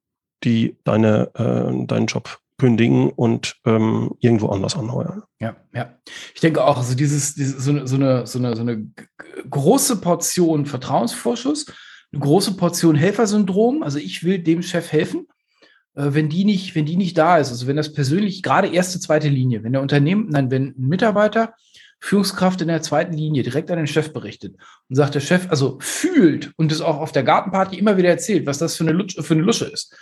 die, 0.44 0.76
deine, 0.84 1.30
äh, 1.34 1.86
deinen 1.86 2.06
Job 2.06 2.38
kündigen 2.58 3.10
und 3.10 3.56
ähm, 3.64 4.12
irgendwo 4.20 4.48
anders 4.48 4.76
anheuern. 4.76 5.22
Ja, 5.40 5.56
ja. 5.74 5.98
Ich 6.34 6.40
denke 6.40 6.64
auch, 6.64 6.78
also 6.78 6.94
dieses, 6.94 7.34
dieses 7.34 7.64
so, 7.64 7.70
eine, 7.70 7.86
so, 7.86 7.96
eine, 7.96 8.26
so, 8.26 8.38
eine, 8.38 8.56
so 8.56 8.62
eine 8.62 8.86
große 9.48 10.00
Portion 10.00 10.66
Vertrauensvorschuss, 10.66 11.66
eine 12.12 12.20
große 12.20 12.56
Portion 12.56 12.94
Helfersyndrom. 12.94 13.82
Also 13.82 13.98
ich 13.98 14.22
will 14.22 14.38
dem 14.38 14.62
Chef 14.62 14.92
helfen. 14.92 15.26
Äh, 15.94 16.08
wenn 16.14 16.28
die 16.28 16.44
nicht, 16.44 16.74
wenn 16.74 16.86
die 16.86 16.96
nicht 16.96 17.18
da 17.18 17.38
ist, 17.38 17.50
also 17.50 17.66
wenn 17.66 17.76
das 17.76 17.92
persönlich 17.92 18.42
gerade 18.42 18.68
erste, 18.68 19.00
zweite 19.00 19.28
Linie, 19.28 19.62
wenn 19.64 19.72
der 19.72 19.82
Unternehmen, 19.82 20.28
nein, 20.30 20.50
wenn 20.50 20.68
ein 20.68 20.88
Mitarbeiter 20.88 21.54
Führungskraft 22.02 22.60
in 22.60 22.68
der 22.68 22.82
zweiten 22.82 23.12
Linie 23.12 23.44
direkt 23.44 23.70
an 23.70 23.76
den 23.76 23.86
Chef 23.86 24.12
berichtet 24.12 24.56
und 24.88 24.96
sagt, 24.96 25.14
der 25.14 25.20
Chef 25.20 25.48
also 25.50 25.78
fühlt 25.80 26.52
und 26.56 26.72
es 26.72 26.80
auch 26.80 26.98
auf 26.98 27.12
der 27.12 27.22
Gartenparty 27.22 27.78
immer 27.78 27.96
wieder 27.96 28.08
erzählt, 28.08 28.44
was 28.44 28.58
das 28.58 28.76
für 28.76 28.82
eine, 28.82 28.92
Lusche, 28.92 29.22
für 29.22 29.34
eine 29.34 29.44
Lusche 29.44 29.66
ist. 29.66 29.96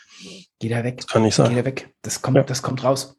Geht 0.58 0.72
er 0.72 0.82
weg. 0.82 0.96
Das 0.96 1.06
kann 1.08 1.26
ich 1.26 1.34
sagen. 1.34 1.50
Geht 1.50 1.58
er 1.58 1.64
weg. 1.66 1.94
Das 2.00 2.22
kommt, 2.22 2.38
ja. 2.38 2.42
das 2.42 2.62
kommt 2.62 2.82
raus. 2.82 3.16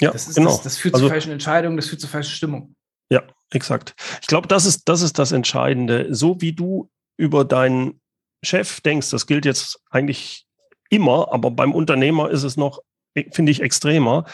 Ja, 0.00 0.12
das, 0.12 0.28
ist, 0.28 0.36
genau. 0.36 0.48
das, 0.48 0.62
das 0.62 0.78
führt 0.78 0.94
also, 0.94 1.06
zu 1.06 1.10
falschen 1.10 1.30
Entscheidungen, 1.30 1.76
das 1.76 1.88
führt 1.88 2.00
zu 2.00 2.08
falschen 2.08 2.32
Stimmung. 2.32 2.74
Ja, 3.10 3.22
exakt. 3.50 3.94
Ich 4.22 4.28
glaube, 4.28 4.48
das 4.48 4.64
ist, 4.64 4.88
das 4.88 5.02
ist 5.02 5.18
das 5.18 5.32
Entscheidende. 5.32 6.14
So 6.14 6.40
wie 6.40 6.54
du 6.54 6.90
über 7.18 7.44
deinen 7.44 8.00
Chef 8.42 8.80
denkst, 8.80 9.10
das 9.10 9.26
gilt 9.26 9.44
jetzt 9.44 9.78
eigentlich 9.90 10.46
immer, 10.88 11.30
aber 11.32 11.50
beim 11.50 11.74
Unternehmer 11.74 12.30
ist 12.30 12.44
es 12.44 12.56
noch, 12.56 12.80
finde 13.30 13.52
ich, 13.52 13.60
extremer. 13.60 14.24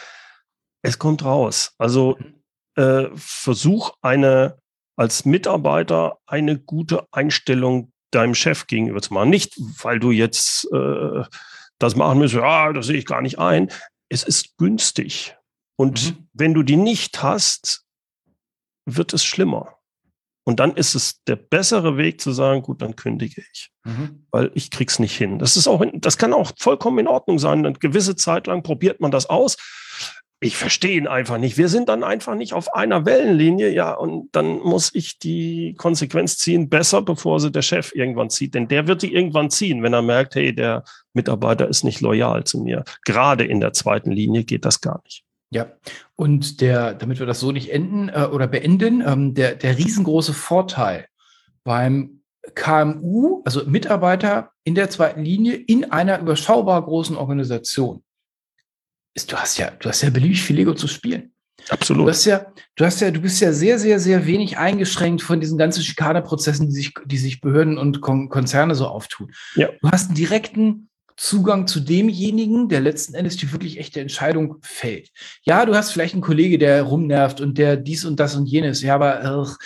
Es 0.82 1.01
kommt 1.01 1.24
raus. 1.24 1.74
Also 1.78 2.16
äh, 2.79 3.11
versuch 3.16 3.93
eine 4.03 4.59
als 4.97 5.24
Mitarbeiter 5.24 6.18
eine 6.26 6.59
gute 6.59 7.07
Einstellung 7.12 7.93
deinem 8.11 8.35
Chef 8.35 8.66
gegenüber 8.66 9.03
zu 9.03 9.14
machen. 9.14 9.31
Nicht, 9.31 9.55
weil 9.83 10.01
du 10.01 10.11
jetzt 10.11 10.66
äh, 10.72 11.24
das 11.79 11.95
machen 11.97 12.18
müsstest, 12.18 12.43
ja, 12.43 12.72
das 12.72 12.87
sehe 12.87 12.99
ich 12.99 13.07
gar 13.07 13.22
nicht 13.22 13.39
ein. 13.39 13.70
Es 14.09 14.22
ist 14.22 14.57
günstig. 14.57 15.37
Und 15.76 16.11
mhm. 16.18 16.29
wenn 16.33 16.55
du 16.55 16.62
die 16.62 16.76
nicht 16.76 17.22
hast, 17.22 17.85
wird 18.87 19.12
es 19.12 19.24
schlimmer. 19.24 19.76
Und 20.45 20.61
dann 20.61 20.74
ist 20.74 20.95
es 20.95 21.22
der 21.24 21.37
bessere 21.37 21.97
Weg 21.99 22.20
zu 22.20 22.33
sagen, 22.33 22.62
gut, 22.62 22.81
dann 22.81 22.97
kündige 22.97 23.43
ich, 23.53 23.70
mhm. 23.85 24.26
weil 24.31 24.51
ich 24.55 24.70
krieg's 24.70 24.99
nicht 24.99 25.16
hin. 25.16 25.39
Das 25.39 25.57
ist 25.57 25.68
auch, 25.68 25.85
das 25.95 26.16
kann 26.16 26.33
auch 26.33 26.53
vollkommen 26.59 27.01
in 27.01 27.07
Ordnung 27.07 27.39
sein. 27.39 27.66
Eine 27.66 27.79
gewisse 27.79 28.16
Zeit 28.16 28.47
lang 28.47 28.62
probiert 28.62 29.01
man 29.01 29.11
das 29.11 29.26
aus. 29.26 29.57
Ich 30.41 30.57
verstehe 30.57 30.97
ihn 30.97 31.09
einfach 31.09 31.39
nicht. 31.39 31.59
Wir 31.59 31.68
sind 31.68 31.89
dann 31.89 32.05
einfach 32.05 32.36
nicht 32.36 32.53
auf 32.53 32.72
einer 32.72 33.05
Wellenlinie, 33.05 33.70
ja, 33.70 33.93
und 33.93 34.28
dann 34.32 34.61
muss 34.61 34.95
ich 34.95 35.18
die 35.18 35.74
Konsequenz 35.76 36.39
ziehen, 36.39 36.68
besser, 36.68 37.03
bevor 37.03 37.41
sie 37.41 37.51
der 37.51 37.62
Chef 37.62 37.93
irgendwann 37.93 38.30
zieht. 38.30 38.55
Denn 38.55 38.68
der 38.68 38.86
wird 38.86 39.01
sie 39.01 39.12
irgendwann 39.12 39.51
ziehen, 39.51 39.82
wenn 39.82 39.93
er 39.93 40.03
merkt, 40.03 40.36
hey, 40.36 40.55
der 40.55 40.84
Mitarbeiter 41.12 41.66
ist 41.66 41.82
nicht 41.82 42.01
loyal 42.01 42.45
zu 42.45 42.61
mir. 42.61 42.84
Gerade 43.05 43.45
in 43.45 43.59
der 43.59 43.72
zweiten 43.72 44.12
Linie 44.12 44.45
geht 44.45 44.64
das 44.64 44.80
gar 44.80 45.01
nicht. 45.03 45.24
Ja, 45.51 45.72
und 46.14 46.61
der, 46.61 46.95
damit 46.95 47.18
wir 47.18 47.26
das 47.26 47.41
so 47.41 47.53
nicht 47.53 47.70
enden 47.70 48.09
äh, 48.09 48.28
oder 48.30 48.47
beenden, 48.47 49.03
ähm, 49.05 49.34
der, 49.34 49.55
der 49.55 49.78
riesengroße 49.78 50.34
Vorteil 50.34 51.07
beim 51.64 52.20
KMU, 52.55 53.43
also 53.45 53.64
Mitarbeiter 53.66 54.51
in 54.64 54.74
der 54.74 54.91
zweiten 54.91 55.22
Linie 55.22 55.55
in 55.55 55.91
einer 55.91 56.20
überschaubar 56.20 56.82
großen 56.84 57.16
Organisation, 57.16 58.03
ist, 59.19 59.33
du 59.33 59.37
hast 59.37 59.59
ja, 59.59 59.71
du 59.71 59.89
hast 59.89 60.03
ja 60.03 60.11
beliebig 60.11 60.43
viel 60.43 60.57
Lego 60.57 60.75
zu 60.75 60.89
spielen. 60.89 61.33
Absolut. 61.69 62.07
Du 62.07 62.11
hast 62.11 62.25
ja, 62.25 62.47
du 62.77 62.85
hast 62.85 63.01
ja, 63.01 63.11
du 63.11 63.21
bist 63.21 63.41
ja 63.41 63.53
sehr, 63.53 63.79
sehr, 63.79 64.01
sehr 64.01 64.27
wenig 64.27 64.57
eingeschränkt 64.59 65.23
von 65.23 65.41
diesen 65.41 65.59
ganzen 65.59 65.83
Schikaneprozessen, 65.83 66.69
die 66.69 66.75
sich, 66.75 66.95
die 67.05 67.19
sich 67.19 67.41
Behörden 67.41 67.79
und 67.79 68.01
Kon 68.01 68.29
Konzerne 68.29 68.75
so 68.75 68.87
auftun. 68.87 69.33
Ja. 69.55 69.69
Du 69.83 69.91
hast 69.91 70.09
einen 70.09 70.14
direkten 70.16 70.89
Zugang 71.16 71.66
zu 71.66 71.81
demjenigen, 71.81 72.69
der 72.69 72.81
letzten 72.81 73.14
Endes 73.14 73.37
die 73.37 73.51
wirklich 73.53 73.79
echte 73.79 74.01
Entscheidung 74.01 74.59
fällt. 74.62 75.11
Ja, 75.43 75.66
du 75.66 75.75
hast 75.75 75.91
vielleicht 75.91 76.14
einen 76.14 76.23
Kollege, 76.23 76.59
der 76.59 76.85
rumnervt 76.85 77.41
und 77.41 77.59
der 77.59 77.77
dies 77.77 78.05
und 78.05 78.21
das 78.21 78.37
und 78.37 78.47
jenes. 78.47 78.83
Ja, 78.83 78.95
aber 78.95 79.21
ach, 79.25 79.59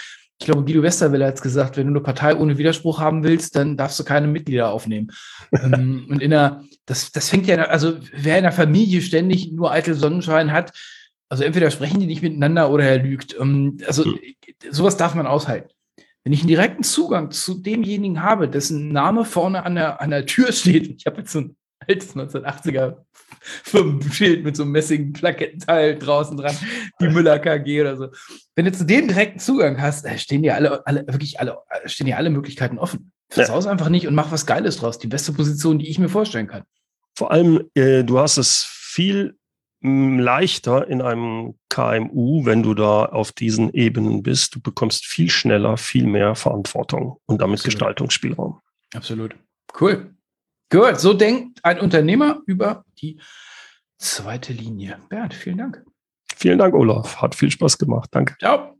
ich 0.43 0.47
glaube, 0.47 0.65
Guido 0.65 0.83
Westerwelle 0.83 1.27
hat 1.27 1.37
es 1.37 1.43
gesagt, 1.43 1.77
wenn 1.77 1.87
du 1.87 1.93
eine 1.93 2.01
Partei 2.01 2.35
ohne 2.35 2.59
Widerspruch 2.59 2.99
haben 2.99 3.23
willst, 3.23 3.55
dann 3.55 3.77
darfst 3.77 3.99
du 4.01 4.05
keine 4.05 4.27
Mitglieder 4.27 4.71
aufnehmen. 4.73 5.13
ähm, 5.53 6.07
und 6.11 6.21
in 6.21 6.31
der, 6.31 6.65
das, 6.85 7.13
das 7.13 7.29
fängt 7.29 7.47
ja, 7.47 7.57
also 7.65 7.99
wer 8.13 8.39
in 8.39 8.43
der 8.43 8.53
Familie 8.53 9.03
ständig 9.03 9.53
nur 9.53 9.71
eitel 9.71 9.95
Sonnenschein 9.95 10.53
hat, 10.53 10.73
also 11.29 11.45
entweder 11.45 11.71
sprechen 11.71 12.01
die 12.01 12.07
nicht 12.07 12.23
miteinander 12.23 12.71
oder 12.71 12.85
er 12.85 12.99
lügt. 12.99 13.37
Ähm, 13.39 13.79
also 13.87 14.05
sowas 14.69 14.97
darf 14.97 15.15
man 15.15 15.29
aushalten. 15.29 15.71
Wenn 16.25 16.33
ich 16.33 16.41
einen 16.41 16.49
direkten 16.49 16.83
Zugang 16.83 17.31
zu 17.31 17.63
demjenigen 17.63 18.23
habe, 18.23 18.49
dessen 18.49 18.89
Name 18.89 19.25
vorne 19.25 19.65
an 19.65 19.77
der, 19.77 20.01
an 20.01 20.11
der 20.11 20.27
Tür 20.27 20.53
steht, 20.53 20.89
ich 20.89 21.07
habe 21.07 21.21
jetzt 21.21 21.33
so 21.33 21.41
ein 21.41 21.57
altes 21.87 22.17
1980er 22.17 22.97
Firmenschild 23.65 24.45
mit 24.45 24.57
so 24.57 24.63
einem 24.63 24.73
messigen 24.73 25.13
Plakettenteil 25.13 25.99
draußen 25.99 26.37
dran, 26.37 26.57
die 27.01 27.09
Müller 27.09 27.39
KG 27.39 27.81
oder 27.81 27.97
so. 27.97 28.09
Wenn 28.55 28.65
du 28.65 28.73
zu 28.73 28.85
dem 28.85 29.09
direkten 29.09 29.39
Zugang 29.39 29.81
hast, 29.81 30.09
stehen 30.21 30.43
dir 30.43 30.55
alle, 30.55 30.87
alle, 30.87 31.07
wirklich 31.07 31.41
alle, 31.41 31.59
stehen 31.87 32.07
dir 32.07 32.17
alle 32.17 32.31
Möglichkeiten 32.31 32.79
offen. 32.79 33.13
Versaus 33.29 33.65
ja. 33.65 33.71
einfach 33.71 33.89
nicht 33.89 34.07
und 34.07 34.15
mach 34.15 34.31
was 34.31 34.47
Geiles 34.47 34.77
draus. 34.77 34.99
Die 34.99 35.07
beste 35.07 35.33
Position, 35.33 35.79
die 35.79 35.89
ich 35.89 35.99
mir 35.99 36.09
vorstellen 36.09 36.47
kann. 36.47 36.65
Vor 37.15 37.31
allem, 37.31 37.69
äh, 37.75 38.05
du 38.05 38.19
hast 38.19 38.37
es 38.37 38.65
viel 38.69 39.37
leichter 39.83 40.87
in 40.87 41.03
einem 41.03 41.55
KMU, 41.69 42.45
wenn 42.47 42.63
du 42.63 42.75
da 42.75 43.07
auf 43.07 43.33
diesen 43.33 43.73
Ebenen 43.73 44.23
bist. 44.23 44.55
Du 44.55 44.61
bekommst 44.61 45.07
viel 45.07 45.29
schneller, 45.29 45.77
viel 45.77 46.07
mehr 46.07 46.37
Verantwortung 46.37 47.19
und 47.27 47.41
damit 47.41 47.59
Absolut. 47.59 47.75
Gestaltungsspielraum. 47.75 48.61
Absolut. 48.95 49.35
Cool. 49.81 50.15
Gut, 50.73 50.99
so 50.99 51.13
denkt 51.13 51.63
ein 51.63 51.79
Unternehmer 51.81 52.41
über 52.47 52.87
die 52.99 53.21
zweite 53.99 54.55
Linie. 54.55 54.99
Bernd, 55.11 55.35
vielen 55.35 55.59
Dank. 55.59 55.85
Vielen 56.35 56.59
Dank, 56.59 56.75
Olaf. 56.75 57.21
Hat 57.21 57.35
viel 57.35 57.51
Spaß 57.51 57.77
gemacht. 57.77 58.09
Danke. 58.11 58.37
Ciao. 58.39 58.79